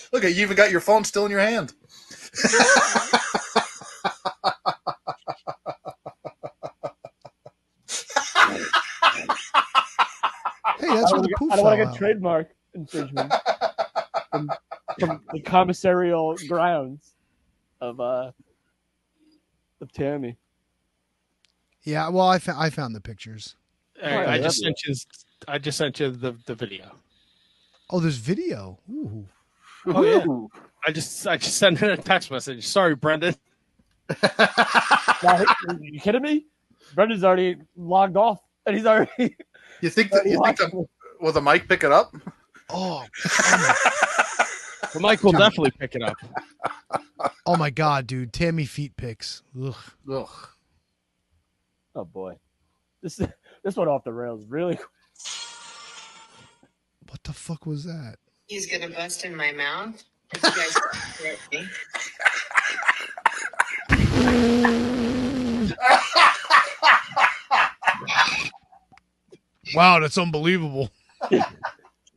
[0.12, 1.74] Look at you even got your phone still in your hand.
[10.88, 13.32] Hey, that's I don't want to get trademark infringement
[14.30, 14.50] from,
[14.98, 17.14] from the commissarial grounds
[17.80, 18.32] of uh
[19.80, 20.36] of Tammy.
[21.82, 23.54] Yeah, well, I, fa- I found the pictures.
[24.02, 24.94] I, yeah, I just sent you.
[25.46, 26.96] I just sent you the, the video.
[27.90, 28.78] Oh, there's video.
[28.90, 29.26] Ooh.
[29.86, 30.24] Oh yeah.
[30.84, 32.66] I just I just sent in a text message.
[32.66, 33.34] Sorry, Brendan.
[35.22, 36.44] Now, are you kidding me?
[36.94, 39.34] Brendan's already logged off, and he's already.
[39.80, 40.86] You think that you think that
[41.20, 42.14] will the mic pick it up?
[42.70, 43.04] Oh,
[44.92, 46.16] The mic will definitely pick it up.
[47.46, 48.32] oh my God, dude.
[48.32, 49.42] Tammy feet picks.
[49.62, 49.74] Ugh.
[50.10, 50.48] Ugh.
[51.94, 52.36] Oh boy,
[53.02, 53.20] this
[53.62, 54.78] this went off the rails really.
[57.08, 58.16] What the fuck was that?
[58.46, 60.02] He's gonna bust in my mouth.
[60.34, 60.76] If you guys
[61.52, 61.52] don't
[66.16, 66.22] me.
[69.74, 70.90] Wow, that's unbelievable.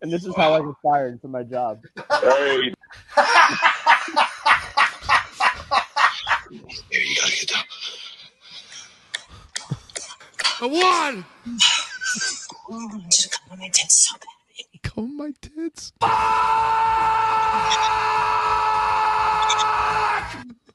[0.01, 1.83] And this is how I get fired from my job.
[2.09, 2.73] I
[10.61, 11.25] won.
[13.09, 14.83] Just come on my tits so bad.
[14.83, 15.91] Comb my tits.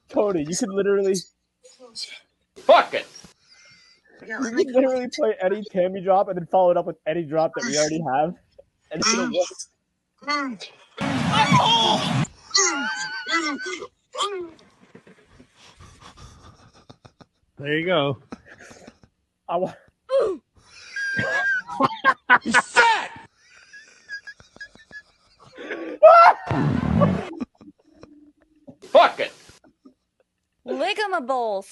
[0.09, 1.15] Tony, you could literally
[2.57, 3.07] Fuck it.
[4.27, 6.97] Yeah, you let could literally play any Tammy drop and then follow it up with
[7.05, 8.33] any drop that we already have,
[8.91, 9.47] and it'll work.
[17.57, 18.17] There you go.
[19.47, 19.75] I want.
[28.81, 29.31] Fuck it.
[30.67, 31.67] Ligamables.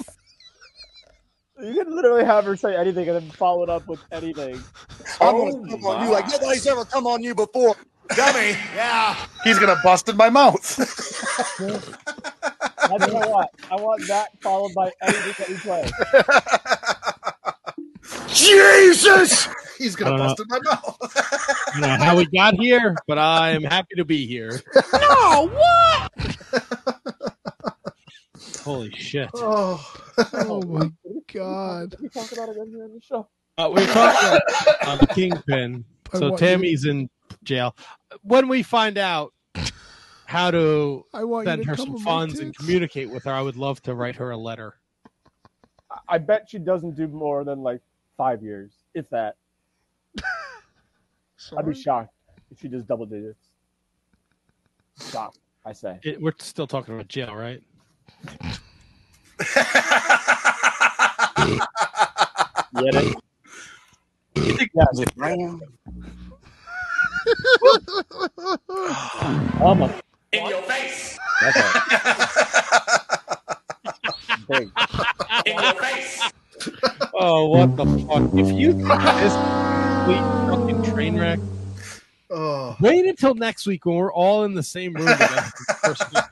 [1.62, 4.64] You can literally have her say anything and then follow it up with anything.
[5.22, 7.76] I'm gonna oh come on you like nobody's ever come on you before.
[8.16, 8.58] Dummy.
[8.76, 9.16] yeah.
[9.44, 10.76] He's gonna bust in my mouth.
[11.58, 11.88] That's
[12.90, 13.50] what I want.
[13.72, 15.90] I want that followed by anything that we play.
[18.34, 19.48] Jesus.
[19.78, 20.98] He's gonna bust in my mouth.
[21.76, 24.62] I don't know how we got here, but I am happy to be here.
[24.94, 26.12] no, what?
[28.64, 29.30] Holy shit.
[29.36, 29.86] Oh.
[30.34, 30.92] Oh my
[31.34, 31.96] God.
[32.00, 33.28] We talk about it again here on the show.
[33.58, 34.40] Uh, we we're talking
[34.84, 35.84] about uh, kingpin.
[36.14, 37.10] I So want you Tammy's in
[37.44, 37.76] jail.
[38.22, 39.34] When we find out
[40.26, 43.56] how to I want send to her some funds and communicate with her, I would
[43.56, 44.76] love to write her a letter.
[45.90, 47.82] I- I bet she doesn't do more than like
[48.18, 49.36] five years, if that.
[51.58, 52.14] I'd be shocked
[52.52, 53.50] if she does double digits.
[55.12, 56.00] Shocked, I say.
[56.04, 57.62] It, we're still talking about jail, right?
[62.76, 63.16] Get it?
[64.36, 65.00] Yes.
[69.62, 70.02] Almost.
[70.32, 71.20] In your face.
[71.42, 71.66] That's it.
[74.50, 74.72] Big.
[75.46, 76.22] In your face.
[77.14, 78.34] Oh, what the fuck?
[78.34, 79.34] If you think this
[79.94, 81.40] complete fucking train wreck,
[82.32, 82.76] oh.
[82.80, 85.42] wait until next week when we're all in the same room together.
[85.42, 86.26] for the first time.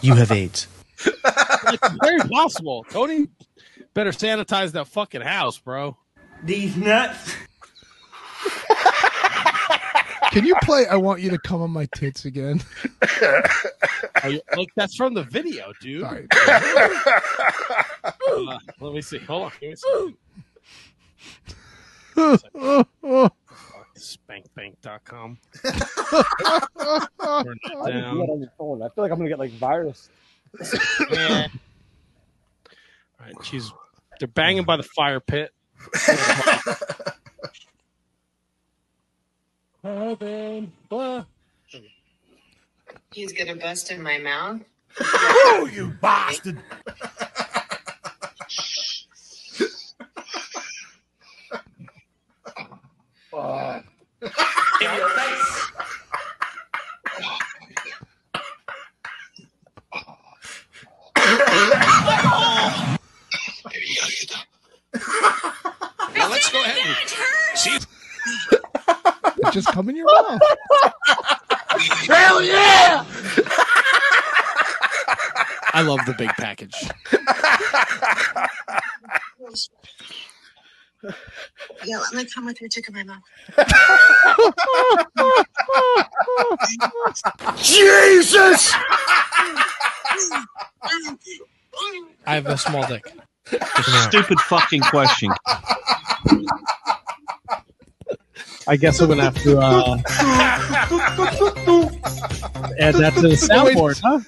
[0.00, 0.68] You have AIDS.
[1.04, 2.84] It's very possible.
[2.90, 3.28] Tony
[3.94, 5.96] better sanitize that fucking house, bro.
[6.42, 7.34] These nuts.
[10.30, 12.60] Can you play I want you to come on my tits again?
[14.24, 16.02] You, like that's from the video, dude.
[16.02, 16.26] All right.
[18.04, 19.18] Uh, let me see.
[19.18, 19.52] Hold on.
[19.60, 19.74] Give me
[22.16, 23.30] a second.
[23.98, 24.32] oh, oh.
[24.32, 25.38] Spankbank.com.
[25.62, 25.70] Why
[27.42, 28.20] Turn do that you do down.
[28.20, 28.82] on phone?
[28.82, 30.08] I feel like I'm gonna get like virus.
[31.10, 31.48] Yeah.
[33.20, 33.72] All right, she's
[34.18, 35.52] they're banging by the fire pit.
[39.82, 41.24] Heaven, blah.
[43.12, 44.60] He's gonna bust in my mouth.
[45.00, 46.58] Oh, you bastard.
[53.38, 53.80] Uh,
[54.20, 54.30] in
[54.96, 55.70] your face.
[66.16, 67.78] now let's go ahead and see.
[69.36, 70.42] It just come in your mouth.
[72.08, 73.04] Hell yeah!
[75.74, 76.74] I love the big package.
[81.84, 83.22] Yeah, let me come with your chicken in my mouth.
[87.62, 88.72] Jesus!
[92.26, 93.04] I have a small dick.
[94.08, 95.32] Stupid fucking question.
[98.66, 99.96] I guess I'm gonna have to uh,
[102.78, 104.20] add that to the soundboard, huh?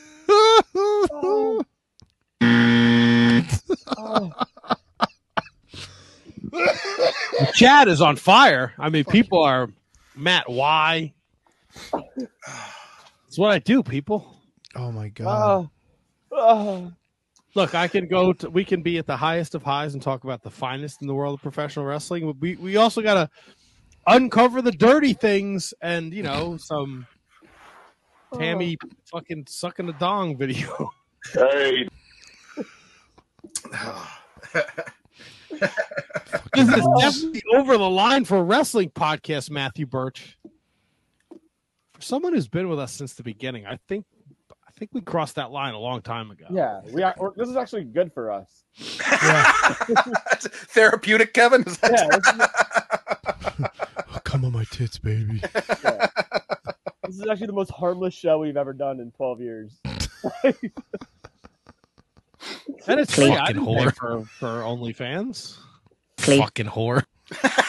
[7.39, 8.72] The chat is on fire.
[8.78, 9.70] I mean, people are
[10.14, 10.48] Matt.
[10.48, 11.12] Why?
[13.27, 14.36] It's what I do, people.
[14.74, 15.68] Oh my god.
[16.32, 16.90] Uh, uh,
[17.55, 18.32] Look, I can go.
[18.35, 21.09] To, we can be at the highest of highs and talk about the finest in
[21.09, 22.27] the world of professional wrestling.
[22.27, 23.31] But we we also got to
[24.06, 27.06] uncover the dirty things and you know some
[28.35, 28.77] Tammy
[29.10, 30.90] fucking sucking a dong video.
[31.32, 31.89] Hey.
[35.51, 40.39] this is definitely over the line for a wrestling podcast, Matthew Birch.
[41.93, 44.05] For someone who's been with us since the beginning, I think
[44.66, 46.47] I think we crossed that line a long time ago.
[46.51, 47.14] yeah, we are.
[47.18, 48.64] Or, this is actually good for us.
[50.72, 51.62] Therapeutic, Kevin.
[51.64, 51.93] Is that-
[53.59, 53.66] Yeah,
[54.14, 55.43] Oh, come on my tits, baby.
[55.85, 56.06] yeah.
[57.05, 59.78] this is actually the most harmless show we've ever done in 12 years.
[62.86, 63.28] And it's free.
[63.28, 63.94] Fucking didn't whore.
[63.94, 65.58] for for OnlyFans.
[66.18, 67.04] Fucking whore.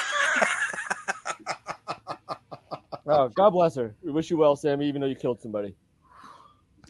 [3.08, 3.94] Oh, God bless her.
[4.04, 5.76] We wish you well, Sammy, even though you killed somebody.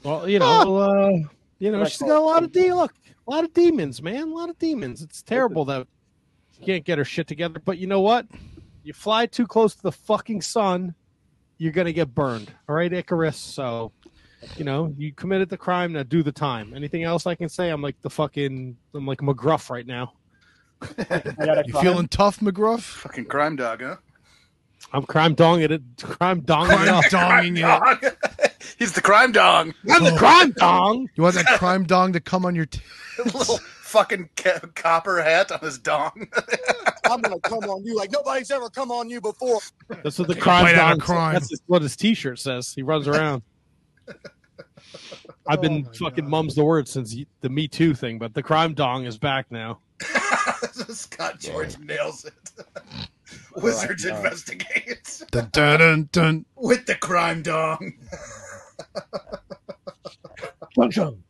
[0.03, 1.11] Well, you know, uh,
[1.59, 2.93] you know, she's got a lot of de- look,
[3.27, 5.01] a lot of demons, man, a lot of demons.
[5.01, 5.87] It's terrible that
[6.55, 7.59] she can't get her shit together.
[7.63, 8.27] But you know what?
[8.83, 10.93] You fly too close to the fucking sun,
[11.57, 12.51] you're gonna get burned.
[12.67, 13.37] All right, Icarus.
[13.37, 13.91] So,
[14.57, 15.93] you know, you committed the crime.
[15.93, 16.73] Now do the time.
[16.76, 17.69] Anything else I can say?
[17.69, 20.13] I'm like the fucking, I'm like McGruff right now.
[20.81, 20.88] I
[21.45, 22.81] got a You feeling tough, McGruff?
[22.81, 23.97] Fucking crime dog, huh?
[24.93, 25.81] I'm crime donging it.
[26.01, 27.03] Crime donging it up.
[27.05, 27.61] Crime donging it.
[27.61, 28.51] Dog.
[28.80, 29.73] He's the crime dog.
[29.89, 31.07] I'm the crime dong.
[31.15, 32.81] You want that crime dong to come on your t-
[33.26, 36.27] Little fucking ca- copper hat on his dong.
[37.05, 39.59] I'm gonna come on you like nobody's ever come on you before.
[40.03, 40.99] That's what the crime bite dong.
[40.99, 41.34] crime.
[41.34, 42.73] That's what his T-shirt says.
[42.73, 43.43] He runs around.
[45.47, 46.29] I've been Oh fucking God.
[46.31, 49.79] mum's the word since the Me Too thing, but the crime dong is back now.
[50.89, 52.33] Scott George nails it.
[53.55, 54.17] Oh, Wizards God.
[54.17, 56.45] investigates dun, dun, dun, dun.
[56.55, 57.93] with the crime dong.
[60.75, 61.23] chung, chung.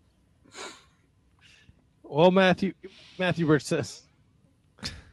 [2.03, 2.73] Well, Matthew,
[3.17, 4.01] Matthew Birch says,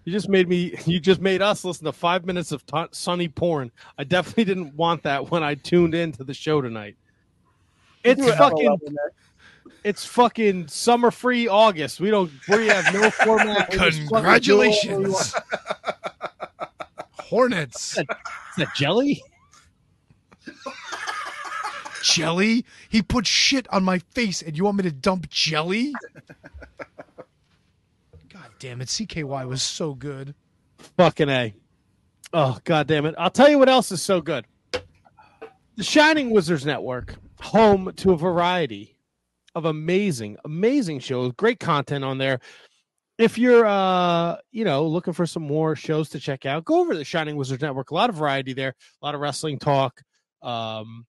[0.05, 0.75] "You just made me.
[0.87, 3.71] You just made us listen to five minutes of t- sunny porn.
[3.99, 6.97] I definitely didn't want that when I tuned into the show tonight.
[8.09, 9.13] It's fucking." LOL in there.
[9.85, 12.01] It's fucking summer free August.
[12.01, 12.31] We don't.
[12.49, 13.71] We have no format.
[13.71, 15.33] We just fucking do it whenever we want.
[15.33, 15.35] Congratulations.
[17.21, 17.99] Hornets.
[17.99, 18.07] Is
[18.57, 19.23] that jelly?
[22.03, 22.65] Jelly?
[22.89, 25.93] He put shit on my face and you want me to dump jelly?
[28.33, 28.89] God damn it.
[28.89, 30.35] CKY was so good.
[30.97, 31.55] Fucking A.
[32.33, 33.15] Oh, god damn it.
[33.19, 34.47] I'll tell you what else is so good.
[35.77, 38.97] The Shining Wizards Network, home to a variety
[39.55, 42.41] of amazing, amazing shows, great content on there.
[43.19, 46.93] If you're uh, you know, looking for some more shows to check out, go over
[46.93, 47.91] to the Shining Wizards Network.
[47.91, 50.01] A lot of variety there, a lot of wrestling talk,
[50.43, 51.05] um,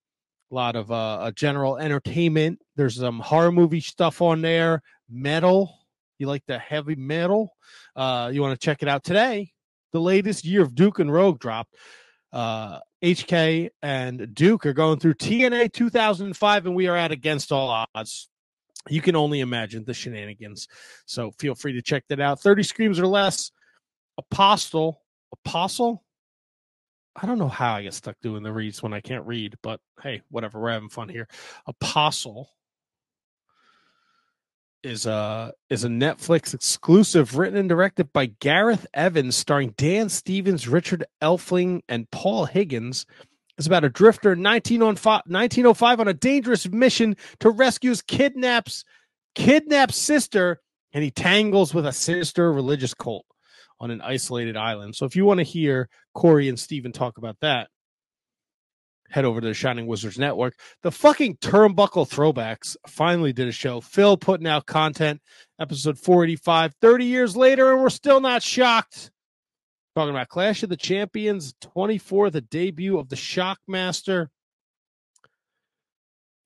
[0.51, 2.59] a lot of uh, general entertainment.
[2.75, 5.75] There's some horror movie stuff on there, metal.
[6.17, 7.55] You like the heavy metal?
[7.95, 9.51] Uh, you want to check it out today?
[9.91, 11.75] The latest Year of Duke and Rogue dropped.
[12.33, 17.85] Uh, HK and Duke are going through TNA 2005, and we are at against all
[17.95, 18.29] odds.
[18.89, 20.67] You can only imagine the shenanigans.
[21.05, 22.41] So feel free to check that out.
[22.41, 23.51] 30 screams or less.
[24.17, 25.01] Apostle.
[25.31, 26.03] Apostle?
[27.15, 29.79] I don't know how I get stuck doing the reads when I can't read, but
[30.01, 30.59] hey, whatever.
[30.59, 31.27] We're having fun here.
[31.67, 32.49] Apostle
[34.83, 40.67] is a is a Netflix exclusive written and directed by Gareth Evans, starring Dan Stevens,
[40.67, 43.05] Richard Elfyn, and Paul Higgins.
[43.57, 48.85] It's about a drifter in 1905, 1905 on a dangerous mission to rescue his kidnaps
[49.35, 50.61] kidnapped sister,
[50.93, 53.25] and he tangles with a sinister religious cult
[53.79, 54.95] on an isolated island.
[54.95, 57.69] So if you want to hear Corey and Steven talk about that,
[59.09, 60.55] head over to the Shining Wizards Network.
[60.83, 63.81] The fucking turnbuckle throwbacks finally did a show.
[63.81, 65.21] Phil putting out content,
[65.59, 69.11] episode 485, 30 years later, and we're still not shocked.
[69.95, 74.27] Talking about Clash of the Champions 24, the debut of the Shockmaster.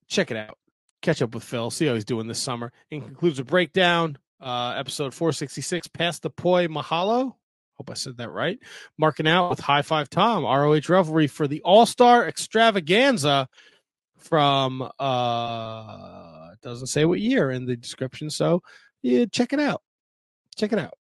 [0.07, 0.57] Check it out.
[1.01, 1.69] Catch up with Phil.
[1.69, 2.71] See how he's doing this summer.
[2.91, 4.17] And concludes a breakdown.
[4.39, 7.35] Uh, episode 466, Past the Poi Mahalo.
[7.77, 8.59] Hope I said that right.
[8.97, 13.47] Marking out with High Five Tom, ROH Revelry for the All Star Extravaganza
[14.23, 18.61] from uh doesn't say what year in the description so
[19.01, 19.81] yeah check it out.
[20.55, 20.93] Check it out.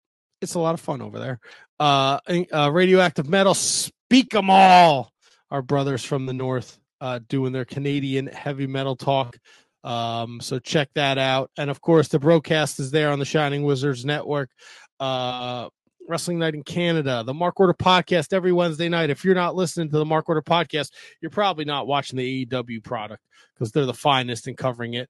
[0.40, 1.38] It's a lot of fun over there.
[1.78, 2.18] Uh,
[2.52, 5.12] uh radioactive metal speak 'em all!
[5.50, 9.36] Our brothers from the north uh doing their canadian heavy metal talk.
[9.84, 11.50] Um so check that out.
[11.58, 14.50] And of course the broadcast is there on the shining wizards network.
[14.98, 15.68] Uh
[16.10, 19.10] Wrestling Night in Canada, the Mark Order podcast every Wednesday night.
[19.10, 22.82] If you're not listening to the Mark Order podcast, you're probably not watching the AEW
[22.82, 23.22] product
[23.54, 25.08] because they're the finest in covering it.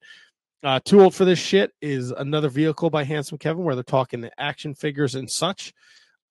[0.62, 4.20] Uh, Too Old for This Shit is another vehicle by Handsome Kevin where they're talking
[4.20, 5.72] the action figures and such.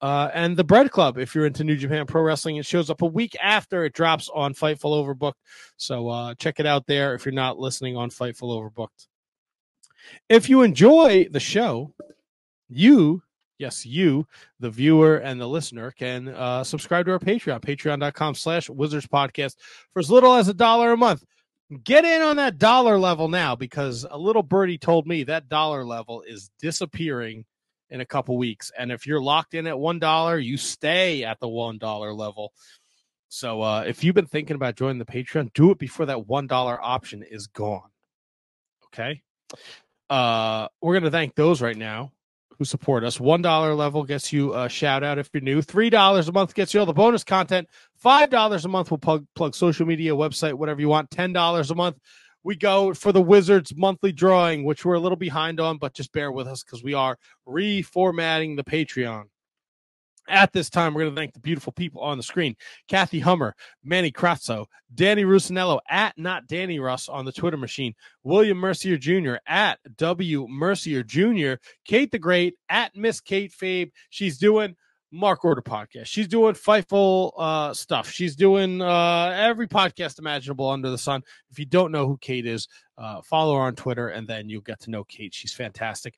[0.02, 3.02] Uh, and the Bread Club, if you're into New Japan Pro Wrestling, it shows up
[3.02, 5.34] a week after it drops on Fightful Overbooked.
[5.78, 9.08] So uh, check it out there if you're not listening on Fightful Overbooked.
[10.30, 11.94] If you enjoy the show,
[12.70, 13.24] you
[13.60, 14.26] yes you
[14.60, 19.56] the viewer and the listener can uh, subscribe to our patreon patreon.com slash wizards podcast
[19.94, 21.24] for as little as a dollar a month.
[21.84, 25.86] Get in on that dollar level now because a little birdie told me that dollar
[25.86, 27.46] level is disappearing
[27.92, 28.72] in a couple weeks.
[28.76, 32.54] And if you're locked in at one dollar you stay at the one dollar level.
[33.28, 36.48] So uh, if you've been thinking about joining the patreon do it before that one
[36.48, 37.92] dollar option is gone.
[38.88, 39.22] Okay?
[40.10, 42.12] Uh, we're to thank those right now
[42.60, 43.20] who support us.
[43.20, 45.62] One dollar level gets you a shout out if you're new.
[45.62, 47.68] Three dollars a month gets you all the bonus content.
[47.96, 51.10] Five dollars a month will plug plug social media, website, whatever you want.
[51.10, 51.98] Ten dollars a month.
[52.44, 56.12] We go for the Wizards monthly drawing, which we're a little behind on, but just
[56.12, 57.18] bear with us because we are
[57.48, 59.24] reformatting the Patreon.
[60.30, 62.56] At this time, we're going to thank the beautiful people on the screen
[62.88, 67.94] Kathy Hummer, Manny Crazzo, Danny Rusinello at not Danny Russ on the Twitter machine,
[68.24, 69.36] William Mercier Jr.
[69.48, 71.54] at W Mercier Jr.,
[71.86, 73.92] Kate the Great at Miss Kate Fabe.
[74.10, 74.76] She's doing
[75.12, 76.06] Mark Order podcast.
[76.06, 78.10] She's doing Fightful uh, stuff.
[78.10, 81.24] She's doing uh, every podcast imaginable under the sun.
[81.50, 84.62] If you don't know who Kate is, uh, follow her on Twitter, and then you'll
[84.62, 85.34] get to know Kate.
[85.34, 86.16] She's fantastic.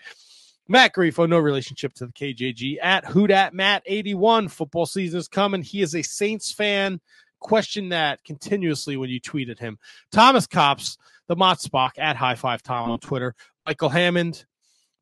[0.72, 4.48] Matt Grifo, no relationship to the KJG at Hoodat Matt 81.
[4.48, 5.61] Football season is coming.
[5.61, 7.02] He is a Saints fan.
[7.41, 9.77] Question that continuously when you tweet at him.
[10.14, 13.35] Thomas Cops, the Mott Spock at High Five Tom on Twitter.
[13.65, 14.45] Michael Hammond,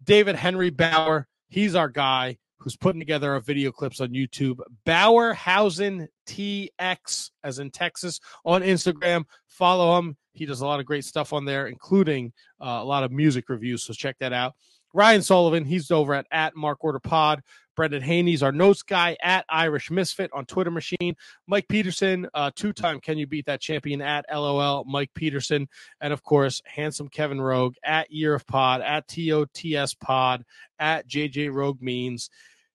[0.03, 1.27] David Henry Bauer.
[1.49, 4.57] He's our guy who's putting together our video clips on YouTube.
[4.87, 9.23] Bauerhausen TX, as in Texas, on Instagram.
[9.45, 10.17] Follow him.
[10.33, 13.49] He does a lot of great stuff on there, including uh, a lot of music
[13.49, 13.83] reviews.
[13.83, 14.55] So check that out.
[14.93, 17.43] Ryan Sullivan, he's over at, at Mark Order Pod.
[17.79, 21.15] Brendan Haney's our notes guy at Irish Misfit on Twitter machine.
[21.47, 25.65] Mike Peterson, uh, two time Can You Beat That Champion at LOL Mike Peterson.
[26.01, 30.43] And of course, handsome Kevin Rogue at Year of Pod, at TOTS Pod,
[30.77, 32.29] at JJ Rogue Means.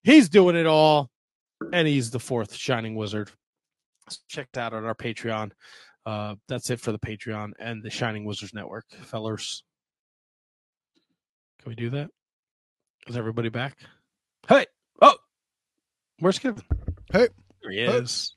[0.04, 1.10] He's doing it all,
[1.70, 3.30] and he's the fourth Shining Wizard.
[4.28, 5.50] Check that out on our Patreon.
[6.06, 9.64] Uh, that's it for the Patreon and the Shining Wizards Network, fellers.
[11.64, 12.10] Can we do that?
[13.06, 13.78] Is everybody back?
[14.46, 14.66] Hey,
[15.00, 15.14] oh,
[16.18, 16.62] where's Kevin?
[17.10, 17.28] Hey,
[17.62, 18.36] there he is.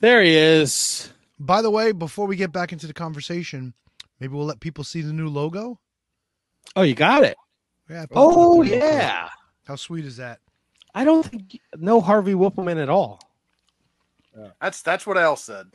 [0.00, 1.10] There he is.
[1.38, 3.72] By the way, before we get back into the conversation,
[4.20, 5.80] maybe we'll let people see the new logo.
[6.76, 7.38] Oh, you got it.
[7.88, 8.04] Yeah.
[8.12, 9.30] Oh, yeah.
[9.66, 10.40] How sweet is that?
[10.94, 13.20] I don't think no Harvey Wippleman at all.
[14.60, 15.68] That's that's what Al said.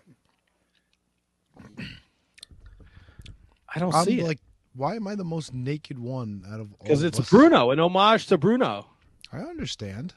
[3.73, 4.39] I don't I'm see like,
[4.79, 6.77] why am I the most naked one out of all?
[6.81, 7.29] because it's us?
[7.29, 8.87] Bruno, an homage to Bruno.
[9.31, 10.13] I understand.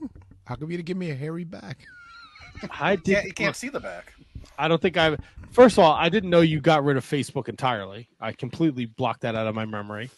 [0.46, 1.86] How come you didn't give me a hairy back?
[2.80, 3.14] I did.
[3.14, 4.14] can't, you can't see the back.
[4.58, 5.20] I don't think I've.
[5.50, 8.08] First of all, I didn't know you got rid of Facebook entirely.
[8.18, 10.10] I completely blocked that out of my memory.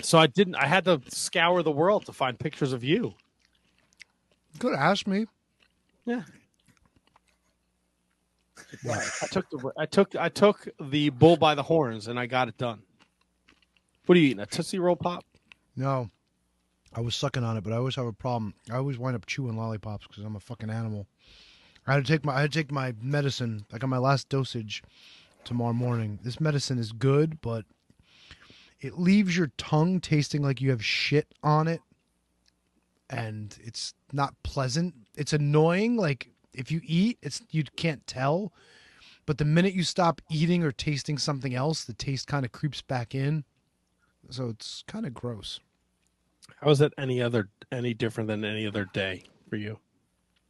[0.00, 0.54] So I didn't.
[0.54, 3.12] I had to scour the world to find pictures of you.
[4.58, 5.26] Could have asked me.
[6.06, 6.22] Yeah.
[8.88, 9.72] I took the.
[9.76, 10.16] I took.
[10.16, 12.82] I took the bull by the horns, and I got it done.
[14.06, 14.40] What are you eating?
[14.40, 15.24] A tootsie roll pop?
[15.76, 16.10] No,
[16.94, 18.54] I was sucking on it, but I always have a problem.
[18.70, 21.06] I always wind up chewing lollipops because I'm a fucking animal.
[21.86, 23.64] I had to take my I had to take my medicine.
[23.72, 24.82] I got my last dosage
[25.44, 26.18] tomorrow morning.
[26.22, 27.64] This medicine is good, but
[28.80, 31.80] it leaves your tongue tasting like you have shit on it,
[33.08, 34.94] and it's not pleasant.
[35.16, 35.96] It's annoying.
[35.96, 38.52] Like if you eat, it's you can't tell,
[39.26, 42.82] but the minute you stop eating or tasting something else, the taste kind of creeps
[42.82, 43.44] back in.
[44.30, 45.60] So it's kind of gross.
[46.60, 49.78] How is that any other any different than any other day for you?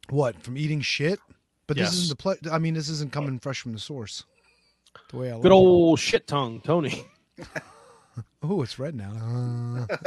[0.09, 1.19] What from eating shit?
[1.65, 4.25] But this isn't the ple- I mean, this isn't coming fresh from the source.
[5.09, 7.05] The way I Good old shit tongue, Tony.
[8.43, 9.87] Oh, it's red now.
[9.89, 9.97] Uh.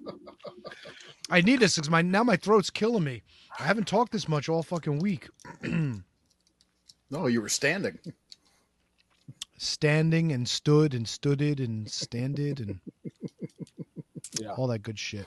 [1.30, 3.22] I need this because my now my throat's killing me.
[3.58, 5.28] I haven't talked this much all fucking week.
[7.08, 8.00] No, you were standing.
[9.58, 12.80] Standing and stood and stooded and standed and
[14.40, 14.50] Yeah.
[14.54, 15.26] all that good shit.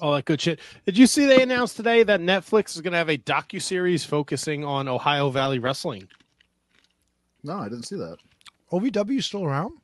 [0.00, 0.58] All that good shit.
[0.84, 4.04] Did you see they announced today that Netflix is going to have a docu series
[4.04, 6.08] focusing on Ohio Valley Wrestling?
[7.44, 8.16] No, I didn't see that.
[8.72, 9.74] OVW still around?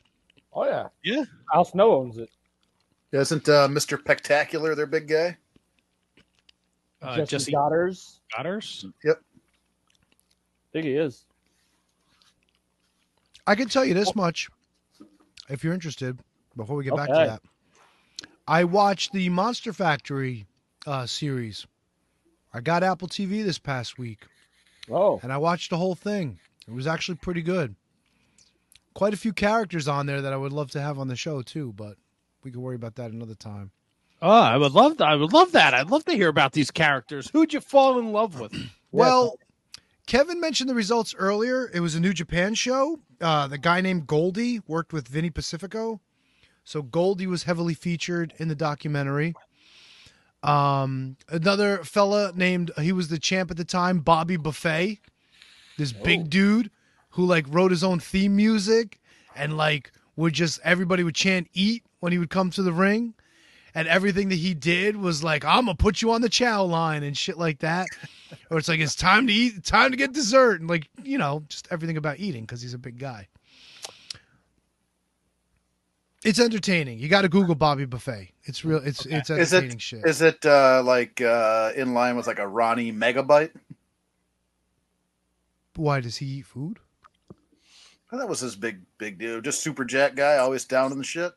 [0.53, 0.89] Oh yeah.
[1.05, 1.25] Yeah.
[1.55, 2.31] Al Snow owns it.
[3.13, 3.99] Yeah, isn't uh, Mr.
[4.01, 5.37] Spectacular their big guy?
[7.01, 8.21] Uh, Jesse, Jessie Godderz.
[8.37, 8.85] Godderz?
[9.05, 9.21] Yep.
[10.73, 11.25] think he is.
[13.47, 14.49] I can tell you this much,
[15.49, 16.19] if you're interested.
[16.57, 17.43] Before we get back to that,
[18.49, 20.45] I watched the Monster Factory
[20.87, 21.67] uh, series.
[22.53, 24.27] I got Apple TV this past week,
[24.91, 26.41] Oh, and I watched the whole thing.
[26.67, 27.77] It was actually pretty good.
[28.95, 31.41] Quite a few characters on there that I would love to have on the show
[31.43, 31.97] too, but
[32.43, 33.71] we can worry about that another time.
[34.21, 35.09] Oh, I would love that.
[35.09, 35.75] I would love that.
[35.75, 37.31] I'd love to hear about these characters.
[37.33, 38.53] Who'd you fall in love with?
[38.91, 39.39] Well,
[40.07, 41.71] Kevin mentioned the results earlier.
[41.75, 42.99] It was a New Japan show.
[43.21, 46.01] Uh, the guy named Goldie worked with Vinny Pacifico.
[46.65, 49.35] So Goldie was heavily featured in the documentary.
[50.43, 55.01] Um, another fella named, he was the champ at the time, Bobby Buffet.
[55.77, 56.71] This big dude
[57.11, 58.99] who like wrote his own theme music
[59.37, 63.13] and like would just, everybody would chant eat when he would come to the ring.
[63.75, 67.03] And everything that he did was like, I'm gonna put you on the chow line
[67.03, 67.87] and shit like that.
[68.51, 71.45] or it's like it's time to eat, time to get dessert, and like you know,
[71.49, 73.29] just everything about eating because he's a big guy.
[76.25, 76.99] It's entertaining.
[76.99, 78.33] You got to Google Bobby Buffet.
[78.45, 78.79] It's real.
[78.85, 80.05] It's it's Is entertaining it shit.
[80.05, 83.53] is it uh, like uh, in line with like a Ronnie Megabyte?
[85.77, 86.81] Why does he eat food?
[88.11, 89.41] Oh, that was his big big deal.
[89.41, 91.33] just super jack guy, always down in the shit.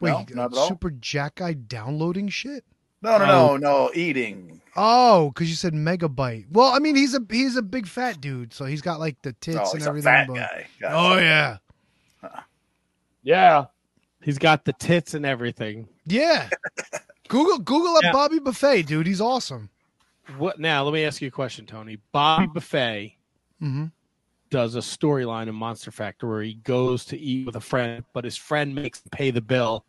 [0.00, 0.68] Wait, No, not at all?
[0.68, 2.64] super jack guy downloading shit.
[3.02, 4.60] No, no, no, no, eating.
[4.76, 6.46] Oh, because you said megabyte.
[6.50, 9.32] Well, I mean, he's a he's a big fat dude, so he's got like the
[9.34, 10.12] tits Oh, and he's a everything.
[10.12, 10.66] fat but- guy.
[10.80, 10.94] Gotcha.
[10.96, 11.56] Oh yeah,
[13.22, 13.66] yeah.
[14.22, 15.88] He's got the tits and everything.
[16.06, 16.48] yeah.
[17.28, 18.12] Google Google up Yeah.
[18.12, 19.06] Bobby Buffet, dude.
[19.06, 19.68] He's awesome.
[20.38, 20.82] What now?
[20.84, 21.98] Let me ask you a question, Tony.
[22.10, 23.16] Bobby Buffet
[23.60, 23.86] hmm
[24.50, 28.24] does a storyline in Monster Factory where he goes to eat with a friend, but
[28.24, 29.84] his friend makes him pay the bill.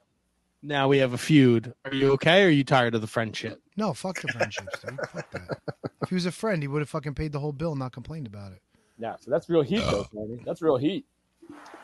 [0.61, 1.73] Now we have a feud.
[1.85, 2.43] Are you okay?
[2.43, 3.61] Or are you tired of the friendship?
[3.77, 4.99] No, fuck the friendships, dude.
[5.09, 5.59] Fuck that.
[6.01, 7.93] If he was a friend, he would have fucking paid the whole bill and not
[7.93, 8.61] complained about it.
[8.97, 9.15] Yeah.
[9.21, 10.41] So that's real heat, though, Tony.
[10.45, 11.05] That's real heat.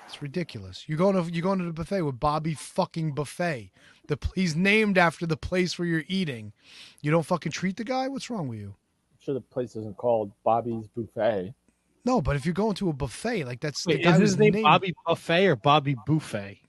[0.06, 0.88] It's ridiculous.
[0.88, 3.72] You're going to you're going to the buffet with Bobby fucking Buffet.
[4.08, 6.54] The he's named after the place where you're eating.
[7.02, 8.08] You don't fucking treat the guy.
[8.08, 8.68] What's wrong with you?
[8.68, 11.54] I'm sure the place isn't called Bobby's Buffet.
[12.06, 14.38] No, but if you're going to a buffet, like that's Wait, the guy is his
[14.38, 16.60] name named- Bobby Buffet or Bobby Buffet?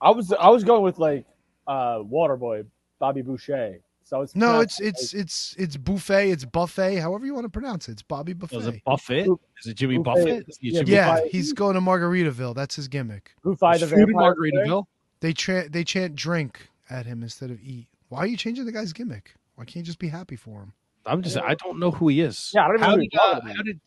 [0.00, 1.26] I was I was going with like
[1.66, 2.66] uh Waterboy,
[2.98, 3.80] Bobby Boucher.
[4.02, 6.30] So it's No, pronounced it's it's it's it's buffet.
[6.30, 6.96] It's buffet.
[6.96, 7.92] However you want to pronounce it.
[7.92, 8.56] It's Bobby Buffet.
[8.56, 9.26] Was it Buffett?
[9.26, 10.24] Bu- Is it Jimmy Buffet.
[10.24, 10.48] Buffett?
[10.48, 11.28] Is he Yeah, Jimmy yeah, Buffet.
[11.30, 12.54] he's going to Margaritaville.
[12.56, 13.32] That's his gimmick.
[13.44, 14.84] Buffet the There's food in Vampire Margaritaville?
[15.20, 17.86] They chant they chant drink at him instead of eat.
[18.08, 19.34] Why are you changing the guy's gimmick?
[19.54, 20.72] Why can't you just be happy for him?
[21.06, 22.50] I'm just I don't know who he is.
[22.54, 23.80] Yeah, I don't even know how who did, you're uh, how did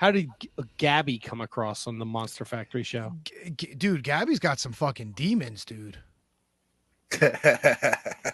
[0.00, 3.12] how did G- uh, Gabby come across on the Monster Factory show?
[3.22, 5.98] G- G- dude, Gabby's got some fucking demons, dude.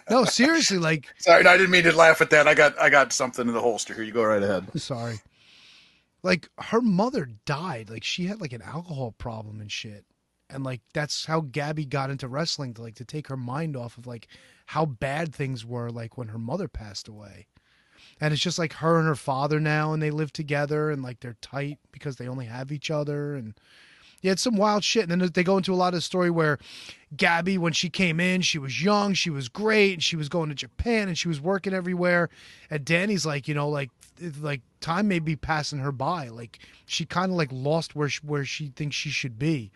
[0.09, 2.47] No, seriously, like Sorry, no, I didn't mean to laugh at that.
[2.47, 4.03] I got I got something in the holster here.
[4.03, 4.65] You go right ahead.
[4.79, 5.19] sorry.
[6.23, 7.89] Like her mother died.
[7.89, 10.05] Like she had like an alcohol problem and shit.
[10.49, 13.97] And like that's how Gabby got into wrestling to like to take her mind off
[13.97, 14.29] of like
[14.67, 17.47] how bad things were like when her mother passed away.
[18.19, 21.19] And it's just like her and her father now and they live together and like
[21.19, 23.53] they're tight because they only have each other and
[24.27, 25.09] yeah, it's some wild shit.
[25.09, 26.59] And then they go into a lot of the story where
[27.15, 30.49] Gabby, when she came in, she was young, she was great, and she was going
[30.49, 32.29] to Japan and she was working everywhere.
[32.69, 33.89] And Danny's like, you know, like,
[34.41, 36.27] like time may be passing her by.
[36.27, 39.71] Like she kind of like lost where she, where she thinks she should be.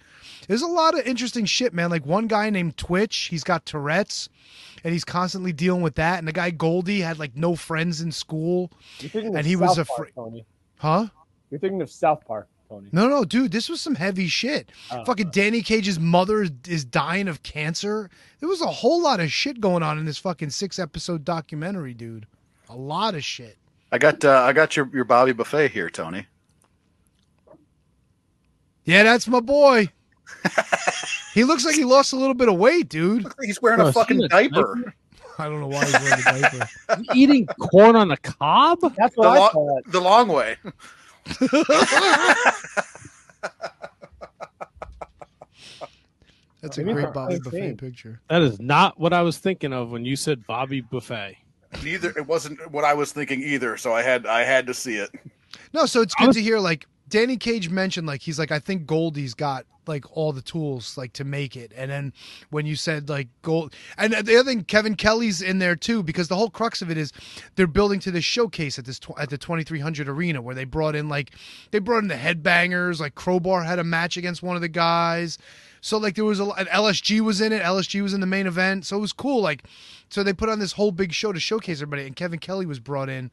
[0.49, 1.90] There's a lot of interesting shit, man.
[1.90, 4.28] Like one guy named Twitch, he's got Tourette's,
[4.84, 6.19] and he's constantly dealing with that.
[6.19, 8.69] And the guy Goldie had like no friends in school,
[8.99, 10.11] You're thinking of and he South was afraid,
[10.78, 11.07] huh?
[11.49, 12.88] You're thinking of South Park, Tony.
[12.91, 14.72] No, no, dude, this was some heavy shit.
[14.91, 15.03] Oh.
[15.06, 18.10] fucking Danny Cage's mother is, is dying of cancer.
[18.39, 21.93] There was a whole lot of shit going on in this fucking six episode documentary,
[21.93, 22.27] dude.
[22.69, 23.57] A lot of shit.
[23.91, 26.26] I got uh, I got your your Bobby Buffet here, Tony.
[28.85, 29.89] Yeah, that's my boy.
[31.34, 33.26] He looks like he lost a little bit of weight, dude.
[33.41, 34.93] He's wearing Oh, a is fucking a diaper.
[35.39, 36.69] I don't know why he's wearing a diaper.
[37.15, 38.80] Eating corn on the cob?
[38.98, 39.84] That's The, what I lo- thought.
[39.93, 40.57] the long way.
[46.61, 47.51] That's a great Bobby insane.
[47.51, 48.21] Buffet picture.
[48.29, 51.37] That is not what I was thinking of when you said Bobby Buffet.
[51.83, 54.97] Neither it wasn't what I was thinking either, so I had I had to see
[54.97, 55.09] it.
[55.73, 56.59] No, so it's good was- to hear.
[56.59, 60.97] Like Danny Cage mentioned, like he's like, I think Goldie's got like all the tools
[60.97, 61.71] like to make it.
[61.75, 62.13] And then
[62.49, 66.27] when you said like Gold, and the other thing, Kevin Kelly's in there too, because
[66.27, 67.11] the whole crux of it is
[67.55, 70.95] they're building to this showcase at this tw- at the 2300 arena where they brought
[70.95, 71.31] in like
[71.71, 75.37] they brought in the headbangers, like Crowbar had a match against one of the guys.
[75.81, 77.61] So like there was a an LSG was in it.
[77.61, 79.41] LSG was in the main event, so it was cool.
[79.41, 79.63] Like,
[80.09, 82.79] so they put on this whole big show to showcase everybody, and Kevin Kelly was
[82.79, 83.31] brought in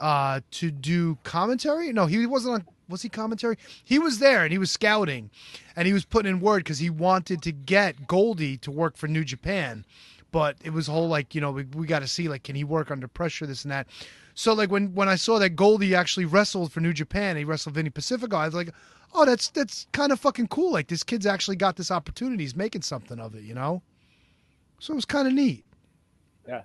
[0.00, 1.92] uh, to do commentary.
[1.92, 2.64] No, he wasn't on.
[2.90, 3.56] Was he commentary?
[3.84, 5.30] He was there and he was scouting,
[5.76, 9.08] and he was putting in word because he wanted to get Goldie to work for
[9.08, 9.84] New Japan,
[10.32, 12.64] but it was whole like you know we, we got to see like can he
[12.64, 13.86] work under pressure this and that.
[14.34, 17.74] So like when when I saw that Goldie actually wrestled for New Japan, he wrestled
[17.74, 18.36] Vinny Pacifico.
[18.36, 18.70] I was like,
[19.14, 20.72] oh, that's that's kind of fucking cool.
[20.72, 22.44] Like this kid's actually got this opportunity.
[22.44, 23.82] He's making something of it, you know.
[24.78, 25.64] So it was kind of neat.
[26.48, 26.62] Yeah.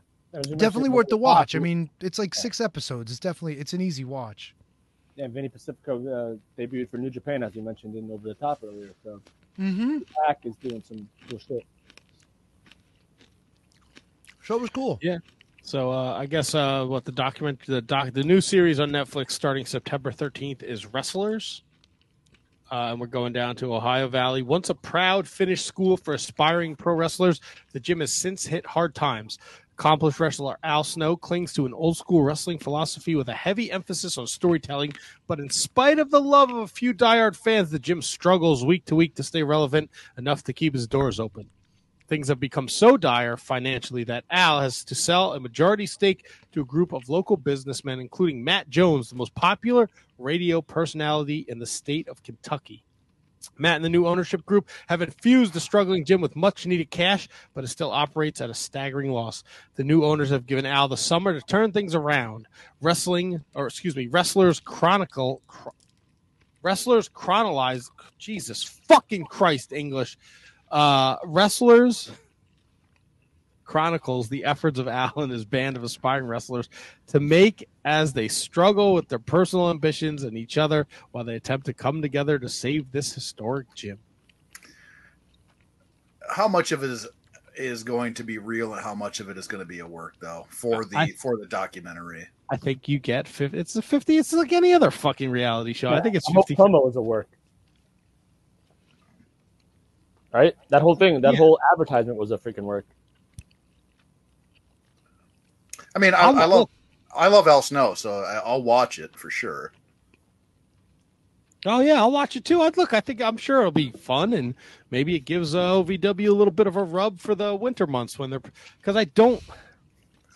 [0.58, 1.56] Definitely worth the watch.
[1.56, 3.12] I mean, it's like six episodes.
[3.12, 4.54] It's definitely it's an easy watch.
[5.16, 8.60] Yeah, Vinny Pacifico uh, debuted for New Japan, as you mentioned in Over the Top
[8.64, 8.92] earlier.
[9.04, 9.22] So
[9.60, 10.00] Mm-hmm.
[10.26, 11.66] Pac is doing some cool shit.
[14.42, 15.00] Show was cool.
[15.02, 15.18] Yeah.
[15.62, 19.32] So uh, I guess uh, what the document the doc the new series on Netflix
[19.32, 21.64] starting September 13th is Wrestlers.
[22.72, 24.42] Uh, and we're going down to Ohio Valley.
[24.42, 27.40] Once a proud Finnish school for aspiring pro wrestlers,
[27.74, 29.38] the gym has since hit hard times.
[29.78, 34.18] Accomplished wrestler Al Snow clings to an old school wrestling philosophy with a heavy emphasis
[34.18, 34.94] on storytelling.
[35.28, 38.86] But in spite of the love of a few diehard fans, the gym struggles week
[38.86, 41.50] to week to stay relevant enough to keep his doors open
[42.08, 46.62] things have become so dire financially that Al has to sell a majority stake to
[46.62, 51.66] a group of local businessmen, including Matt Jones, the most popular radio personality in the
[51.66, 52.84] state of Kentucky.
[53.58, 57.28] Matt and the new ownership group have infused the struggling gym with much needed cash,
[57.54, 59.44] but it still operates at a staggering loss.
[59.76, 62.48] The new owners have given Al the summer to turn things around.
[62.82, 65.74] Wrestling, or excuse me, Wrestlers Chronicle, Chro-
[66.62, 70.18] Wrestlers Chronolize, Jesus fucking Christ, English
[70.72, 72.12] uh, wrestlers
[73.66, 76.70] chronicles the efforts of Al and his band of aspiring wrestlers
[77.08, 81.66] to make as they struggle with their personal ambitions and each other while they attempt
[81.66, 83.98] to come together to save this historic gym.
[86.30, 87.08] How much of it is
[87.58, 89.88] is going to be real and how much of it is going to be a
[89.88, 92.28] work though for the I- for the documentary?
[92.52, 93.58] I think you get 50.
[93.58, 94.18] It's a 50.
[94.18, 95.90] It's like any other fucking reality show.
[95.90, 96.56] I think it's 50.
[96.56, 97.28] promo was a work.
[100.32, 100.56] Right?
[100.70, 101.40] That whole thing, that Yeah.
[101.40, 102.86] whole advertisement was a freaking work.
[105.96, 106.70] I mean, I, I'll- I love
[107.18, 109.72] I love Al Snow, so I, I'll watch it for sure.
[111.66, 112.62] Oh yeah, I'll watch it too.
[112.62, 112.94] I'd look.
[112.94, 114.54] I think I'm sure it'll be fun, and
[114.92, 118.20] maybe it gives uh, OVW a little bit of a rub for the winter months
[118.20, 118.42] when they're
[118.78, 119.42] because I don't.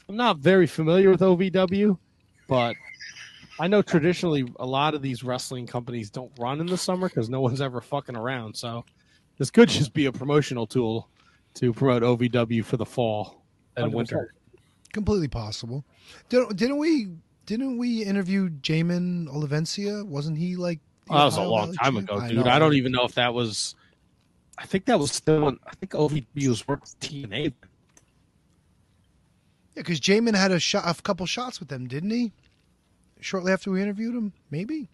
[0.07, 1.97] I'm not very familiar with OVW,
[2.47, 2.75] but
[3.59, 7.29] I know traditionally a lot of these wrestling companies don't run in the summer because
[7.29, 8.55] no one's ever fucking around.
[8.55, 8.85] So
[9.37, 11.09] this could just be a promotional tool
[11.55, 13.43] to promote OVW for the fall
[13.77, 13.93] and 100%.
[13.93, 14.33] winter.
[14.93, 15.83] Completely possible.
[16.29, 17.09] Didn't, didn't we?
[17.45, 20.05] Didn't we interview Jamin Olivencia?
[20.05, 20.79] Wasn't he like?
[21.07, 22.09] the Oh, that was a long Valley time champ?
[22.09, 22.37] ago, I dude.
[22.45, 22.51] know.
[22.51, 23.75] I don't even know if that was.
[24.57, 25.47] I think that was still.
[25.47, 27.53] in- I think OVW was working with TNA.
[29.75, 32.31] Yeah, because Jamin had a shot, a couple shots with them, didn't he?
[33.21, 34.87] Shortly after we interviewed him, maybe.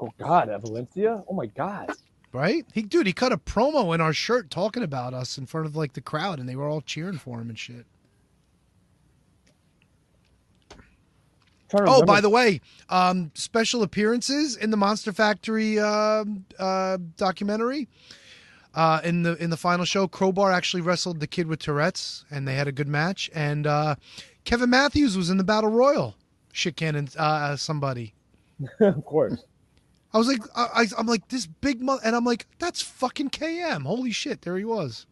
[0.00, 1.22] Oh God, at Valencia?
[1.28, 1.90] Oh my God.
[2.32, 2.64] Right?
[2.72, 5.76] He, dude, he cut a promo in our shirt talking about us in front of
[5.76, 7.84] like the crowd, and they were all cheering for him and shit.
[10.70, 16.44] Trying to Oh, remember- by the way, um, special appearances in the Monster Factory um
[16.58, 17.88] uh, documentary.
[18.74, 22.48] Uh, in the in the final show, Crowbar actually wrestled the kid with Tourette's, and
[22.48, 23.30] they had a good match.
[23.34, 23.96] And uh,
[24.44, 26.16] Kevin Matthews was in the Battle Royal.
[26.52, 28.14] Shit cannon, uh, somebody.
[28.80, 29.44] of course.
[30.14, 33.30] I was like, I, I, I'm like this big, mo-, and I'm like, that's fucking
[33.30, 33.82] KM.
[33.84, 35.06] Holy shit, there he was.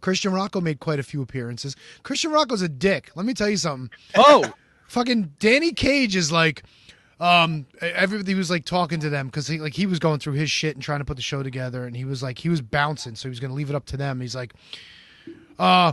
[0.00, 1.76] Christian Rocco made quite a few appearances.
[2.02, 3.10] Christian Rocco's a dick.
[3.14, 3.90] Let me tell you something.
[4.16, 4.52] Oh,
[4.90, 6.64] fucking Danny Cage is like,
[7.20, 10.50] um, everybody was like talking to them because he like he was going through his
[10.50, 13.14] shit and trying to put the show together, and he was like he was bouncing,
[13.14, 14.20] so he was gonna leave it up to them.
[14.20, 14.52] He's like,
[15.58, 15.92] uh.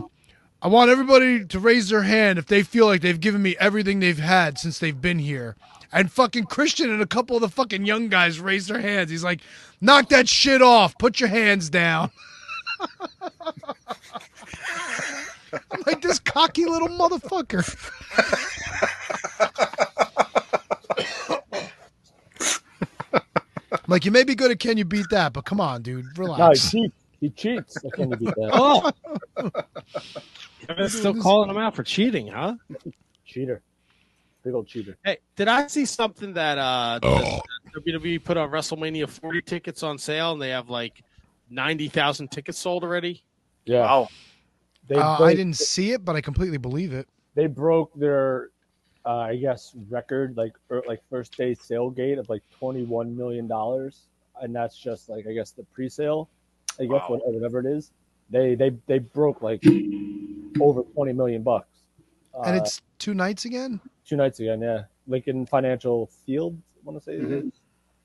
[0.60, 4.00] I want everybody to raise their hand if they feel like they've given me everything
[4.00, 5.54] they've had since they've been here.
[5.92, 9.08] And fucking Christian and a couple of the fucking young guys raised their hands.
[9.08, 9.40] He's like,
[9.80, 10.98] knock that shit off.
[10.98, 12.10] Put your hands down.
[15.52, 17.64] I'm like this cocky little motherfucker.
[23.70, 26.18] I'm like you may be good at can you beat that, but come on, dude,
[26.18, 26.38] relax.
[26.38, 26.70] No, he relax.
[26.70, 26.94] cheats.
[27.20, 27.76] He cheats.
[27.84, 28.50] I can't beat that.
[28.52, 28.90] Oh,
[30.66, 32.54] Kevin's still calling him out for cheating, huh?
[33.24, 33.62] Cheater.
[34.44, 34.96] Big old cheater.
[35.04, 37.42] Hey, did I see something that uh that
[37.76, 41.02] WWE put on WrestleMania 40 tickets on sale and they have like
[41.50, 43.22] 90,000 tickets sold already?
[43.64, 43.80] Yeah.
[43.80, 44.08] Wow.
[44.88, 47.06] They Uh, I didn't see it, but I completely believe it.
[47.34, 48.50] They broke their,
[49.04, 53.16] uh, I guess, record like er, like first day sale gate of like twenty one
[53.16, 54.08] million dollars,
[54.40, 56.28] and that's just like I guess the pre sale,
[56.80, 57.06] I guess Wow.
[57.10, 57.92] what- whatever it is.
[58.30, 59.62] They they they broke like
[60.60, 61.68] over twenty million bucks.
[62.44, 63.80] And Uh, it's two nights again.
[64.06, 64.84] two nights again, yeah.
[65.06, 67.52] Lincoln Financial Field, I want to say it is.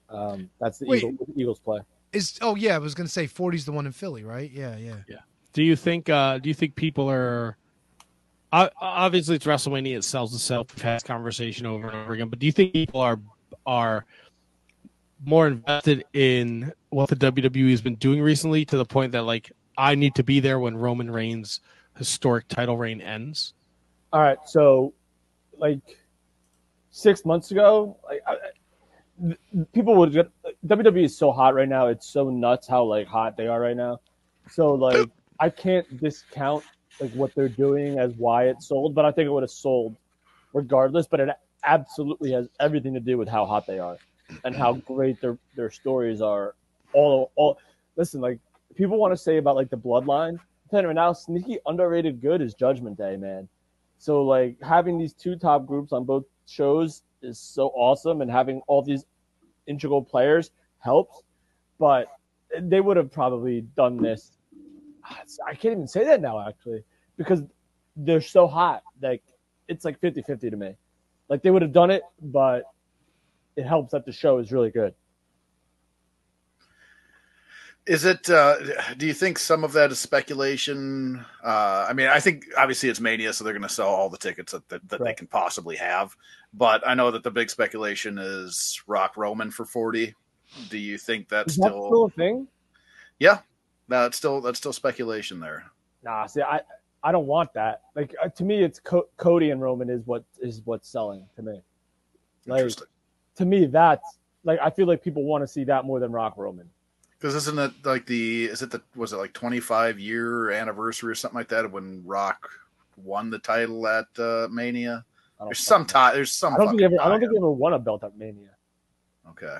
[0.10, 1.04] Um, that's the Wait.
[1.04, 1.80] Eagle, Eagles play.
[2.14, 4.50] Is oh yeah, I was gonna say 40's the one in Philly, right?
[4.52, 5.20] Yeah, yeah, yeah.
[5.54, 7.58] Do you think uh do you think people are
[8.52, 12.52] obviously it's WrestleMania it sells itself we've conversation over and over again but do you
[12.52, 13.20] think people are
[13.66, 14.06] are
[15.26, 19.52] more invested in what the WWE has been doing recently to the point that like
[19.78, 21.62] I need to be there when Roman Reigns
[21.98, 23.54] historic title reign ends
[24.12, 24.94] All right, so
[25.58, 25.80] like
[26.92, 29.36] six months ago, like I-
[29.74, 30.30] people would get
[30.68, 31.88] WWE is so hot right now.
[31.88, 34.00] It's so nuts how like hot they are right now.
[34.50, 35.10] So like
[35.40, 36.64] I can't discount
[37.00, 39.96] like what they're doing as why it sold, but I think it would have sold
[40.54, 41.08] regardless.
[41.08, 41.30] But it
[41.64, 43.98] absolutely has everything to do with how hot they are
[44.44, 44.94] and how mm-hmm.
[44.94, 46.56] great their their stories are.
[46.94, 47.58] All all
[47.96, 48.40] listen, like
[48.76, 50.38] people want to say about like the bloodline.
[50.72, 53.48] You right now, sneaky underrated good is Judgment Day, man.
[54.00, 58.62] So like having these two top groups on both shows is so awesome, and having
[58.68, 59.06] all these
[59.68, 61.22] integral players helps.
[61.80, 62.08] But
[62.60, 64.32] they would have probably done this.
[65.06, 66.84] I can't even say that now, actually,
[67.18, 67.42] because
[67.96, 68.84] they're so hot.
[69.02, 69.22] Like
[69.68, 70.76] it's like 50-50 to me.
[71.30, 72.64] Like they would have done it, but
[73.56, 74.94] it helps that the show is really good.
[77.86, 78.30] Is it?
[78.30, 78.56] Uh,
[78.96, 81.26] do you think some of that is speculation?
[81.44, 84.18] Uh, I mean, I think obviously it's Mania, so they're going to sell all the
[84.18, 86.16] tickets that, that, that they can possibly have.
[86.54, 90.16] But I know that the big speculation is Rock Roman for forty.
[90.70, 91.88] Do you think that's that still?
[91.88, 92.48] still a thing?
[93.20, 93.40] Yeah,
[93.88, 95.66] that's still that's still speculation there.
[96.04, 96.62] Nah, see, I
[97.04, 97.82] I don't want that.
[97.96, 101.42] Like uh, to me, it's Co- Cody and Roman is what is what's selling to
[101.42, 101.62] me.
[102.46, 102.88] Like Interesting.
[103.36, 106.34] to me, that's like I feel like people want to see that more than Rock
[106.38, 106.70] Roman.
[107.18, 111.12] Because isn't it like the is it the was it like twenty five year anniversary
[111.12, 112.50] or something like that when Rock
[112.98, 115.06] won the title at uh, Mania?
[115.46, 116.14] There's some tie.
[116.14, 116.54] There's some.
[116.54, 117.02] I don't think he ever.
[117.02, 118.52] I don't think he ever won a belt at Mania.
[119.30, 119.58] Okay.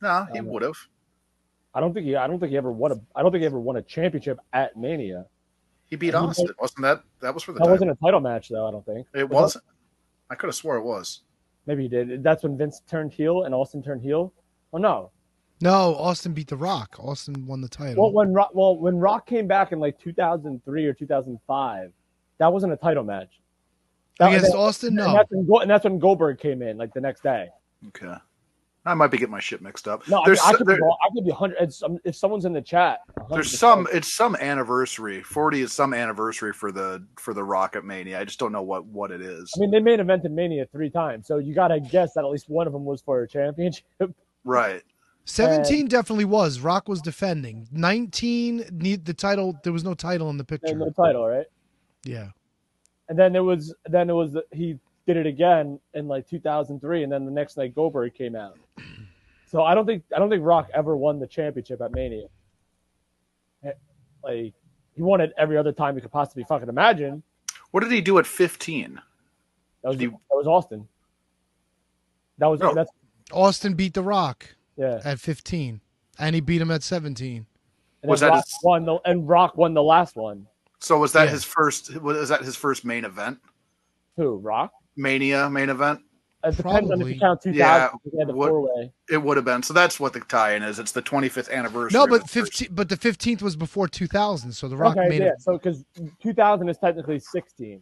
[0.00, 0.76] No, he would have.
[1.74, 2.14] I don't think he.
[2.16, 2.96] I don't think he ever won a.
[3.16, 5.26] I don't think he ever won a championship at Mania.
[5.86, 6.48] He beat he was- Austin.
[6.60, 7.74] Wasn't that that was for the That title?
[7.74, 8.66] wasn't a title match, though.
[8.66, 9.64] I don't think It Was wasn't.
[10.30, 11.22] I could have swore it was.
[11.66, 12.22] Maybe he did.
[12.22, 14.32] That's when Vince turned heel and Austin turned heel.
[14.72, 15.10] Oh no.
[15.60, 16.96] No, Austin beat The Rock.
[16.98, 18.02] Austin won the title.
[18.02, 21.92] Well, when Rock, well when Rock came back in like 2003 or 2005,
[22.38, 23.40] that wasn't a title match.
[24.18, 25.12] That, Against that- Austin, and no.
[25.12, 27.48] that's, when, and that's when Goldberg came in like the next day.
[27.88, 28.14] Okay.
[28.86, 30.06] I might be getting my shit mixed up.
[30.08, 30.82] No, I, mean, there's I could there- be.
[30.82, 31.54] I could be hundred.
[31.56, 33.28] it's- um, If someone's in the chat, 100%.
[33.34, 35.22] there's some it's some anniversary.
[35.22, 38.20] Forty is some anniversary for the for the Rocket Mania.
[38.20, 39.50] I just don't know what what it is.
[39.56, 42.30] I mean, they main evented Mania three times, so you got to guess that at
[42.30, 43.84] least one of them was for a championship.
[44.46, 44.82] Right.
[45.24, 46.60] 17 definitely was.
[46.60, 47.66] Rock was defending.
[47.72, 49.58] 19 need the title.
[49.64, 50.74] There was no title in the picture.
[50.74, 51.46] no title, right?
[52.04, 52.28] Yeah.
[53.08, 57.12] And then there was then it was he did it again in like 2003, and
[57.12, 58.58] then the next night Goldberg came out.
[59.46, 62.26] So I don't think I don't think Rock ever won the championship at Mania.
[63.64, 63.70] Eh,
[64.24, 64.52] Like
[64.96, 67.22] he won it every other time you could possibly fucking imagine.
[67.70, 69.00] What did he do at 15?
[69.82, 70.88] That was he- that was Austin.
[72.38, 72.74] That was No.
[72.74, 72.90] that's
[73.30, 75.00] Austin beat The Rock yeah.
[75.04, 75.80] at 15,
[76.18, 77.46] and he beat him at 17.
[78.02, 80.48] And Was that Rock his- won the and Rock won the last one.
[80.80, 81.30] So was that Yeah.
[81.30, 81.96] his first?
[82.00, 83.38] Was that his first main event?
[84.16, 84.72] Who Rock?
[84.96, 86.00] Mania main event?
[86.44, 87.14] It depends on if Probably.
[87.14, 87.58] you count 2000.
[87.58, 88.92] Yeah, because they had the what- four way.
[89.10, 89.62] It would have been.
[89.62, 90.78] So that's what the tie-in is.
[90.78, 91.98] It's the 25th anniversary.
[91.98, 95.22] No, but the 15, but the 15th was before 2000, so The Rock Okay, made
[95.22, 95.28] yeah.
[95.28, 95.40] it.
[95.40, 95.84] So because
[96.22, 97.80] 2000 is technically 16.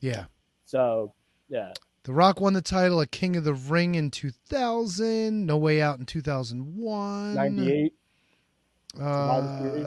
[0.00, 0.24] Yeah.
[0.64, 1.12] So
[1.48, 1.72] yeah.
[2.04, 5.44] The Rock won the title at King of the Ring in 2000.
[5.46, 7.34] No Way Out in 2001.
[7.34, 7.92] 98.
[9.00, 9.84] Uh,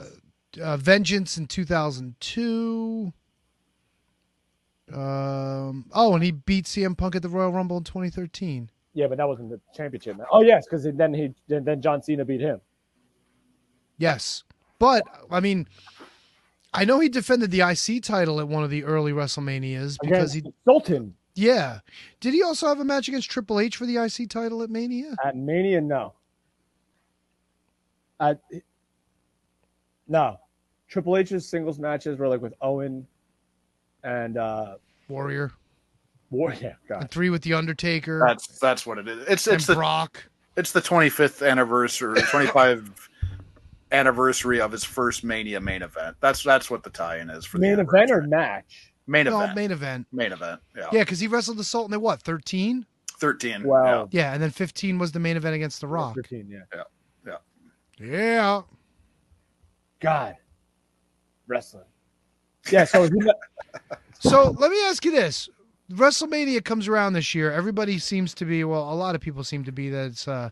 [0.62, 3.12] uh, Vengeance in 2002.
[4.92, 8.70] Um, oh, and he beat CM Punk at the Royal Rumble in 2013.
[8.92, 10.16] Yeah, but that wasn't the championship.
[10.18, 10.26] Man.
[10.30, 12.60] Oh yes, because then he then John Cena beat him.
[13.98, 14.44] Yes.
[14.78, 15.66] But I mean,
[16.72, 20.40] I know he defended the IC title at one of the early WrestleManias because he
[20.40, 21.80] Against Sultan yeah.
[22.20, 25.14] Did he also have a match against Triple H for the IC title at Mania?
[25.24, 25.80] at Mania.
[25.80, 26.14] No.
[28.20, 28.40] At
[30.06, 30.38] no,
[30.88, 33.06] Triple H's singles matches were like with Owen
[34.04, 34.76] and uh
[35.08, 35.52] Warrior.
[36.30, 36.54] War.
[36.60, 37.02] Yeah, God.
[37.02, 39.26] And three with the Undertaker That's that's what it is.
[39.28, 40.24] It's and it's the Brock.
[40.56, 43.10] it's the 25th anniversary, 25
[43.92, 46.16] anniversary of his first Mania main event.
[46.20, 48.92] That's that's what the tie-in is for Main the event or match?
[49.06, 49.56] main no, event.
[49.56, 50.06] main event.
[50.12, 50.60] main event.
[50.76, 50.88] Yeah.
[50.92, 52.86] Yeah, because he wrestled the Sultan at what, 13?
[53.20, 53.62] 13.
[53.62, 54.08] Wow.
[54.10, 56.14] Yeah, and then 15 was the main event against The Rock.
[56.16, 56.48] Thirteen.
[56.50, 56.82] Yeah.
[58.00, 58.62] Yeah.
[60.00, 60.34] God.
[61.46, 61.84] Wrestling.
[62.70, 62.84] Yeah.
[62.84, 63.10] So he,
[64.20, 65.48] So let me ask you this.
[65.92, 67.52] WrestleMania comes around this year.
[67.52, 70.48] Everybody seems to be, well, a lot of people seem to be that it's uh,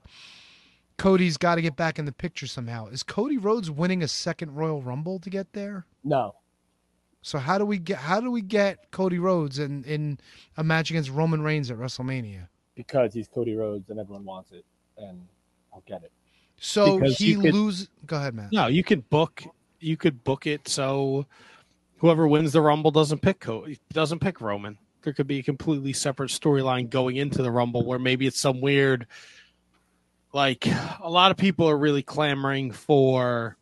[0.99, 2.89] Cody's got to get back in the picture somehow.
[2.89, 5.87] Is Cody Rhodes winning a second Royal Rumble to get there?
[6.05, 6.35] no.
[7.25, 10.19] So how do we get how do we get Cody Rhodes in, in
[10.57, 12.49] a match against Roman Reigns at WrestleMania?
[12.75, 14.65] Because he's Cody Rhodes and everyone wants it,
[14.99, 15.25] and
[15.73, 16.11] I'll get it.
[16.59, 17.89] So Because he could- lose.
[18.07, 18.51] Go ahead, Matt.
[18.51, 19.45] No, you could book
[19.79, 21.25] you could book it so
[22.03, 23.47] whoever wins the Rumble doesn't pick
[23.93, 24.77] doesn't pick Roman.
[25.03, 28.61] There could be a completely separate storyline going into the Rumble where maybe it's some
[28.61, 29.07] weird
[30.33, 30.67] like
[31.01, 33.57] a lot of people are really clamoring for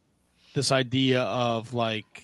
[0.54, 2.22] this idea of like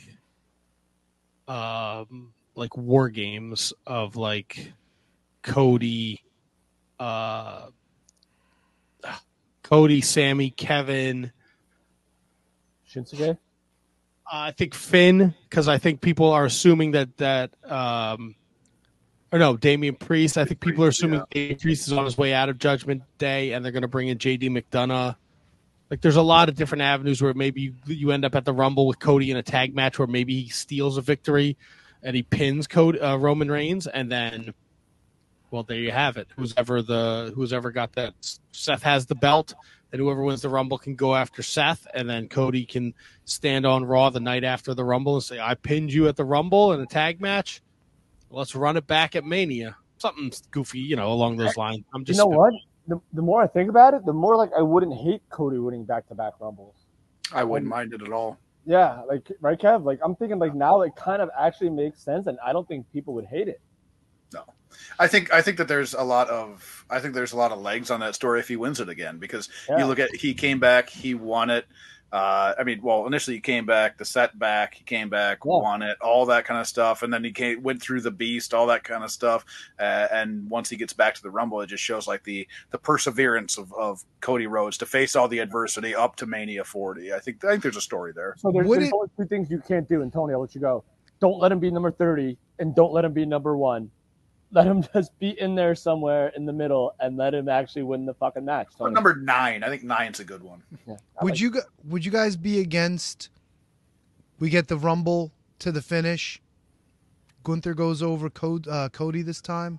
[1.46, 4.72] um like war games of like
[5.42, 6.22] Cody
[6.98, 7.66] uh
[9.62, 11.32] Cody, Sami, Kevin,
[12.88, 13.36] Shinsuke.
[14.30, 18.34] I think Finn, because I think people are assuming that that um,
[19.32, 20.38] or no, Damian Priest.
[20.38, 23.52] I think people are assuming Damian Priest is on his way out of Judgment Day,
[23.52, 25.16] and they're going to bring in JD McDonagh.
[25.90, 28.52] Like, there's a lot of different avenues where maybe you, you end up at the
[28.52, 31.56] Rumble with Cody in a tag match, where maybe he steals a victory
[32.02, 34.54] and he pins Cody, uh, Roman Reigns, and then,
[35.50, 36.28] well, there you have it.
[36.36, 38.14] Who's ever the who's ever got that?
[38.52, 39.54] Seth has the belt,
[39.92, 42.94] and whoever wins the Rumble can go after Seth, and then Cody can
[43.24, 46.24] stand on Raw the night after the Rumble and say, "I pinned you at the
[46.24, 47.62] Rumble in a tag match.
[48.30, 51.82] Let's run it back at Mania." Something goofy, you know, along those lines.
[51.94, 52.52] I'm You just know what?
[52.88, 55.84] The, the more I think about it, the more like I wouldn't hate Cody winning
[55.84, 56.86] back to back Rumbles.
[57.32, 58.38] I wouldn't mind it at all.
[58.66, 59.84] Yeah, like right, Kev.
[59.84, 62.90] Like I'm thinking, like now it kind of actually makes sense, and I don't think
[62.92, 63.60] people would hate it.
[64.98, 67.60] I think I think that there's a lot of I think there's a lot of
[67.60, 69.78] legs on that story if he wins it again because Yeah.
[69.78, 71.66] you look at he came back he won it.
[72.12, 75.56] Uh, I mean, well, initially he came back, the setback, he came back, Yeah.
[75.58, 78.54] won it, all that kind of stuff, and then he came, went through the beast,
[78.54, 79.44] all that kind of stuff.
[79.78, 82.78] Uh, and once he gets back to the Rumble, it just shows like the the
[82.78, 87.12] perseverance of, of Cody Rhodes to face all the adversity up to Mania 40.
[87.12, 88.36] I think I think there's a story there.
[88.38, 90.60] So there's, there's it- only two things you can't do, and Tony, I'll let you
[90.60, 90.84] go.
[91.20, 93.90] Don't let him be number thirty, and don't let him be number one.
[94.52, 98.06] Let him just be in there somewhere in the middle, and let him actually win
[98.06, 98.68] the fucking match.
[98.78, 98.94] Tony.
[98.94, 100.62] number nine, I think nine's a good one.
[100.86, 103.28] Yeah, Would like- you gu- would you guys be against?
[104.38, 106.40] We get the Rumble to the finish.
[107.42, 109.78] Gunther goes over Cody, uh, Cody this time.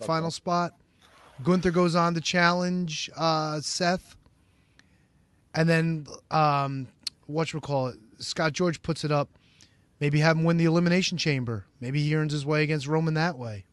[0.00, 0.32] Final that.
[0.32, 0.72] spot.
[1.42, 4.16] Gunther goes on to challenge uh, Seth,
[5.54, 6.88] and then um,
[7.26, 7.96] what you call it?
[8.18, 9.28] Scott George puts it up.
[10.00, 11.64] Maybe have him win the Elimination Chamber.
[11.80, 13.64] Maybe he earns his way against Roman that way.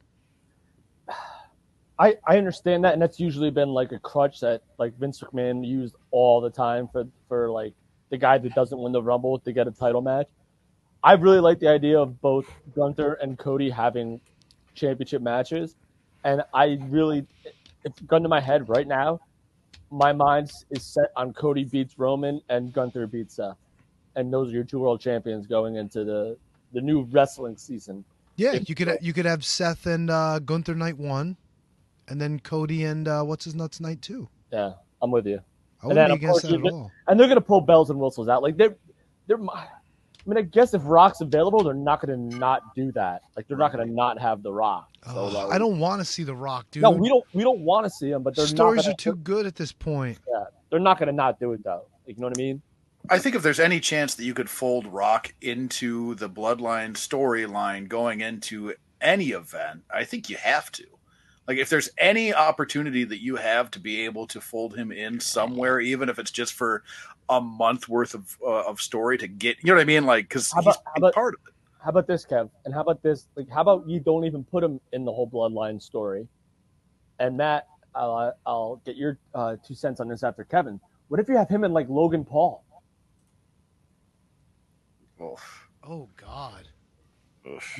[2.02, 5.64] I, I understand that, and that's usually been like a crutch that like Vince McMahon
[5.66, 7.74] used all the time for for like
[8.10, 10.28] the guy that doesn't win the Rumble to get a title match.
[11.04, 14.20] I really like the idea of both Gunther and Cody having
[14.74, 15.76] championship matches,
[16.24, 17.28] and I really,
[17.86, 19.20] if gun to my head right now,
[19.92, 23.58] my mind is set on Cody beats Roman and Gunther beats Seth,
[24.16, 26.36] and those are your two world champions going into the
[26.74, 28.04] the new wrestling season.
[28.38, 31.38] Yeah, If- you could you could have Seth and uh, Gunther night one,
[32.12, 34.30] and then Cody and uh, what's his nuts night two.
[34.52, 35.38] Yeah, I'm with you.
[35.82, 36.92] I And wouldn't then, be against that at all.
[37.08, 38.44] and they're gonna pull bells and whistles out.
[38.44, 38.76] Like they're
[39.28, 39.40] they're.
[39.50, 43.24] I mean, I guess if Rock's available, they're not gonna not do that.
[43.36, 44.88] Like they're not gonna not have the Rock.
[45.08, 46.84] So Oh, like, I don't want to see The Rock, dude.
[46.84, 47.24] No, we don't.
[47.34, 49.72] We don't want to see him, but they're Stories not are too good at this
[49.72, 50.20] point.
[50.32, 51.86] Yeah, they're not gonna not do it though.
[52.06, 52.62] Like, you know what I mean?
[53.10, 57.88] I think if there's any chance that you could fold Rock into the Bloodline storyline
[57.88, 60.86] going into any event, I think you have to.
[61.48, 65.20] Like, if there's any opportunity that you have to be able to fold him in
[65.20, 66.84] somewhere, even if it's just for
[67.30, 70.06] a month worth of uh, of story to get, you know what I mean?
[70.06, 71.54] Like, because How he's about- how about- part of it.
[71.84, 72.48] How about this, Kev?
[72.64, 73.28] And how about this?
[73.36, 76.28] Like, how about you don't even put him in the whole bloodline story?
[77.18, 77.66] And Matt,
[77.96, 80.80] I'll, I'll get your uh, two cents on this after Kevin.
[81.08, 82.64] What if you have him and like Logan Paul?
[85.84, 86.68] Oh God.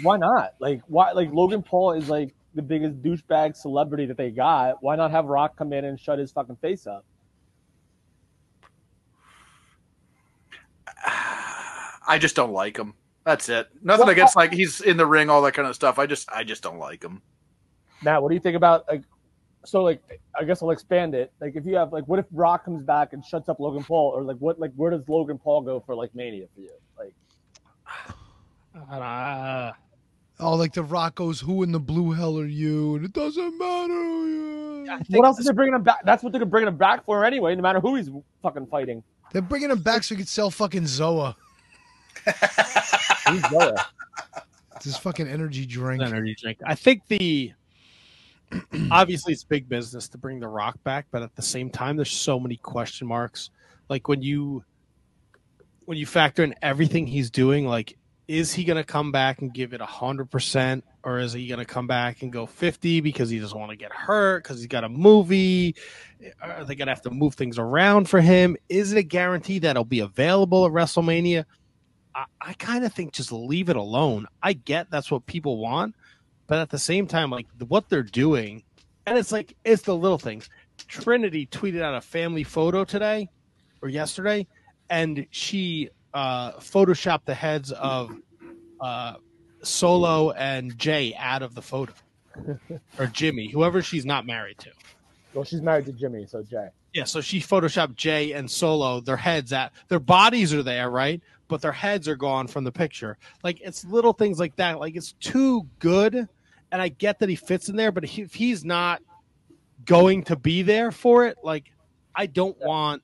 [0.02, 0.56] Why not?
[0.60, 1.12] Like why?
[1.12, 4.82] Like Logan Paul is like the biggest douchebag celebrity that they got.
[4.82, 7.06] Why not have Rock come in and shut his fucking face up?
[12.08, 12.94] I just don't like him.
[13.24, 13.68] That's it.
[13.84, 16.00] Nothing Well, against like he's in the ring, all that kind of stuff.
[16.00, 17.22] I just I just don't like him.
[18.04, 19.04] Matt, what do you think about like?
[19.64, 20.02] So like,
[20.38, 21.32] I guess I'll expand it.
[21.40, 24.12] Like, if you have like, what if Rock comes back and shuts up Logan Paul,
[24.16, 26.72] or like, what like where does Logan Paul go for like Mania for you?
[26.98, 27.14] Like,
[28.90, 29.72] Uh,
[30.42, 33.58] Oh, like the Rock goes, "Who in the blue hell are you?" And it doesn't
[33.60, 33.94] matter.
[33.94, 36.00] who you are." what else are they bringing him back?
[36.04, 37.56] That's what they're bringing him back for anyway.
[37.56, 38.10] No matter who he's
[38.42, 39.04] fucking fighting.
[39.32, 41.36] They're bringing him back so he could sell fucking Zoa.
[42.26, 43.86] Who's Zoa?
[44.76, 46.02] It's his fucking energy drink.
[46.02, 46.58] energy drink.
[46.66, 47.54] I think the
[48.92, 52.12] obviously it's big business to bring the Rock back, but at the same time, there's
[52.12, 53.52] so many question marks.
[53.90, 54.64] Like when you
[55.86, 57.98] when you factor in everything he's doing, like
[58.32, 61.60] is he going to come back and give it hundred percent, or is he going
[61.60, 64.68] to come back and go fifty because he doesn't want to get hurt because he's
[64.68, 65.76] got a movie?
[66.42, 68.56] Are they going to have to move things around for him?
[68.70, 71.44] Is it a guarantee that it'll be available at WrestleMania?
[72.16, 74.28] I, I kind of think just leave it alone.
[74.42, 75.96] I get that's what people want,
[76.48, 78.64] but at the same time, like what they're doing,
[79.06, 80.50] and it's like it's the little things.
[80.88, 83.30] Trinity tweeted out a family photo today
[83.82, 84.48] or yesterday,
[84.90, 88.16] and she uh, photoshopped the heads of
[88.80, 89.16] uh,
[89.64, 91.94] Solo and Jay out of the photo,
[93.00, 94.72] or Jimmy, whoever she's not married to.
[95.34, 96.70] Well, she's married to Jimmy, so Jay.
[96.94, 101.22] Yeah, so she photoshopped Jay and Solo, their heads at their bodies are there, right?
[101.48, 103.18] But their heads are gone from the picture.
[103.44, 104.80] Like it's little things like that.
[104.80, 106.28] Like it's too good,
[106.72, 109.02] and I get that he fits in there, but if he's not
[109.86, 111.72] going to be there for it, like
[112.14, 113.04] I don't want,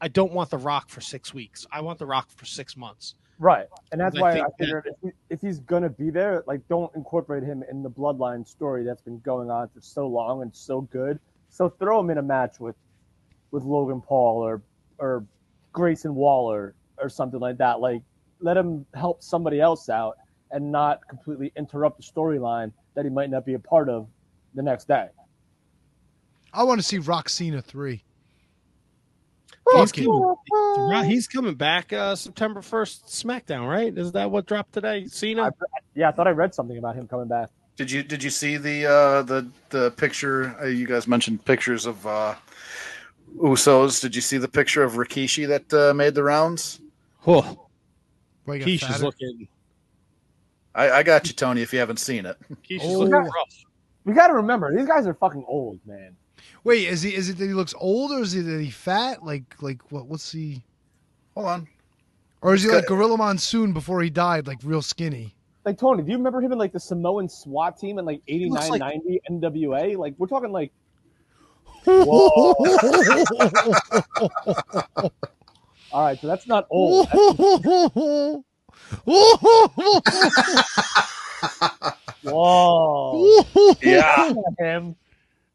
[0.00, 1.66] I don't want the Rock for six weeks.
[1.72, 3.14] I want the Rock for six months.
[3.40, 6.42] Right, and that's I why I, think figured if, he, if he's gonna be there,
[6.46, 10.42] like don't incorporate him in the bloodline story that's been going on for so long
[10.42, 11.20] and so good.
[11.48, 12.74] So throw him in a match with
[13.52, 14.62] with Logan Paul or
[14.98, 15.24] or
[15.72, 17.80] Grayson Waller or something like that.
[17.80, 18.02] Like
[18.40, 20.16] let him help somebody else out
[20.50, 24.08] and not completely interrupt the storyline that he might not be a part of
[24.54, 25.06] the next day.
[26.52, 28.02] I want to see Rock Cena three.
[29.76, 33.96] He's coming, he's coming back uh, September first, SmackDown, right?
[33.96, 35.06] Is that what dropped today?
[35.06, 35.52] Cena?
[35.94, 37.50] Yeah, I thought I read something about him coming back.
[37.76, 40.56] Did you did you see the uh, the the picture?
[40.60, 42.34] Uh, you guys mentioned pictures of uh,
[43.36, 44.00] Usos.
[44.00, 46.80] Did you see the picture of Rikishi that uh, made the rounds?
[47.26, 47.66] Oh,
[48.46, 49.04] Boy, he got Keisha's fatter.
[49.04, 49.48] looking.
[50.74, 51.62] I, I got you, Tony.
[51.62, 52.36] If you haven't seen it,
[52.68, 52.98] Keisha's Oh.
[53.00, 53.64] looking rough.
[54.04, 56.16] We got to remember these guys are fucking old, man.
[56.64, 57.14] Wait, is he?
[57.14, 59.24] Is it that he looks old, or is it that he fat?
[59.24, 60.06] Like, like what?
[60.06, 60.62] What's he?
[61.34, 61.68] hold on.
[62.42, 65.34] Or is he like Gorilla Monsoon before he died, like real skinny?
[65.64, 68.70] Like Tony, do you remember him in like the Samoan SWAT team in like 89,
[68.70, 69.96] like- 90 NWA?
[69.96, 70.72] Like we're talking like
[71.84, 72.54] Whoa.
[75.92, 77.08] all right, so that's not old.
[82.22, 83.44] Whoa.
[83.82, 84.32] Yeah.
[84.58, 84.96] Him.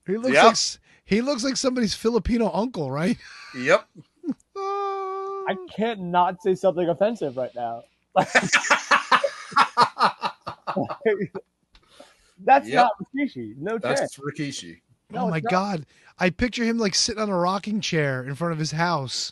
[0.08, 0.44] He looks Yep.
[0.44, 0.80] like s-
[1.14, 3.18] he looks like somebody's Filipino uncle, right?
[3.57, 3.88] Yep.
[4.56, 7.84] I can't not say something offensive right now.
[12.45, 12.76] That's Yep.
[12.76, 13.56] not Rikishi.
[13.57, 13.99] No chance.
[14.02, 14.81] That's Rikishi.
[15.11, 15.52] Oh no, oh my not.
[15.52, 15.85] god!
[16.19, 19.31] I picture him like sitting on a rocking chair in front of his house,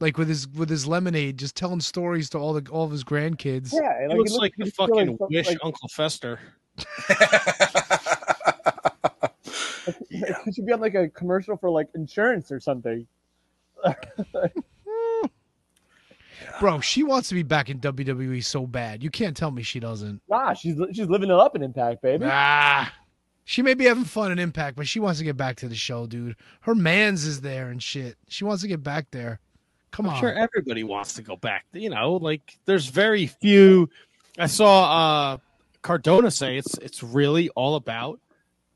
[0.00, 3.04] like with his with his lemonade, just telling stories to all the all of his
[3.04, 3.72] grandkids.
[3.72, 6.38] Yeah, and, He looks like he the fucking some- wish like- Uncle Fester.
[10.10, 13.06] He should be on like a commercial for like insurance or something.
[16.60, 19.02] Bro, she wants to be back in WWE so bad.
[19.02, 20.20] You can't tell me she doesn't.
[20.28, 22.26] Nah, she's she's living it up in Impact, baby.
[22.28, 22.92] Ah.
[23.44, 25.74] She may be having fun in Impact, but she wants to get back to the
[25.74, 26.36] show, dude.
[26.60, 28.16] Her man's is there and shit.
[28.28, 29.40] She wants to get back there.
[29.90, 30.20] Come I'm on.
[30.20, 31.66] sure everybody wants to go back.
[31.72, 33.90] You know, like there's very few.
[34.38, 35.38] I saw uh
[35.82, 38.20] Cardona say it's it's really all about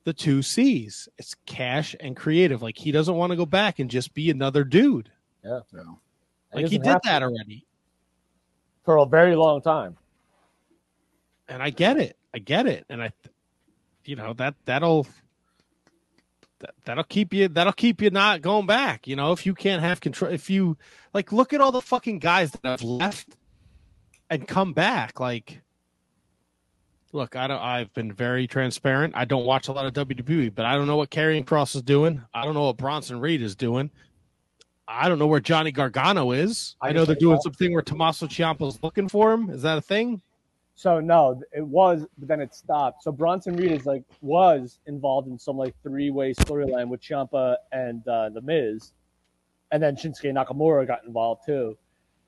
[0.07, 1.09] the two C's.
[1.19, 2.63] It's cash and creative.
[2.63, 5.11] Like he doesn't want to go back and just be another dude.
[5.45, 5.61] Yeah.
[6.55, 7.67] Like he did that already.
[8.85, 9.97] for a very long time.
[11.49, 12.17] And I get it.
[12.33, 12.87] I get it.
[12.89, 13.13] And I
[14.05, 15.09] you know, that that'll
[16.61, 19.09] that, that'll keep you that'll keep you not going back.
[19.09, 20.79] You know, if you can't have control if you
[21.15, 23.37] like look at all the fucking guys that have left
[24.31, 25.19] and come back.
[25.19, 25.63] Like
[27.13, 29.15] look, I don't I've been very transparent.
[29.17, 31.83] I don't watch a lot of WWE, but I don't know what Karrion Cross is
[31.83, 32.23] doing.
[32.35, 33.91] I don't know what Bronson Reed is doing.
[34.89, 36.77] I don't know where Johnny Gargano is.
[36.81, 37.43] I, I know they're doing that.
[37.43, 39.51] something where Tommaso Ciampa's looking for him.
[39.51, 40.23] Is that a thing?
[40.77, 43.03] So no, it was, but then it stopped.
[43.03, 47.57] So Bronson Reed is like was involved in some like three way storyline with Ciampa
[47.73, 48.93] and uh, the Miz,
[49.73, 51.79] and then Shinsuke Nakamura got involved too,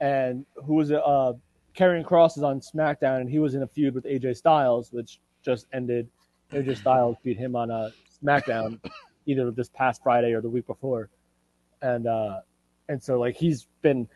[0.00, 1.00] and who was it?
[1.04, 1.34] Uh,
[1.76, 5.20] Karrion Cross is on SmackDown, and he was in a feud with AJ Styles, which
[5.42, 6.08] just ended.
[6.52, 7.92] AJ Styles beat him on a
[8.22, 8.80] SmackDown,
[9.26, 11.10] either this past Friday or the week before,
[11.82, 12.40] and uh,
[12.88, 14.08] and so like he's been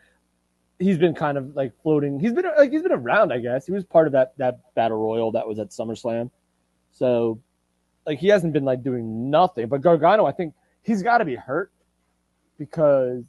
[0.79, 2.19] he's been kind of like floating.
[2.19, 3.65] He's been like he's been around, I guess.
[3.65, 6.29] He was part of that that battle royal that was at SummerSlam.
[6.91, 7.39] So
[8.05, 9.67] like he hasn't been like doing nothing.
[9.67, 11.71] But Gargano, I think he's got to be hurt
[12.57, 13.23] because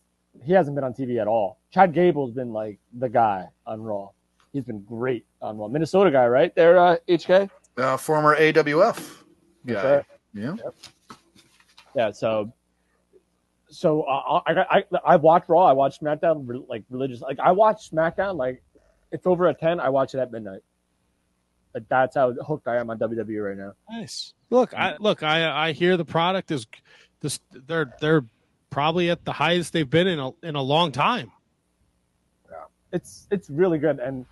[0.45, 1.59] he hasn't been on TV at all.
[1.75, 4.11] Chad Gable's been like the guy on Raw.
[4.53, 5.67] He's been great on Raw.
[5.67, 7.51] Minnesota guy, right there, uh, HK.
[7.77, 9.25] Uh, former AWF
[9.67, 9.97] guy.
[9.97, 10.05] right.
[10.33, 10.55] Yeah.
[11.97, 12.53] Yeah, so
[13.69, 17.21] so uh, I got I I watched Raw, I watched SmackDown re- like religious.
[17.21, 18.63] Like I watch SmackDown like
[19.11, 19.81] it's over at ten.
[19.81, 20.63] I watch it at midnight.
[21.75, 23.73] Like that's how hooked I am on WWE right now.
[23.91, 24.33] Nice.
[24.49, 26.69] Look, I look, I I hear the product is
[27.21, 27.41] this.
[27.51, 28.25] They're they're
[28.71, 31.33] probably at the highest they've been in a in a long time.
[32.95, 34.25] It's it's really good and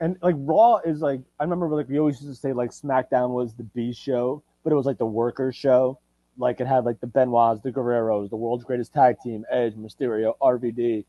[0.00, 3.30] and like Raw is like I remember like we always used to say like SmackDown
[3.30, 5.98] was the B show, but it was like the workers show.
[6.36, 10.34] Like it had like the Benoits, the Guerreros, the world's greatest tag team, Edge, Mysterio,
[10.42, 11.04] RVD.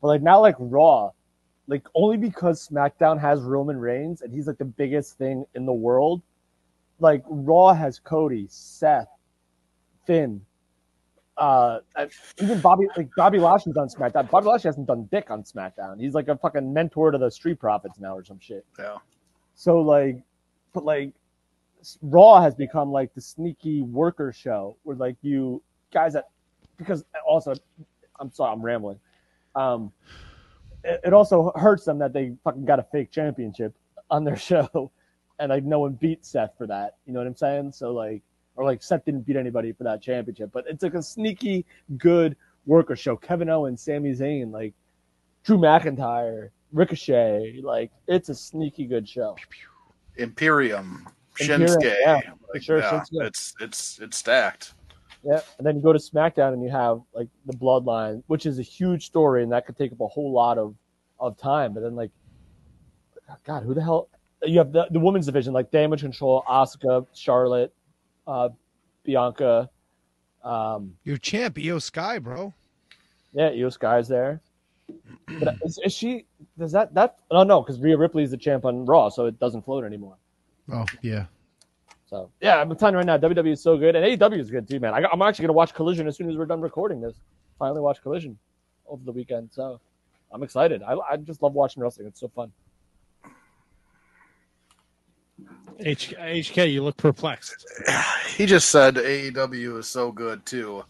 [0.00, 1.12] But like now like Raw,
[1.68, 5.72] like only because SmackDown has Roman Reigns and he's like the biggest thing in the
[5.72, 6.22] world.
[6.98, 9.08] Like Raw has Cody, Seth,
[10.04, 10.40] Finn,
[11.38, 12.06] uh, uh,
[12.42, 14.30] even Bobby like Bobby Lashley's on SmackDown.
[14.30, 16.00] Bobby Lashley hasn't done dick on SmackDown.
[16.00, 18.66] He's like a fucking mentor to the Street Profits now or some shit.
[18.78, 18.98] Yeah.
[19.54, 20.22] So like,
[20.72, 21.12] but like,
[22.02, 26.28] Raw has become like the sneaky worker show where like you guys that
[26.76, 27.54] because also,
[28.20, 29.00] I'm sorry, I'm rambling.
[29.54, 29.92] Um,
[30.84, 33.74] it, it also hurts them that they fucking got a fake championship
[34.10, 34.90] on their show,
[35.38, 36.96] and like no one beat Seth for that.
[37.06, 37.72] You know what I'm saying?
[37.72, 38.22] So like,
[38.56, 41.64] or like Seth didn't beat anybody for that championship, but it's like a sneaky
[41.98, 43.16] good worker show.
[43.16, 44.74] Kevin Owens, Sami Zayn, like
[45.44, 49.36] Drew McIntyre, Ricochet, like it's a sneaky good show.
[50.16, 51.06] Imperium,
[51.40, 51.96] Imperium, Shinsuke.
[52.00, 52.20] yeah,
[52.52, 53.26] Like, sure, yeah, Shinsuke.
[53.26, 54.74] it's it's it's stacked.
[55.24, 58.58] Yeah, and then you go to SmackDown and you have like the Bloodline, which is
[58.58, 60.74] a huge story, and that could take up a whole lot of
[61.20, 61.72] of time.
[61.72, 62.10] But then like,
[63.44, 64.08] God, who the hell?
[64.44, 67.72] You have the, the women's division like Damage Control, Asuka, Charlotte,
[68.26, 68.48] uh,
[69.04, 69.68] Bianca.
[70.44, 72.52] Um, Your champ, Iyo Sky, bro.
[73.32, 74.40] yeah, Iyo Sky's there.
[75.40, 76.26] But is, is she?
[76.58, 77.16] Does that that?
[77.30, 80.16] Oh no, because Rhea Ripley is the champ on Raw, so it doesn't float anymore.
[80.70, 81.26] Oh yeah.
[82.06, 84.68] So yeah, I'm telling you right now, WWE is so good, and AEW is good
[84.68, 84.92] too, man.
[84.92, 87.14] I, I'm actually gonna watch Collision as soon as we're done recording this.
[87.58, 88.36] Finally, watch Collision
[88.86, 89.80] over the weekend, so
[90.30, 90.82] I'm excited.
[90.82, 92.52] I, I just love watching wrestling; it's so fun.
[95.80, 97.66] H, HK, you look perplexed.
[98.36, 100.84] He just said AEW is so good too.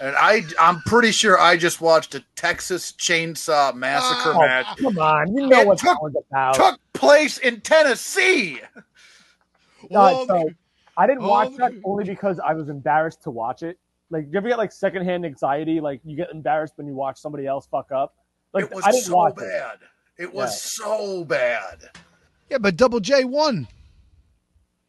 [0.00, 4.66] And I, I'm pretty sure I just watched a Texas Chainsaw Massacre Oh, match.
[4.78, 6.54] come on, you know It what took- that one's about.
[6.54, 8.60] Took place in Tennessee.
[9.94, 10.50] Uh, so
[10.96, 13.78] I didn't watch Oh, that only because I was embarrassed to watch it.
[14.10, 15.80] Like, you ever get like secondhand anxiety?
[15.80, 18.14] Like, you get embarrassed when you watch somebody else fuck up.
[18.52, 19.40] Like, It was I didn't so watch it.
[19.40, 19.78] bad.
[20.16, 20.84] It was Yeah.
[20.86, 21.90] so bad.
[22.50, 23.66] Yeah, but Double J won.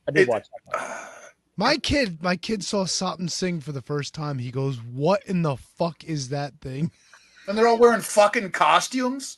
[0.07, 1.09] I did It- watch that.
[1.57, 4.39] My kid, my kid saw Satan sing for the first time.
[4.39, 6.91] He goes, "What in the fuck is that thing?"
[7.47, 9.37] And they're all wearing fucking costumes.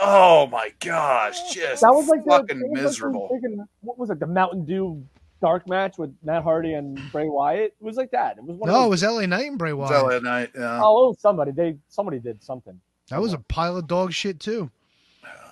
[0.00, 3.28] Oh my gosh, just That was like the, fucking that was like miserable.
[3.30, 4.18] freaking- what was it?
[4.20, 5.04] The Mountain Dew
[5.42, 7.74] dark match with Matt Hardy and Bray Wyatt.
[7.78, 8.38] It was like that.
[8.38, 9.02] It was one No, it was.
[9.02, 9.90] LA Knight and Bray Wyatt.
[9.92, 10.80] Saturday night, yeah.
[10.82, 12.80] Oh, oh, somebody they somebody did something.
[13.10, 14.70] That was a pile of dog shit too.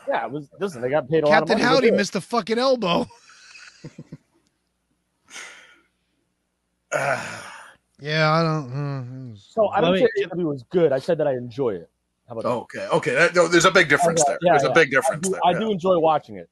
[0.08, 0.48] Yeah, it was.
[0.60, 1.60] Listen, they got paid a Captain lot of money.
[1.62, 3.06] to Howdy missed a fucking elbow.
[8.00, 9.28] yeah, I don't.
[9.28, 10.92] It was- So I don't Let say me- AEW was good.
[10.92, 11.90] I said that I enjoy it.
[12.28, 12.50] How about that?
[12.50, 13.14] Okay, okay.
[13.14, 14.38] That, no, there's a big difference Yeah, there.
[14.42, 14.70] yeah, there's yeah.
[14.70, 15.40] a big I difference do, there.
[15.44, 15.58] I yeah.
[15.60, 16.48] do enjoy watching it.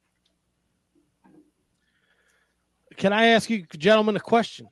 [2.97, 4.67] Can I ask you, gentlemen, a question?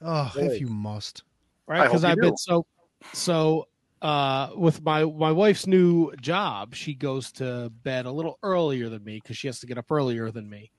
[0.00, 0.54] oh, Really?
[0.54, 1.24] if you must.
[1.66, 1.84] Right?
[1.84, 2.22] Because I've do.
[2.22, 2.66] been so
[3.12, 3.66] so
[4.02, 9.02] uh with my my wife's new job, she goes to bed a little earlier than
[9.02, 10.70] me because she has to get up earlier than me.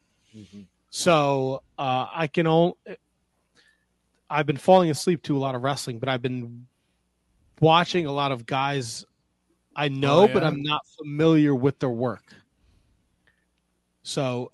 [0.92, 2.76] So uh I can only
[4.36, 6.68] I've been falling asleep to a lot of wrestling, but I've been
[7.62, 9.06] watching a lot of guys
[9.78, 10.44] I know, Oh, but?
[10.44, 12.24] I'm not familiar with their work.
[14.04, 14.52] So,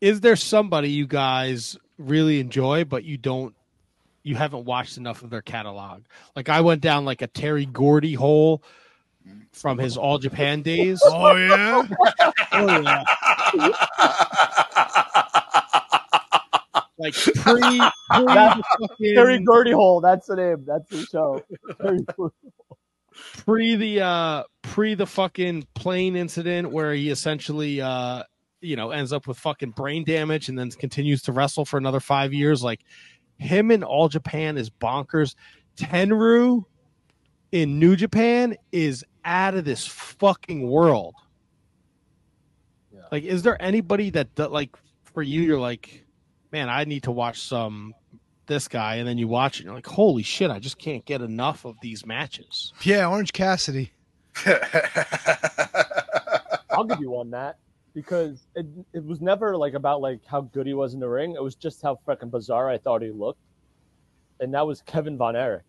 [0.00, 3.54] is there somebody you guys really enjoy, but you don't,
[4.22, 6.02] you haven't watched enough of their catalog?
[6.34, 8.62] Like I went down like a Terry Gordy hole
[9.52, 11.00] from his All Japan days.
[11.04, 11.86] Oh yeah.
[12.52, 13.02] Oh yeah.
[16.98, 17.80] like pre, pre
[18.10, 20.00] fucking- Terry Hole.
[20.00, 20.64] That's the name.
[20.66, 21.42] That's the show.
[23.44, 28.24] Pre the uh pre the fucking plane incident where he essentially uh
[28.60, 32.00] you know ends up with fucking brain damage and then continues to wrestle for another
[32.00, 32.80] five years like
[33.38, 35.34] him in all japan is bonkers
[35.76, 36.64] Tenryu
[37.52, 41.14] in new japan is out of this fucking world
[43.12, 46.03] like is there anybody that that, like for you you're like
[46.54, 47.92] man i need to watch some
[48.46, 51.04] this guy and then you watch it and you're like holy shit i just can't
[51.04, 53.90] get enough of these matches Yeah, Orange Cassidy.
[56.70, 57.56] I'll give you one that
[57.94, 61.32] because it it was never like about like how good he was in the ring.
[61.36, 63.40] It was just how fucking bizarre I thought he looked,
[64.40, 65.62] and that was Kevin Von Erich.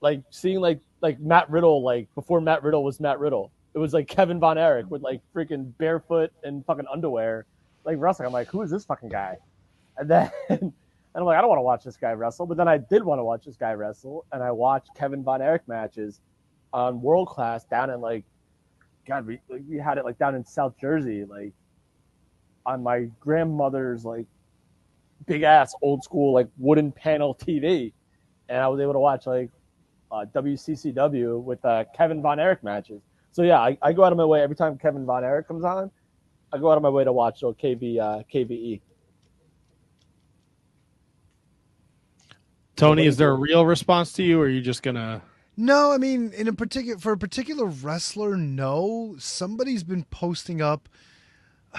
[0.00, 3.52] Like seeing like like Matt Riddle like before Matt Riddle was Matt Riddle.
[3.74, 7.46] It was like Kevin Von Erich with like freaking barefoot and fucking underwear,
[7.84, 8.26] like wrestling.
[8.26, 9.38] I'm like, who is this fucking guy?
[9.96, 10.72] And then and
[11.14, 12.46] I'm like, I don't want to watch this guy wrestle.
[12.46, 15.42] But then I did want to watch this guy wrestle, and I watched Kevin Von
[15.42, 16.20] Erich matches
[16.72, 18.24] on World Class down in like
[19.06, 21.52] God, we like, we had it like down in South Jersey, like
[22.64, 24.26] on my grandmother's like
[25.26, 27.92] big ass old school like wooden panel TV,
[28.48, 29.50] and I was able to watch like
[30.10, 33.02] uh, WCCW with uh, Kevin Von Erich matches.
[33.32, 35.64] So yeah, I, I go out of my way every time Kevin Von Erich comes
[35.64, 35.90] on.
[36.52, 38.80] I go out of my way to watch uh, KB uh, KVE.
[42.82, 45.22] Tony, is there a real response to you, or are you just gonna?
[45.56, 49.14] No, I mean, in a particular for a particular wrestler, no.
[49.20, 50.88] Somebody's been posting up.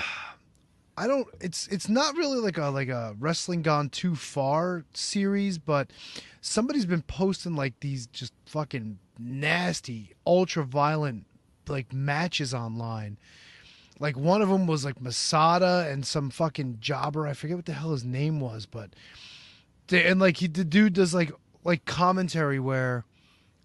[0.97, 1.27] I don't.
[1.41, 5.91] It's it's not really like a like a wrestling gone too far series, but
[6.39, 11.25] somebody's been posting like these just fucking nasty, ultra violent
[11.67, 13.17] like matches online.
[13.99, 17.27] Like one of them was like Masada and some fucking jobber.
[17.27, 18.91] I forget what the hell his name was, but
[19.93, 21.31] and like he the dude does like
[21.63, 23.05] like commentary where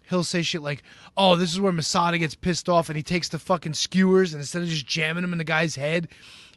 [0.09, 0.83] he'll say shit like,
[1.15, 4.41] "Oh, this is where Masada gets pissed off, and he takes the fucking skewers, and
[4.41, 6.07] instead of just jamming them in the guy's head,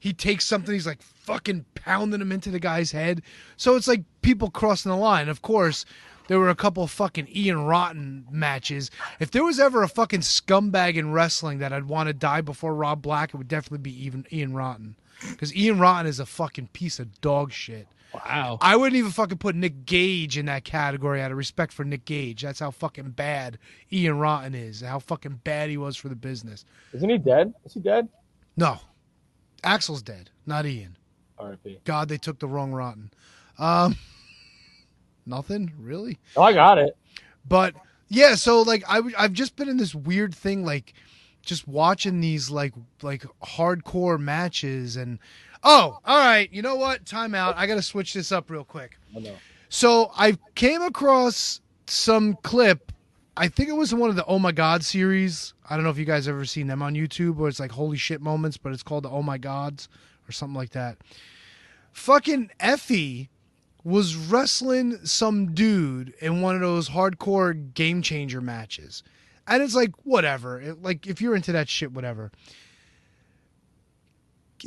[0.00, 0.72] he takes something.
[0.72, 3.22] He's like fucking pounding them into the guy's head.
[3.56, 5.28] So it's like people crossing the line.
[5.28, 5.84] Of course,
[6.28, 8.90] there were a couple fucking Ian Rotten matches.
[9.20, 12.74] If there was ever a fucking scumbag in wrestling that I'd want to die before
[12.74, 14.96] Rob Black, it would definitely be even Ian Rotten,
[15.30, 17.86] because Ian Rotten is a fucking piece of dog shit.
[18.14, 18.58] Wow.
[18.60, 22.04] I wouldn't even fucking put Nick Gage in that category out of respect for Nick
[22.04, 22.42] Gage.
[22.42, 23.58] That's how fucking bad
[23.92, 24.80] Ian Rotten is.
[24.80, 26.64] How fucking bad he was for the business.
[26.92, 27.54] Isn't he dead?
[27.64, 28.08] Is he dead?
[28.56, 28.78] No.
[29.64, 30.96] Axel's dead, not Ian.
[31.38, 31.80] R.I.P.
[31.84, 33.10] God, they took the wrong Rotten.
[33.58, 33.96] Um
[35.26, 35.72] Nothing?
[35.78, 36.18] Really?
[36.36, 36.96] Oh, I got it.
[37.46, 37.74] But
[38.08, 40.94] yeah, so like I I've just been in this weird thing like
[41.42, 45.18] just watching these like like hardcore matches and
[45.64, 47.06] oh, all right, you know what?
[47.06, 47.56] Time out.
[47.56, 48.98] I got to switch this up real quick.
[49.68, 52.92] So I came across some clip.
[53.36, 55.54] I think it was one of the Oh My God series.
[55.68, 57.96] I don't know if you guys ever seen them on YouTube where it's like holy
[57.96, 59.88] shit moments, but it's called the Oh My Gods
[60.28, 60.98] or something like that.
[61.92, 63.30] Fucking Effie
[63.84, 69.02] was wrestling some dude in one of those hardcore game changer matches.
[69.46, 70.60] And it's like, whatever.
[70.60, 72.30] It- like, if you're into that shit, whatever.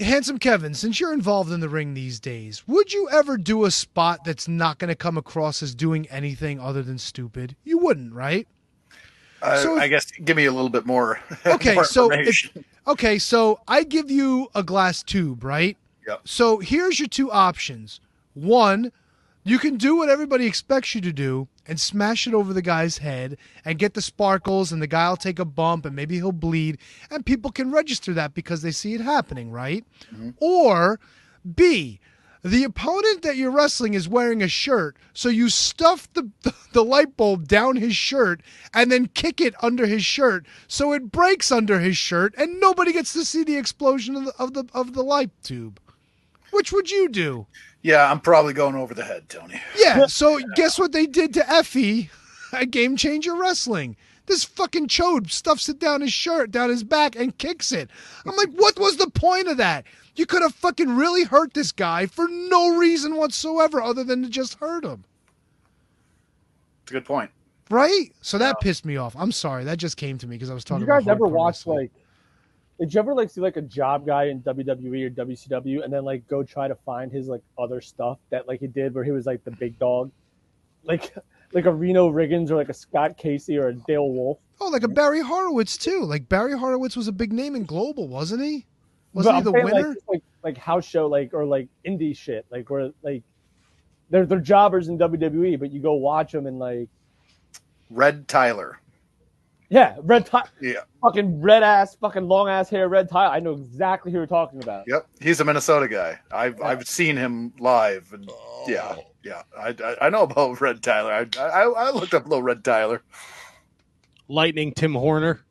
[0.02, 3.72] Handsome Kevin, since you're involved in the ring these days, would you ever do a
[3.72, 7.56] spot that's not going to come across as doing anything other than stupid?
[7.64, 8.48] You wouldn't, right?
[9.42, 11.20] Uh, So if- I guess give me a little bit more.
[11.46, 12.52] Okay, more so if,
[12.88, 15.78] okay, so I give you a glass tube, right?
[16.08, 16.22] Yep.
[16.26, 18.00] So here's your two options.
[18.34, 18.92] One,
[19.48, 22.98] you can do what everybody expects you to do and smash it over the guy's
[22.98, 26.80] head and get the sparkles and the guy'll take a bump and maybe he'll bleed
[27.12, 29.86] and people can register that because they see it happening, right?
[30.12, 30.32] Mm-hmm.
[30.42, 31.00] Or
[31.56, 32.00] B,
[32.44, 36.84] the opponent that you're wrestling is wearing a shirt, so you stuff the, the, the
[36.84, 38.42] light bulb down his shirt
[38.74, 42.94] and then kick it under his shirt so it breaks under his shirt and nobody
[42.94, 45.80] gets to see the explosion of the of the, of the light tube.
[46.56, 47.48] Which would you do?
[47.82, 49.62] yeah, I'm probably going over the head, Tony.
[49.78, 52.10] Yeah, so guess what they did to Effie
[52.54, 53.96] at Game Changer Wrestling?
[54.26, 57.90] This fucking chode stuffs it down his shirt, down his back, and kicks it.
[58.26, 59.86] I'm like, what was the point of that?
[60.16, 64.30] You could have fucking really hurt this guy for no reason whatsoever other than to
[64.30, 65.04] just hurt him.
[66.84, 67.30] It's a good point.
[67.70, 68.14] Right?
[68.22, 69.14] So that pissed me off.
[69.18, 69.66] I'm sorry.
[69.66, 71.32] That just came to me because I was Did talking you guys about ever hardcore
[71.32, 71.92] watch like?
[72.80, 76.04] Did you ever like see like a job guy in WWE or WCW and then
[76.04, 79.12] like go try to find his like other stuff that like he did where he
[79.12, 80.12] was like the big dog,
[80.84, 81.16] like
[81.54, 84.40] like a Reno Riggins or like a Scott Casey or a Dale Wolfe?
[84.60, 86.02] Oh, like a Barry Horowitz too.
[86.02, 88.66] Like Barry Horowitz was a big name in global, wasn't he?
[89.14, 89.88] Wasn't But he the saying, winner?
[89.90, 93.24] Like, like like house show, like or like indie shit, like where like
[94.10, 96.90] they're they're jobbers in WWE, but you go watch them and like
[97.90, 98.80] Red Tyler.
[99.70, 100.82] Yeah, red tie, Yeah.
[101.02, 103.28] fucking red ass, fucking long ass hair, red tie.
[103.36, 104.86] I know exactly who you're talking about.
[104.88, 105.08] Yep.
[105.20, 106.20] He's a Minnesota guy.
[106.32, 108.66] I've I've seen him live, and oh.
[108.68, 109.42] yeah, yeah.
[109.58, 111.12] I, I I know about Red Tyler.
[111.12, 113.02] I, I I looked up little Red Tyler.
[114.28, 115.42] Lightning Tim Horner.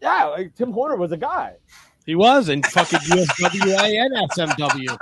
[0.00, 1.54] Yeah, like Tim Horner was a guy.
[2.08, 4.96] He was in fucking USWA and SMW.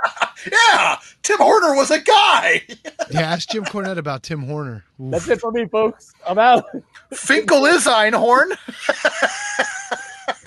[0.51, 2.61] Yeah, Tim Horner was a guy.
[3.09, 4.83] yeah, ask Jim Cornette about Tim Horner.
[5.01, 5.11] Oof.
[5.11, 6.11] That's it for me, folks.
[6.27, 6.65] I'm out.
[7.13, 8.57] Finkel is Einhorn.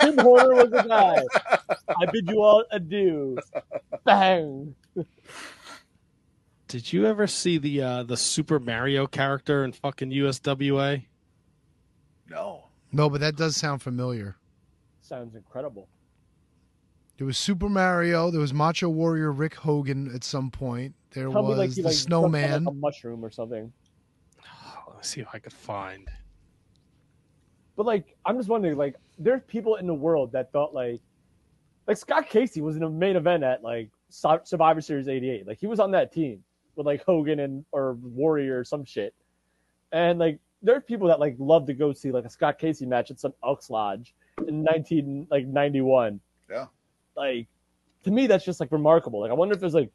[0.01, 1.23] Tim Horner was a guy.
[1.99, 3.39] I bid you all adieu.
[4.05, 4.75] Bang.
[6.67, 11.05] Did you ever see the uh, the Super Mario character in fucking USWA?
[12.29, 12.67] No.
[12.91, 14.35] No, but that does sound familiar.
[15.01, 15.89] Sounds incredible.
[17.21, 18.31] There was Super Mario.
[18.31, 20.95] There was Macho Warrior Rick Hogan at some point.
[21.11, 22.67] There Tell me was like he the like jumped on, like, Snowman.
[22.67, 23.71] a mushroom or something.
[24.43, 26.09] Oh, Let me see if I could find.
[27.75, 30.99] But like, I'm just wondering, like, there's people in the world that thought like,
[31.85, 35.45] like Scott Casey was in a main event at like Survivor Series '88.
[35.45, 36.43] Like he was on that team
[36.75, 39.13] with like Hogan and or Warrior or some shit.
[39.91, 43.11] And like, there's people that like love to go see like a Scott Casey match
[43.11, 44.15] at some Elks Lodge
[44.47, 46.19] in 19 like 91.
[46.49, 46.65] Yeah.
[47.15, 47.47] Like,
[48.03, 49.21] to me, that's just like remarkable.
[49.21, 49.91] Like, I wonder if there's like.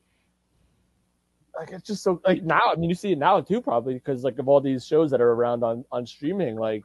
[1.59, 2.61] Like it's just so like now.
[2.71, 5.23] I mean, you see it now too, probably because like of all these shows that
[5.23, 6.57] are around on on streaming.
[6.57, 6.85] Like,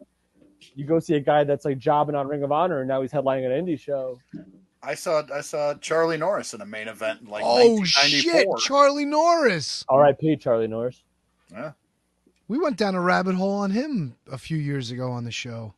[0.76, 3.12] you go see a guy that's like jobbing on Ring of Honor, and now he's
[3.12, 4.18] headlining an indie show.
[4.84, 9.06] I saw I saw Charlie Norris in a main event in like oh shit, Charlie
[9.06, 9.86] Norris.
[9.90, 10.38] R.I.P.
[10.38, 11.04] Charlie Norris.
[11.52, 11.74] Yeah.
[12.48, 15.74] We went down a rabbit hole on him a few years ago on the show.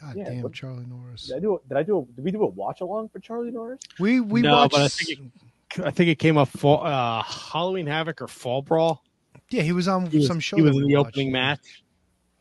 [0.00, 1.26] God Yeah, damn, what- Charlie Norris.
[1.28, 1.54] Did I do?
[1.56, 1.98] A, did I do?
[1.98, 3.80] A, did we do a watch along for Charlie Norris?
[3.98, 4.72] We we no, watched.
[4.72, 5.10] but I think
[5.78, 9.02] it, I think it came up fall, uh, Halloween Havoc or Fall Brawl.
[9.50, 10.56] yeah, he was on He was, some show.
[10.56, 11.08] he was in the watched.
[11.10, 11.84] opening match.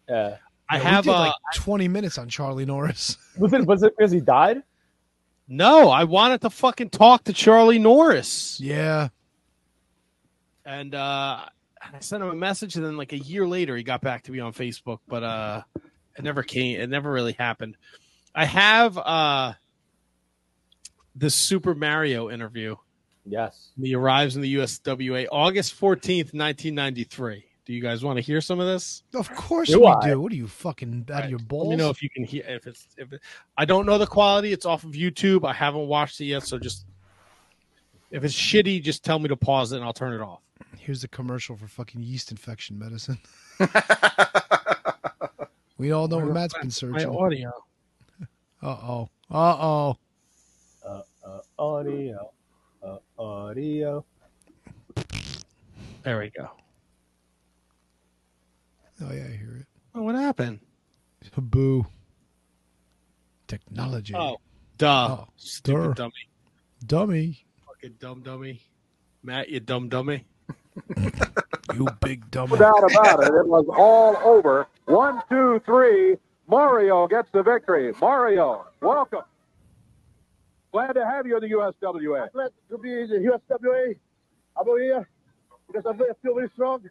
[0.08, 0.38] Yeah.
[0.72, 3.18] I Yeah, we have did, uh, like twenty minutes on Charlie Norris.
[3.40, 3.66] Was it?
[3.66, 4.62] Was it because he died?
[5.48, 5.90] no.
[5.90, 9.10] I wanted to fucking talk to Charlie Norris, Yeah,
[10.66, 11.46] and uh,
[11.82, 14.32] I sent him a message, and then like a year later, he got back to
[14.32, 15.62] me on Facebook, but uh,
[16.20, 16.80] it never came.
[16.80, 17.78] It never really happened.
[18.36, 19.54] I have uh,
[21.16, 22.76] the Super Mario interview.
[23.26, 23.70] Yes.
[23.82, 27.46] He arrives in the USWA August fourteenth, nineteen ninety three.
[27.66, 29.04] Do you guys want to hear some of this?
[29.14, 30.10] of course Do we I?
[30.10, 30.20] do.
[30.20, 31.68] What are you fucking out of your balls?
[31.70, 32.44] Let me know if you can hear.
[32.48, 33.22] If it's if it,
[33.58, 34.52] I don't know the quality.
[34.52, 35.48] It's off of YouTube.
[35.48, 36.86] I haven't watched it yet, so just
[38.12, 40.42] if it's shitty, just tell me to pause it and I'll turn it off.
[40.78, 43.20] Here's the commercial for fucking yeast infection medicine.
[45.80, 47.46] we all know what Matt's been My searching.
[48.62, 49.10] Uh oh.
[49.32, 49.98] Uh oh.
[50.86, 52.32] Uh, uh, audio.
[52.84, 54.06] Uh, audio.
[56.04, 56.50] There we go.
[59.02, 59.68] Oh yeah, I hear it.
[59.96, 60.60] Oh, what happened?
[61.38, 61.86] Boo.
[63.48, 64.14] Technology.
[64.16, 64.38] Oh,
[64.78, 65.08] duh.
[65.22, 66.04] Oh, Stupid duh.
[66.04, 66.30] dummy.
[66.86, 67.46] Dummy.
[67.66, 68.62] Fucking dumb dummy.
[69.24, 70.26] Matt, you dumb dummy.
[71.76, 72.54] You big dummy.
[72.54, 73.34] No doubt about it.
[73.34, 74.68] It was all over.
[74.90, 76.18] One, two, three.
[76.48, 77.94] Mario gets the victory.
[78.02, 79.22] Mario, welcome.
[80.72, 82.32] Glad to have you in the USWA.
[82.32, 83.96] glad to be in the USWA.
[84.60, 85.08] I'm over here
[85.68, 86.90] because I feel very strong.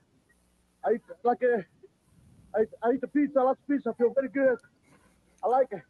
[0.87, 1.65] I eat like a,
[2.55, 3.41] I, I eat the pizza.
[3.41, 3.91] I like pizza.
[3.91, 4.59] I feel very good.
[5.43, 5.83] I like it.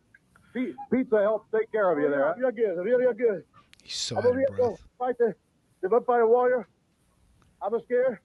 [0.90, 2.28] Pizza helps take care of you there.
[2.28, 2.34] huh?
[2.38, 2.82] Real good.
[2.82, 3.44] Really, real good.
[3.82, 4.76] He's so I'm out over of here breath.
[4.78, 5.34] to fight the,
[5.82, 6.66] the vampire warrior.
[7.60, 8.18] I'm scared.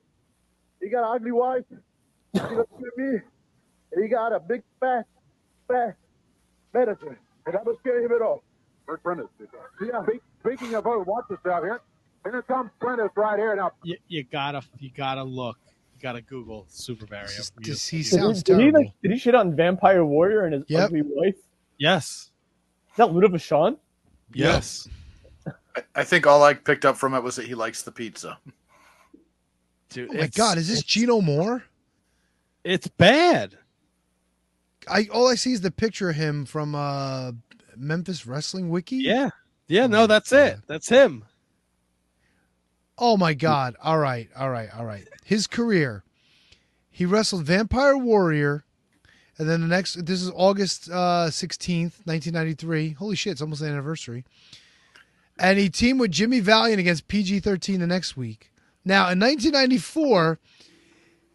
[0.81, 1.65] He got an ugly wife.
[2.33, 3.19] She looks at me.
[3.93, 5.05] And he got a big fat,
[5.67, 5.95] fat
[6.73, 7.17] medicine.
[7.45, 8.43] And I'm scared of him at all.
[8.85, 9.27] Bert Prentice.
[9.81, 10.03] Yeah.
[10.03, 11.79] Speak- Speaking of who, watch yourself here.
[12.25, 13.55] Here comes Prentice right here.
[13.55, 15.57] Now, You, you gotta you gotta look.
[15.95, 17.27] You gotta Google Super Mario.
[17.59, 18.79] This- he You- sounds did, he, terrible.
[18.81, 20.83] like, did he shit on Vampire Warrior and his Yep.
[20.85, 21.35] ugly wife?
[21.77, 22.31] Yes.
[22.91, 23.77] Is that Luna Vachon?
[24.33, 24.87] Yes.
[25.75, 28.37] I, I think all I picked up from it was that he likes the pizza.
[29.89, 31.63] Dude, Oh my god, is this it's- Gino Moore?
[32.63, 33.57] It's bad.
[34.89, 37.31] I all I see is the picture of him from uh
[37.75, 38.97] Memphis Wrestling Wiki.
[38.97, 39.29] Yeah.
[39.67, 40.59] Yeah, no, that's it.
[40.67, 41.25] That's him.
[42.97, 43.75] Oh my god.
[43.81, 45.07] All right, all right, all right.
[45.25, 46.03] His career.
[46.91, 48.65] He wrestled Vampire Warrior,
[49.37, 52.91] and then the next this is August uh 16th, 1993.
[52.91, 54.25] Holy shit, it's almost the anniversary.
[55.39, 58.51] And he teamed with Jimmy Valiant against PG-13 the next week.
[58.85, 60.37] Now, in 1994,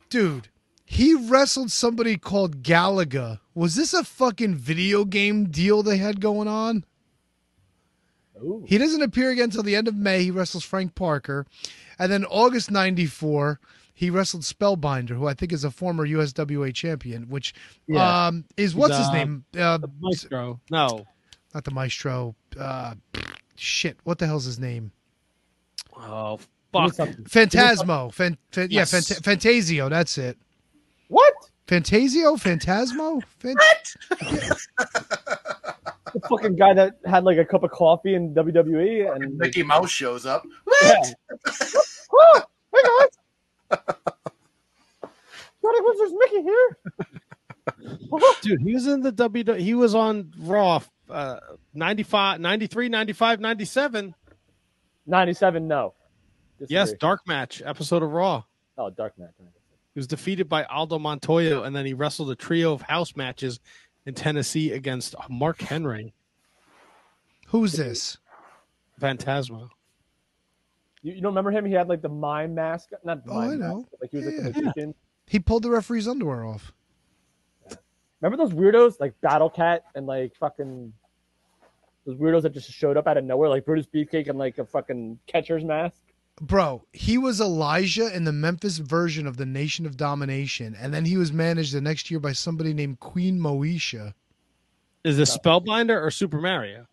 [0.08, 0.48] dude,
[0.90, 3.40] He wrestled somebody called Galaga.
[3.54, 6.84] Was this a fucking video game deal they had going on?
[8.42, 8.64] Ooh.
[8.66, 10.22] He doesn't appear again until the end of May.
[10.24, 11.44] He wrestles Frank Parker.
[11.98, 13.60] And then August 94,
[13.92, 17.52] he wrestled Spellbinder, who I think is a former USWA champion, which
[17.86, 18.26] Yeah.
[18.28, 19.44] um, is He's, what's his uh, name?
[19.58, 20.58] Uh, the Maestro.
[20.70, 21.06] No.
[21.52, 22.34] not the Maestro.
[22.58, 22.94] Uh,
[23.56, 24.92] shit, what the hell's his name?
[25.94, 26.92] Oh Give fuck.
[26.94, 27.24] something.
[27.24, 28.10] Phantasmo.
[28.14, 28.92] Fan, fan, Yes.
[28.92, 29.88] Yeah, Phant- Phantasio.
[29.90, 30.38] That's it.
[31.68, 31.86] What?
[31.86, 32.36] Phantasio?
[32.36, 33.22] Phantasmo?
[33.38, 33.56] Fan-
[36.14, 39.90] The fucking guy that had like a cup of coffee in WWE and Mickey Mouse
[39.90, 40.42] shows up.
[40.82, 41.02] Yeah.
[42.14, 42.42] oh,
[42.74, 43.80] hey guys.
[45.62, 46.78] Shining Wizards Mickey here.
[48.40, 49.52] Dude, he was in the W.
[49.52, 50.80] He was on Raw
[51.10, 51.40] uh,
[51.74, 54.14] 95, 93, 95, 97.
[55.06, 55.92] 97, no.
[56.68, 58.44] Yes, dark match episode of Raw.
[58.78, 59.34] Oh, Dark Match.
[59.98, 63.58] He was defeated by Aldo Montoya, and then he wrestled a trio of house matches
[64.06, 66.14] in Tennessee against Mark Henry,
[67.48, 68.16] Who's this?
[69.00, 69.70] Phantasmo.
[71.02, 71.64] You, you don't remember him?
[71.64, 72.90] He had like the mime mask.
[73.02, 73.76] Not the Oh, mime I know.
[73.78, 73.88] mask.
[74.00, 74.40] Like he was like Yeah.
[74.40, 74.94] a magician.
[75.26, 76.72] He pulled the referee's underwear off.
[78.20, 80.92] Remember those weirdos like Battle Cat and like fucking
[82.06, 84.64] those weirdos that just showed up out of nowhere, like Brutus Beefcake and like a
[84.64, 86.02] fucking catcher's mask.
[86.40, 91.04] Bro, he was Elijah in the Memphis version of the Nation of Domination, and then
[91.04, 94.14] he was managed the next year by somebody named Queen Moesha.
[95.04, 96.86] Is this Spellbinder or Super Mario?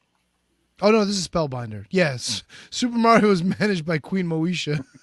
[0.81, 1.85] Oh no, this is Spellbinder.
[1.89, 4.83] Yes, Super Mario was managed by Queen Moesha.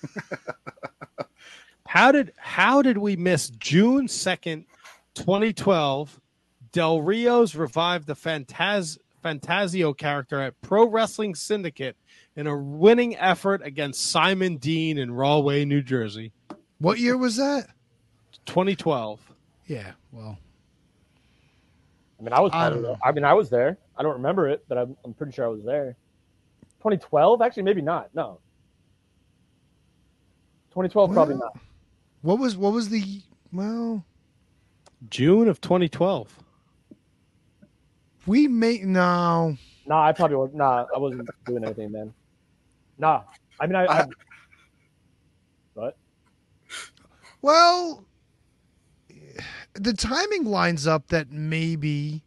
[1.87, 4.65] How did how did we miss June second,
[5.15, 6.19] twenty twelve?
[6.73, 11.99] Del Rio's revived the Fantaz Phantasio character at Pro Wrestling Syndicate
[12.37, 16.33] in a winning effort against Simon Dean in Rahway, New Jersey.
[16.79, 17.67] What year was that?
[18.47, 19.21] 2012.
[19.67, 20.39] Yeah, well,
[22.19, 22.51] I mean, I was.
[22.53, 22.99] I part don't um, know.
[23.05, 23.79] I mean, I was there.
[23.97, 25.97] I don't remember it, but I'm, I'm pretty sure I was there.
[26.79, 28.11] 2012, actually, maybe not.
[28.15, 28.41] No.
[30.71, 31.57] 2012, probably not.
[32.23, 33.23] what was what was the
[33.53, 34.05] well?
[35.11, 36.39] June of 2012.
[38.27, 39.57] We may no.
[39.87, 40.51] Nah, I probably was.
[40.55, 42.15] Nah, I wasn't doing anything then.
[43.03, 43.23] Nah,
[43.59, 43.87] I mean, I.
[43.87, 44.07] I,
[45.75, 45.97] what?
[47.43, 48.05] Well,
[49.75, 52.23] the timing lines up that maybe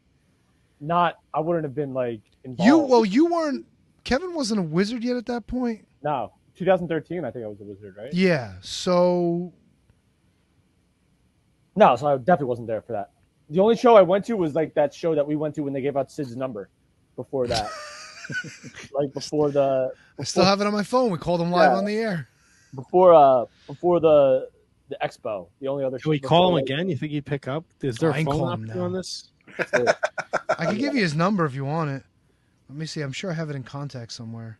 [0.82, 1.16] Not.
[1.34, 2.68] I wouldn't have been like involved.
[2.68, 2.78] you.
[2.78, 3.66] Well, you weren't.
[4.04, 5.88] Kevin wasn't a wizard yet at that point.
[6.04, 7.24] No, 2013.
[7.24, 8.14] I think I was a wizard, right?
[8.14, 8.56] Yeah.
[8.60, 9.54] So
[11.78, 13.12] No, so I definitely wasn't there for that.
[13.50, 15.72] The only show I went to was like that show that we went to when
[15.72, 16.68] they gave out Sid's number.
[17.16, 17.72] Before that,
[18.94, 21.12] like before the I still have it on my phone.
[21.12, 21.78] We called him live Yeah.
[21.78, 22.28] on the air.
[22.74, 24.50] before uh before the
[24.90, 25.48] the expo.
[25.60, 25.98] The only other.
[26.00, 26.90] Can we call him like- again?
[26.90, 27.66] You think he'd pick up?
[27.82, 28.82] Is there I a phone call him now.
[28.84, 29.30] on this?
[29.58, 32.04] I can give you his number if you want it.
[32.70, 33.02] Let me see.
[33.02, 34.60] I'm sure I have it in contact somewhere.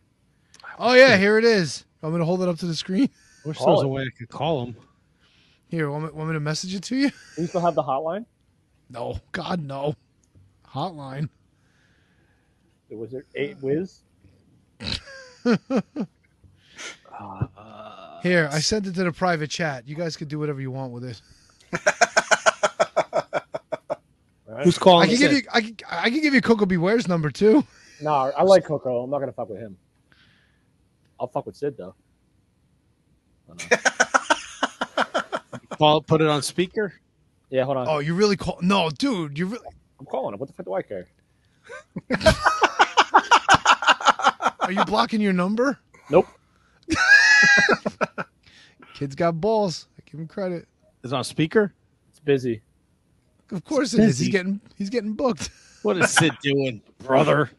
[0.78, 1.84] Oh yeah, here it is.
[2.02, 3.08] I'm gonna hold it up to the screen.
[3.44, 4.76] I wish there Call was a way I could call him.
[5.68, 7.10] Here, want me, want me to message it to you?
[7.34, 8.24] Do you still have the hotline?
[8.90, 9.94] No, God no.
[10.68, 11.28] Hotline.
[12.88, 14.02] The wizard eight uh, whiz.
[18.22, 19.88] Here, I sent it to the private chat.
[19.88, 21.20] You guys could do whatever you want with it.
[24.64, 25.08] Who's calling?
[25.08, 25.36] I can give in?
[25.38, 25.42] you.
[25.52, 26.76] I can, I can give you Koko B.
[26.76, 27.64] Ware's number too.
[28.00, 29.02] No, I like Koko.
[29.02, 29.76] I'm not gonna fuck with him.
[31.18, 31.94] I'll fuck with Sid though.
[35.78, 36.94] Call, put it on speaker.
[37.50, 37.86] Yeah, hold on.
[37.88, 38.58] Oh, you really call?
[38.60, 39.66] No, dude, you really.
[40.00, 40.40] I'm calling him.
[40.40, 41.06] What the fuck do I care?
[44.66, 45.78] Are you blocking your number?
[46.10, 46.26] Nope.
[48.94, 49.86] Kid's got balls.
[49.98, 50.66] I give him credit.
[51.04, 51.72] Is on speaker?
[52.10, 52.62] It's busy.
[53.52, 54.18] Of course it is.
[54.18, 54.30] He's busy.
[54.32, 55.50] getting he's getting booked.
[55.82, 57.50] What is Sid doing, brother?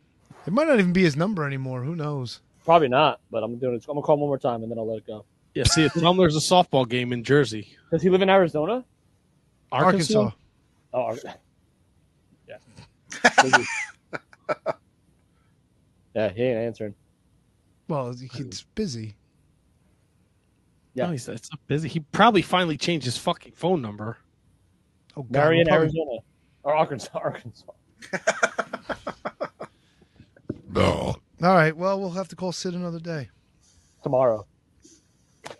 [0.45, 1.83] It might not even be his number anymore.
[1.83, 2.41] Who knows?
[2.65, 3.85] Probably not, but I'm doing it.
[3.87, 5.23] I'm gonna call him one more time and then I'll let it go.
[5.53, 8.83] Yeah, see, tell him there's a softball game in Jersey, Does he live in Arizona?
[9.71, 10.19] Arkansas.
[10.19, 10.35] Arkansas.
[10.93, 11.17] Oh, Ar-
[14.65, 14.73] yeah.
[16.17, 16.27] Busy.
[16.27, 16.95] yeah, he ain't answering.
[17.87, 19.15] Well, he's busy.
[20.93, 21.05] Yeah.
[21.05, 21.87] No, he's it's not busy.
[21.89, 24.17] He probably finally changed his fucking phone number.
[25.15, 26.19] Oh, God, Marion, probably- Arizona,
[26.63, 27.71] or Arkansas, Arkansas.
[30.69, 31.15] no.
[31.41, 31.75] All right.
[31.75, 33.29] Well, we'll have to call Sid another day.
[34.03, 34.45] Tomorrow.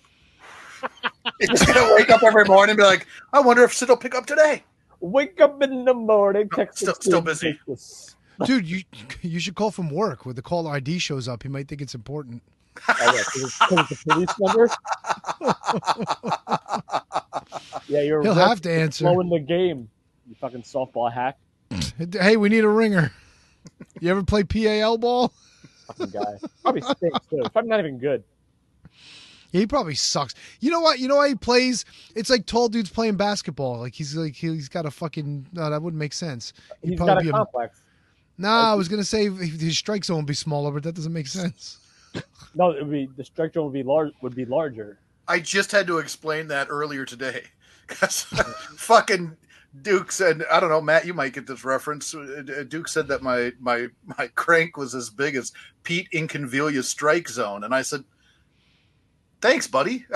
[1.39, 4.15] He's gonna wake up every morning and be like, I wonder if Sid will pick
[4.15, 4.63] up today.
[4.99, 7.59] Wake up in the morning, text still- still busy.
[7.67, 8.15] this.
[8.45, 8.81] Dude, you
[9.22, 11.43] you should call from work where the caller ID shows up.
[11.43, 12.43] He might think it's important.
[12.88, 14.69] Oh, yeah, 'cause it's, 'cause it's the police number.
[17.88, 19.05] Yeah, you're He'll have to answer.
[19.05, 19.89] Blowing the game,
[20.27, 21.38] you fucking softball hack.
[22.19, 23.11] Hey, we need a ringer.
[23.99, 25.34] You ever play PAL ball?
[25.88, 26.38] Fucking guy.
[26.61, 27.41] Probably stinks too.
[27.51, 28.23] Probably not even good.
[29.51, 30.35] Yeah, he probably sucks.
[30.59, 30.99] You know what?
[30.99, 31.85] You know why he plays?
[32.15, 33.80] It's like tall dudes playing basketball.
[33.80, 35.47] Like he's like he's got a fucking.
[35.53, 36.53] No, that wouldn't make sense.
[36.84, 37.81] He'd He's probably got a complex.
[38.38, 41.27] Nah, I was gonna say his strike zone would be smaller, but that doesn't make
[41.27, 41.80] sense.
[42.55, 44.14] No, it would be the strike zone would be large.
[44.22, 44.99] Would be larger.
[45.27, 47.43] I just had to explain that earlier today
[47.88, 48.23] because
[48.77, 49.35] fucking
[49.81, 52.14] Duke said, I don't know, Matt, you might get this reference.
[52.15, 55.51] Uh, Duke said that my my my crank was as big as
[55.84, 58.03] Pete Incaviglia's strike zone, and I said,
[59.41, 60.05] "Thanks, buddy."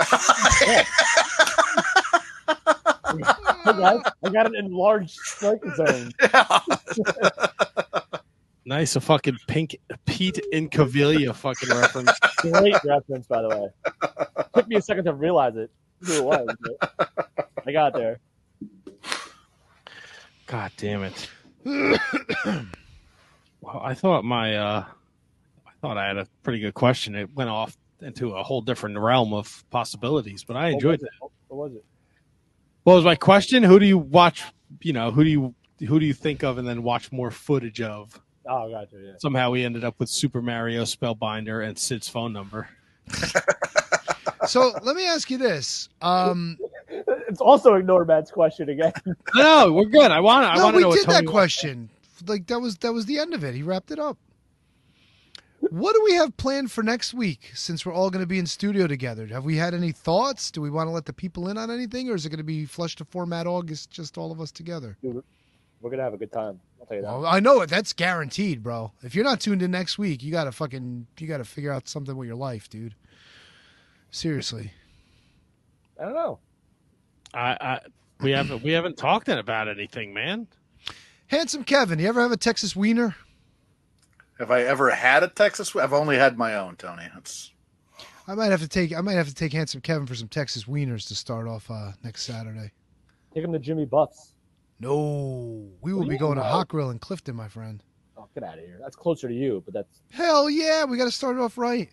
[3.64, 6.12] Hey guys, I got an enlarged strike zone.
[8.64, 9.76] Nice, a fucking pink
[10.06, 12.12] Pete Incaviglia fucking reference.
[12.38, 13.68] Great reference, by the way.
[14.54, 15.70] Took me a second to realize it.
[16.00, 16.56] Who it was.
[16.88, 18.20] but I got there.
[20.46, 21.28] God damn it.
[21.64, 21.98] well,
[23.82, 24.84] I thought my uh
[25.66, 27.14] I thought I had a pretty good question.
[27.14, 31.06] It went off into a whole different realm of possibilities, but I enjoyed it.
[31.06, 31.30] it?
[31.48, 31.84] What was it?
[32.84, 33.62] What was my question?
[33.62, 34.42] Who do you watch,
[34.80, 35.54] you know, who do you
[35.86, 38.20] who do you think of and then watch more footage of?
[38.46, 38.96] Oh, gotcha.
[39.00, 39.12] Yeah.
[39.18, 42.68] Somehow we ended up with Super Mario Spellbinder and Sid's phone number.
[44.46, 45.88] So let me ask you this.
[46.00, 46.58] Um,
[46.88, 48.92] It's also ignore Matt's question again.
[49.34, 50.10] No, we're good.
[50.10, 51.90] I want I no, want to we know what did that Tony question.
[52.26, 53.54] Like that was that was the end of it.
[53.54, 54.18] He wrapped it up.
[55.70, 57.52] What do we have planned for next week?
[57.54, 60.50] Since we're all going to be in studio together, have we had any thoughts?
[60.50, 62.44] Do we want to let the people in on anything, or is it going to
[62.44, 64.98] be flush to format August, just all of us together?
[65.00, 65.22] Dude,
[65.80, 66.60] we're gonna have a good time.
[66.82, 67.12] I'll tell you that.
[67.12, 67.70] Well, I know it.
[67.70, 68.90] That's guaranteed, bro.
[69.02, 71.72] If you're not tuned in next week, you got to fucking you got to figure
[71.72, 72.96] out something with your life, dude.
[74.10, 74.72] Seriously.
[75.98, 76.40] I don't know.
[77.32, 77.80] I, I
[78.20, 80.48] we haven't we haven't talked about anything, man.
[81.28, 83.14] Handsome Kevin, you ever have a Texas wiener?
[84.38, 85.76] Have I ever had a Texas?
[85.76, 87.04] I've only had my own, Tony.
[87.14, 87.52] That's
[88.26, 90.64] I might have to take I might have to take handsome Kevin for some Texas
[90.64, 92.72] wieners to start off uh, next Saturday.
[93.32, 94.31] Take him to Jimmy Buff's.
[94.82, 96.48] No, we will be going to know?
[96.48, 97.80] Hot Grill in Clifton, my friend.
[98.18, 98.78] Oh, get out of here.
[98.80, 101.88] That's closer to you, but that's Hell yeah, we got to start it off right.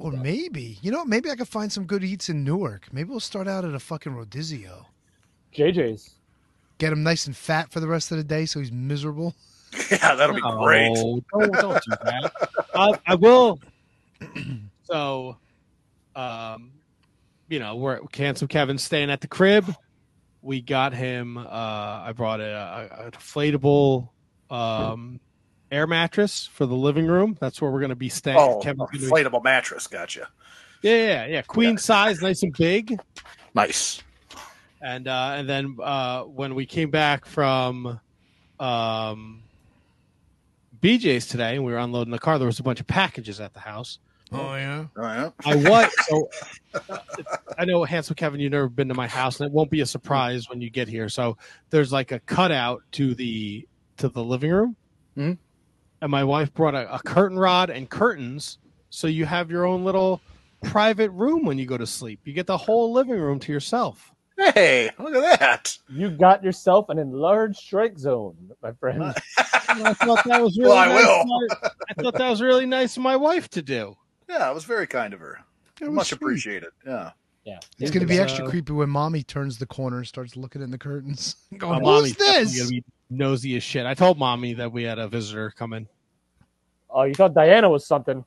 [0.00, 0.24] Or Buff's.
[0.24, 2.92] maybe, you know, maybe I could find some good eats in Newark.
[2.92, 4.86] Maybe we'll start out at a fucking Rodizio.
[5.54, 6.10] JJ's.
[6.78, 9.36] Get him nice and fat for the rest of the day, so he's miserable.
[9.92, 10.90] yeah, that'll be great.
[10.96, 12.32] Oh, don't, don't do that.
[12.74, 13.60] I, I will.
[14.86, 15.38] So,
[16.14, 16.72] um,
[17.48, 19.74] you know, we're handsome Kevin staying at the crib.
[20.44, 21.38] We got him.
[21.38, 24.10] Uh, I brought a, a, a inflatable
[24.50, 25.18] um,
[25.72, 27.36] air mattress for the living room.
[27.40, 28.36] That's where we're going to be staying.
[28.38, 29.86] Oh, Kevin's gonna be- inflatable mattress.
[29.86, 30.28] Gotcha.
[30.82, 31.42] yeah, yeah, yeah.
[31.42, 32.98] Queen size, nice and big.
[33.54, 34.02] Nice.
[34.82, 37.98] and uh, and then uh, when we came back from
[38.60, 39.42] um,
[40.82, 43.54] BJ's today, and we were unloading the car, there was a bunch of packages at
[43.54, 43.98] the house.
[44.34, 44.86] Oh yeah.
[44.96, 45.32] All right.
[45.44, 45.90] I what?
[46.08, 46.28] So
[47.58, 49.86] I know, handsome Kevin, you've never been to my house, and it won't be a
[49.86, 51.08] surprise when you get here.
[51.08, 51.36] So
[51.70, 53.66] there's like a cutout to the
[53.98, 54.76] to the living room,
[55.16, 55.38] Mhm.
[56.02, 58.58] and my wife brought a, a curtain rod and curtains,
[58.90, 60.20] so you have your own little
[60.64, 62.20] private room when you go to sleep.
[62.24, 64.10] You get the whole living room to yourself.
[64.36, 65.78] Hey, look at that.
[65.88, 69.00] You got yourself an enlarged strike zone, my friend.
[69.38, 71.04] I thought that was really Well, I nice.
[71.06, 71.24] will.
[71.24, 73.94] my- I thought that was really nice of my wife to do.
[74.28, 75.40] Yeah, it was very kind of her.
[75.80, 76.16] It was Much sweet.
[76.16, 76.70] appreciated.
[76.86, 77.10] Yeah.
[77.44, 77.58] yeah.
[77.78, 80.62] It's going to be extra Uh, creepy when mommy turns the corner and starts looking
[80.62, 81.36] in the curtains.
[81.50, 82.58] My Going, mommy's who's this?
[82.58, 83.86] gonna be nosy as shit.
[83.86, 85.88] I told mommy that we had a visitor coming.
[86.90, 88.24] Oh, you thought Diana was something.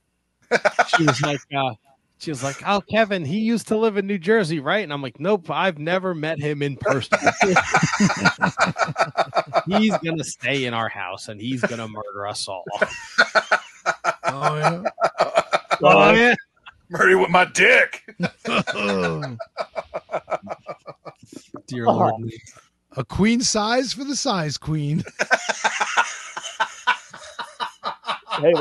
[0.98, 1.74] She was like, uh,
[2.20, 5.02] she was like, "Oh, Kevin, he used to live in New Jersey, right?" And I'm
[5.02, 7.20] like, "Nope, I've never met him in person.
[9.68, 12.64] he's gonna stay in our house and he's gonna murder us all."
[14.24, 14.84] Oh yeah.
[15.84, 16.36] Oh yeah.
[16.90, 18.04] Murray with my dick.
[21.68, 21.92] Dear Oh.
[21.94, 22.32] Lord,
[22.96, 25.04] a queen size for the size queen.
[28.40, 28.54] hey,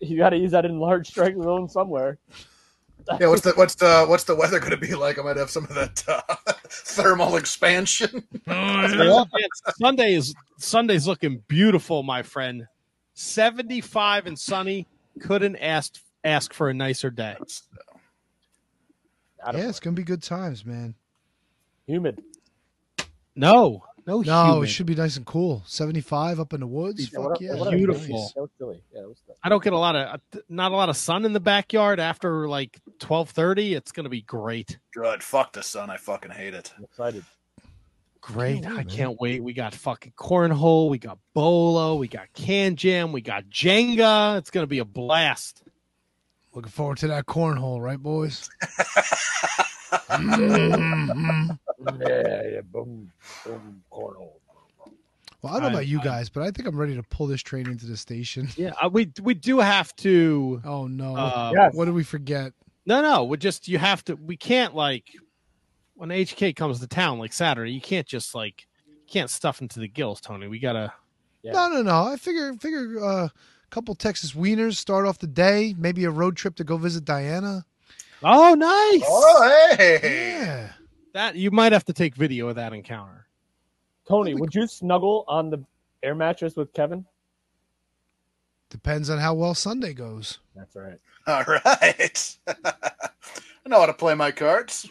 [0.00, 2.18] you got to use that enlarged strike zone somewhere.
[3.20, 5.18] Yeah, what's the what's the what's the weather going to be like?
[5.18, 6.22] I might have some of that uh,
[6.68, 8.24] thermal expansion.
[8.46, 8.84] Well,
[9.34, 12.66] it's- Sunday is Sunday's looking beautiful, my friend.
[13.14, 14.86] Seventy-five and sunny.
[15.20, 15.94] Couldn't ask
[16.24, 17.36] ask for a nicer day.
[19.44, 20.94] I don't Yeah, it's going to be good times, man.
[21.86, 22.22] Humid.
[23.36, 24.64] No, no, No, human.
[24.64, 25.62] it should be nice and cool.
[25.66, 27.12] 75 up in the woods.
[27.12, 27.70] Yeah, Fuck what- yeah.
[27.70, 28.32] Beautiful.
[28.34, 28.82] That was silly.
[28.94, 31.32] Yeah, that was I don't get a lot of not a lot of sun in
[31.32, 33.74] the backyard after like twelve thirty.
[33.74, 34.78] It's gonna be great.
[34.94, 35.22] Good.
[35.22, 35.90] Fuck the sun.
[35.90, 36.72] I fucking hate it.
[36.78, 37.24] I'm excited.
[38.20, 38.62] Great.
[38.62, 39.42] Can't wait, I can't wait.
[39.42, 40.88] We got fucking cornhole.
[40.88, 41.96] We got bolo.
[41.96, 43.12] We got can jam.
[43.12, 44.38] We got Jenga.
[44.38, 45.62] It's gonna be a blast.
[46.54, 48.48] Looking forward to that cornhole, right, boys?
[50.10, 51.58] Mhm.
[52.00, 53.12] Yeah, yeah, boom,
[53.44, 54.32] boom, cornhole.
[55.42, 57.02] Well, I don't know I- about you I- guys, but I think I'm ready to
[57.02, 58.48] pull this train into the station.
[58.56, 60.62] Yeah, uh, we we do have to.
[60.64, 61.14] Oh no!
[61.16, 61.74] Uh, Yes.
[61.74, 62.52] What did we forget?
[62.86, 63.24] No, no.
[63.24, 64.14] We just you have to.
[64.16, 65.10] We can't like
[65.94, 67.72] when HK comes to town like Saturday.
[67.72, 68.66] You can't just like
[69.06, 70.48] can't stuff into the gills, Tony.
[70.48, 70.90] We gotta.
[71.42, 71.52] Yeah.
[71.52, 72.04] No, no, no.
[72.04, 73.30] I figure, figure, uh, a
[73.74, 75.74] couple Texas wieners start off the day.
[75.76, 77.66] Maybe a road trip to go visit Diana.
[78.22, 79.02] Oh, nice.
[79.04, 80.38] Oh, hey.
[80.38, 80.72] Yeah.
[81.12, 83.26] That you might have to take video of that encounter.
[84.06, 85.64] Tony, would you snuggle on the
[86.04, 87.04] air mattress with Kevin?
[88.70, 90.38] Depends on how well Sunday goes.
[90.54, 91.00] That's right.
[91.26, 92.36] All right.
[92.46, 94.88] I know how to play my cards.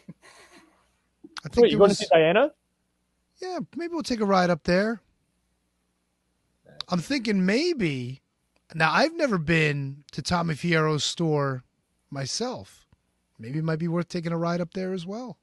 [1.46, 2.52] I think Wait, it you going to see Diana?
[3.42, 5.02] yeah, maybe we'll take a ride up there.
[6.90, 8.23] I'm thinking maybe.
[8.76, 11.64] Now I've never been to Tommy Fierro's store
[12.10, 12.86] myself.
[13.40, 15.38] Maybe it might be worth taking a ride up there as well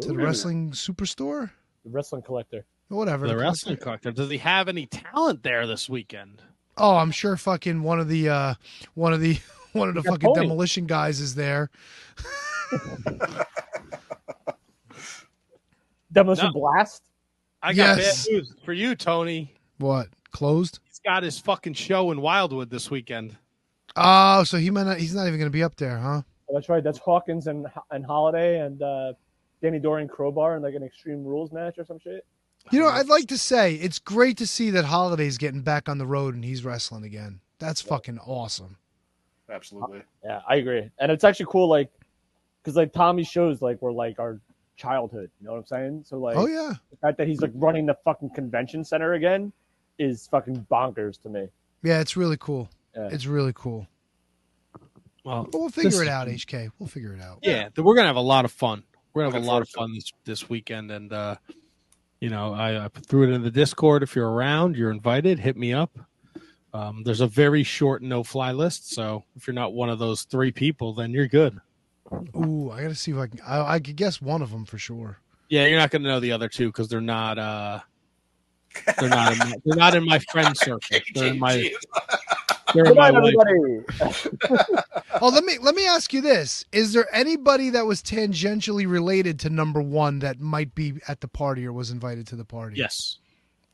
[0.00, 0.18] to the Ooh.
[0.24, 1.50] wrestling superstore.
[1.84, 2.64] The wrestling collector.
[2.88, 3.26] Whatever.
[3.26, 4.10] The the wrestling collector.
[4.12, 6.42] Does he have any talent there this weekend?
[6.76, 8.54] Oh, I'm sure fucking one of the uh
[8.94, 9.38] one of the
[9.72, 10.40] one of the fucking Tony.
[10.46, 11.70] demolition guys is there.
[16.12, 16.52] Demolition No.
[16.52, 17.02] Blast.
[17.62, 18.26] I got Yes.
[18.26, 19.54] bad news for you, Tony.
[19.78, 20.08] What?
[20.30, 20.78] Closed?
[21.04, 23.36] He's got his fucking show in Wildwood this weekend.
[23.94, 26.22] Oh, so he might not he's not even gonna be up there, huh?
[26.50, 26.82] That's right.
[26.82, 29.12] That's Hawkins and and Holiday and uh,
[29.62, 32.24] Danny Doring Crowbar and like an Extreme Rules match or some shit.
[32.70, 35.98] You know, I'd like to say it's great to see that Holiday's getting back on
[35.98, 37.40] the road and he's wrestling again.
[37.58, 38.78] That's fucking awesome.
[39.50, 40.00] Absolutely.
[40.24, 40.90] Yeah, I agree.
[40.98, 41.90] And it's actually cool, like,
[42.62, 44.40] because like Tommy's shows like were like our
[44.76, 45.30] childhood.
[45.38, 46.04] You know what I'm saying?
[46.06, 46.72] So like, Oh yeah.
[46.90, 49.52] the fact that he's like running the fucking convention center again
[49.98, 51.48] is fucking bonkers to me.
[51.82, 52.68] Yeah, it's really cool.
[52.96, 53.08] Yeah.
[53.12, 53.86] It's really cool.
[55.24, 56.70] Well, But we'll figure this- it out, HK.
[56.78, 57.38] We'll figure it out.
[57.42, 58.82] Yeah, th- we're gonna have a lot of fun.
[59.12, 61.36] We're gonna have Looking a lot of fun this this weekend, and uh,
[62.20, 64.02] you know, I, I threw it in the Discord.
[64.02, 65.38] If you're around, you're invited.
[65.38, 65.98] Hit me up.
[66.74, 70.22] Um, there's a very short no fly list, so if you're not one of those
[70.24, 71.60] three people, then you're good.
[72.36, 74.76] Ooh, I gotta see if I can I, I could guess one of them for
[74.76, 75.20] sure.
[75.48, 77.38] Yeah, you're not gonna know the other two because they're not.
[77.38, 77.80] uh
[78.98, 79.32] They're not.
[79.32, 80.98] In my, they're not in my friend circle.
[81.14, 81.72] They're in my.
[82.74, 83.46] They're in my night, life.
[83.48, 84.64] everybody.
[85.20, 89.38] Oh, let me let me ask you this: Is there anybody that was tangentially related
[89.40, 92.76] to number one that might be at the party or was invited to the party?
[92.76, 93.18] Yes.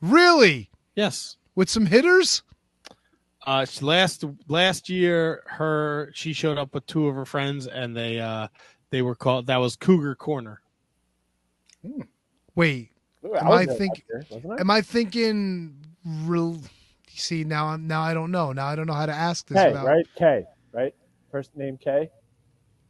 [0.03, 0.71] Really?
[0.95, 1.37] Yes.
[1.55, 2.43] With some hitters?
[3.47, 8.21] Uh, last last year, her she showed up with two of her friends, and they
[8.21, 8.49] uh
[8.91, 9.47] they were called.
[9.47, 10.61] That was Cougar Corner.
[12.55, 12.90] Wait,
[13.25, 14.61] Ooh, Am I there think- last year, wasn't I?
[14.61, 15.77] am I thinking?
[16.25, 16.59] Real?
[17.09, 18.53] See now, I'm now I don't know.
[18.53, 19.59] Now I don't know how to ask this.
[19.59, 20.07] K, without- right?
[20.17, 20.95] K, right?
[21.31, 22.11] First name K.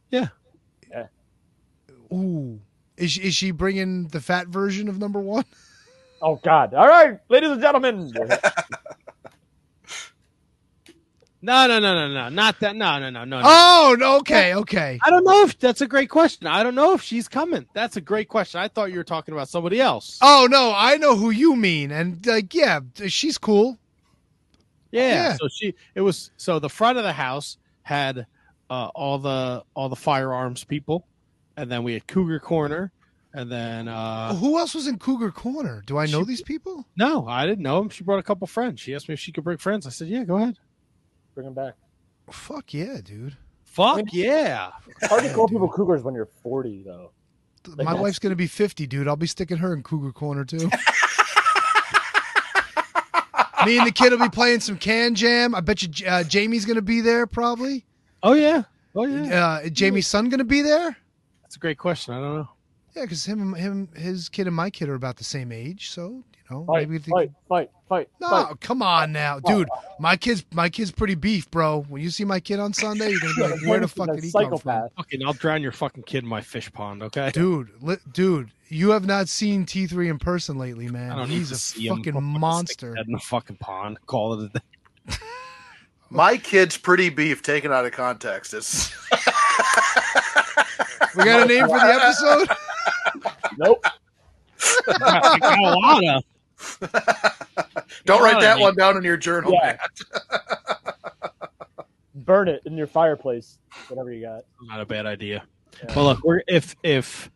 [0.09, 0.27] Yeah.
[0.89, 1.07] Yeah.
[2.13, 2.59] Ooh,
[2.97, 5.43] is she, is she bringing the fat version of number one?
[6.21, 6.73] Oh God!
[6.73, 8.13] All right, ladies and gentlemen.
[11.43, 12.75] No, no, no, no, no, not that.
[12.75, 13.39] No, no, no, no.
[13.39, 13.43] no.
[13.43, 14.99] Oh, no, okay, okay.
[15.03, 16.45] I don't know if that's a great question.
[16.45, 17.65] I don't know if she's coming.
[17.73, 18.59] That's a great question.
[18.59, 20.19] I thought you were talking about somebody else.
[20.21, 23.79] Oh no, I know who you mean, and like, yeah, she's cool.
[24.91, 25.01] yeah.
[25.01, 25.33] yeah.
[25.33, 28.27] So she it was so the front of the house had
[28.69, 31.07] uh, all the all the firearms people,
[31.57, 32.91] and then we had Cougar Corner,
[33.33, 35.81] and then uh Who else was in Cougar Corner?
[35.87, 36.85] Do I know these people?
[36.95, 37.89] no, I didn't know him.
[37.89, 38.79] She brought a couple friends.
[38.79, 39.87] She asked me if she could bring friends.
[39.87, 40.59] I said, yeah, go ahead.
[41.33, 41.75] Bring him back.
[42.29, 43.37] Fuck yeah, dude.
[43.63, 44.71] Fuck yeah.
[44.87, 47.11] It's hard to call people cougars when you're 40, though.
[47.77, 49.07] My wife's gonna be fifty, dude.
[49.07, 50.57] I'll be sticking her in Cougar Corner too.
[53.65, 55.53] Me and the kid will be playing some can jam.
[55.53, 57.85] I bet you uh, Jamie's gonna be there probably.
[58.23, 58.63] Oh yeah.
[58.95, 59.59] Oh yeah.
[59.63, 60.97] Uh, Jamie's son gonna be there?
[61.43, 62.15] That's a great question.
[62.15, 62.49] I don't know.
[62.95, 65.91] Yeah, because him, him, his kid and my kid are about the same age.
[65.91, 68.09] So you know, Fight, maybe they- fight, fight, fight.
[68.19, 68.59] No, fight.
[68.61, 69.67] come on now, dude.
[69.99, 71.81] My kid's my kid's pretty beef, bro.
[71.89, 74.23] When you see my kid on Sunday, you're gonna be like, "Where the fuck did
[74.23, 77.01] he come from?" Fucking, I'll drown your fucking kid in my fish pond.
[77.03, 77.31] Okay.
[77.33, 81.17] Dude, li- dude, you have not seen T3 in person lately, I man.
[81.17, 81.97] don't need He's to a see him.
[81.97, 82.95] fucking I'll fucking monster.
[82.95, 83.97] in the fucking pond.
[84.05, 85.15] Call it a day.
[86.09, 88.53] My kid's pretty beef taken out of context.
[88.53, 88.93] It's
[91.15, 92.47] We got a name for the episode?
[93.57, 93.83] Nope.
[94.87, 96.23] I got a lot of.
[98.05, 98.61] don't write that Right.
[98.61, 99.77] one down in your journal, Yeah.
[100.31, 100.39] man.
[102.15, 103.57] burn it in your fireplace,
[103.87, 104.43] whatever you got.
[104.61, 105.43] Not a bad idea.
[105.83, 105.93] Yeah.
[105.95, 107.31] Well, look, we're, if if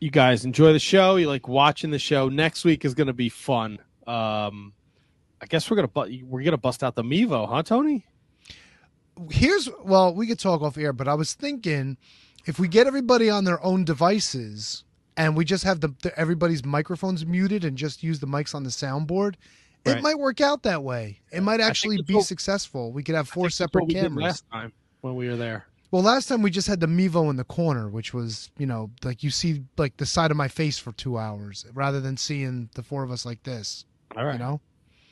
[0.00, 2.28] you guys enjoy the show, you like watching the show.
[2.28, 3.78] Next week is going to be fun.
[4.06, 4.72] Um,
[5.40, 8.06] I guess we're gonna bu- we're gonna bust out the Mevo, huh, Tony?
[9.30, 11.96] Here's well, we could talk off air, but I was thinking
[12.46, 14.84] if we get everybody on their own devices
[15.16, 18.64] and we just have the, the everybody's microphones muted and just use the mics on
[18.64, 19.34] the soundboard,
[19.84, 21.20] it might work out that way.
[21.30, 22.90] It might actually be what- successful.
[22.92, 24.22] We could have four separate what we did cameras.
[24.24, 25.66] last time when we were there.
[25.90, 28.90] Well, last time we just had the Mevo in the corner, which was, you know,
[29.04, 32.68] like you see like the side of my face for two hours rather than seeing
[32.74, 33.84] the four of us like this.
[34.16, 34.32] All right.
[34.32, 34.60] You know?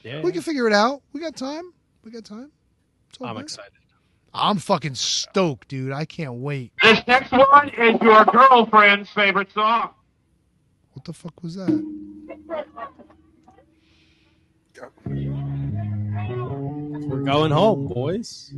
[0.02, 1.02] Yeah, We can figure it out.
[1.12, 1.72] We got time.
[2.02, 2.50] We got time.
[3.20, 3.42] I'm good.
[3.42, 3.72] excited.
[4.34, 5.92] I'm fucking stoked, dude.
[5.92, 6.72] I can't wait.
[6.82, 9.90] This next one is your girlfriend's favorite song.
[10.94, 11.68] What the fuck was that?
[17.06, 18.52] We're going home, boys.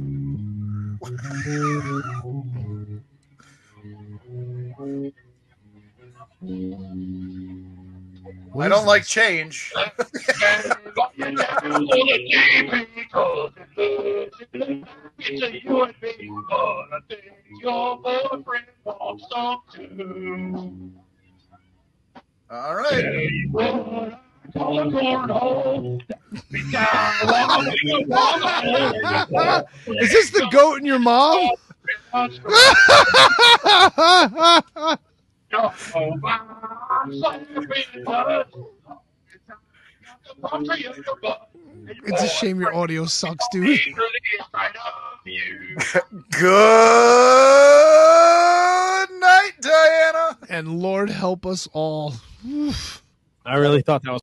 [8.57, 9.73] I don't like change.
[22.51, 23.05] All right.
[29.87, 31.51] Is this the goat in your mom?
[42.07, 43.79] it's a shame your audio sucks, dude.
[46.31, 46.51] Good
[49.21, 50.39] night, Diana.
[50.49, 52.15] And Lord help us all.
[52.47, 53.03] Oof.
[53.47, 54.21] I really thought that was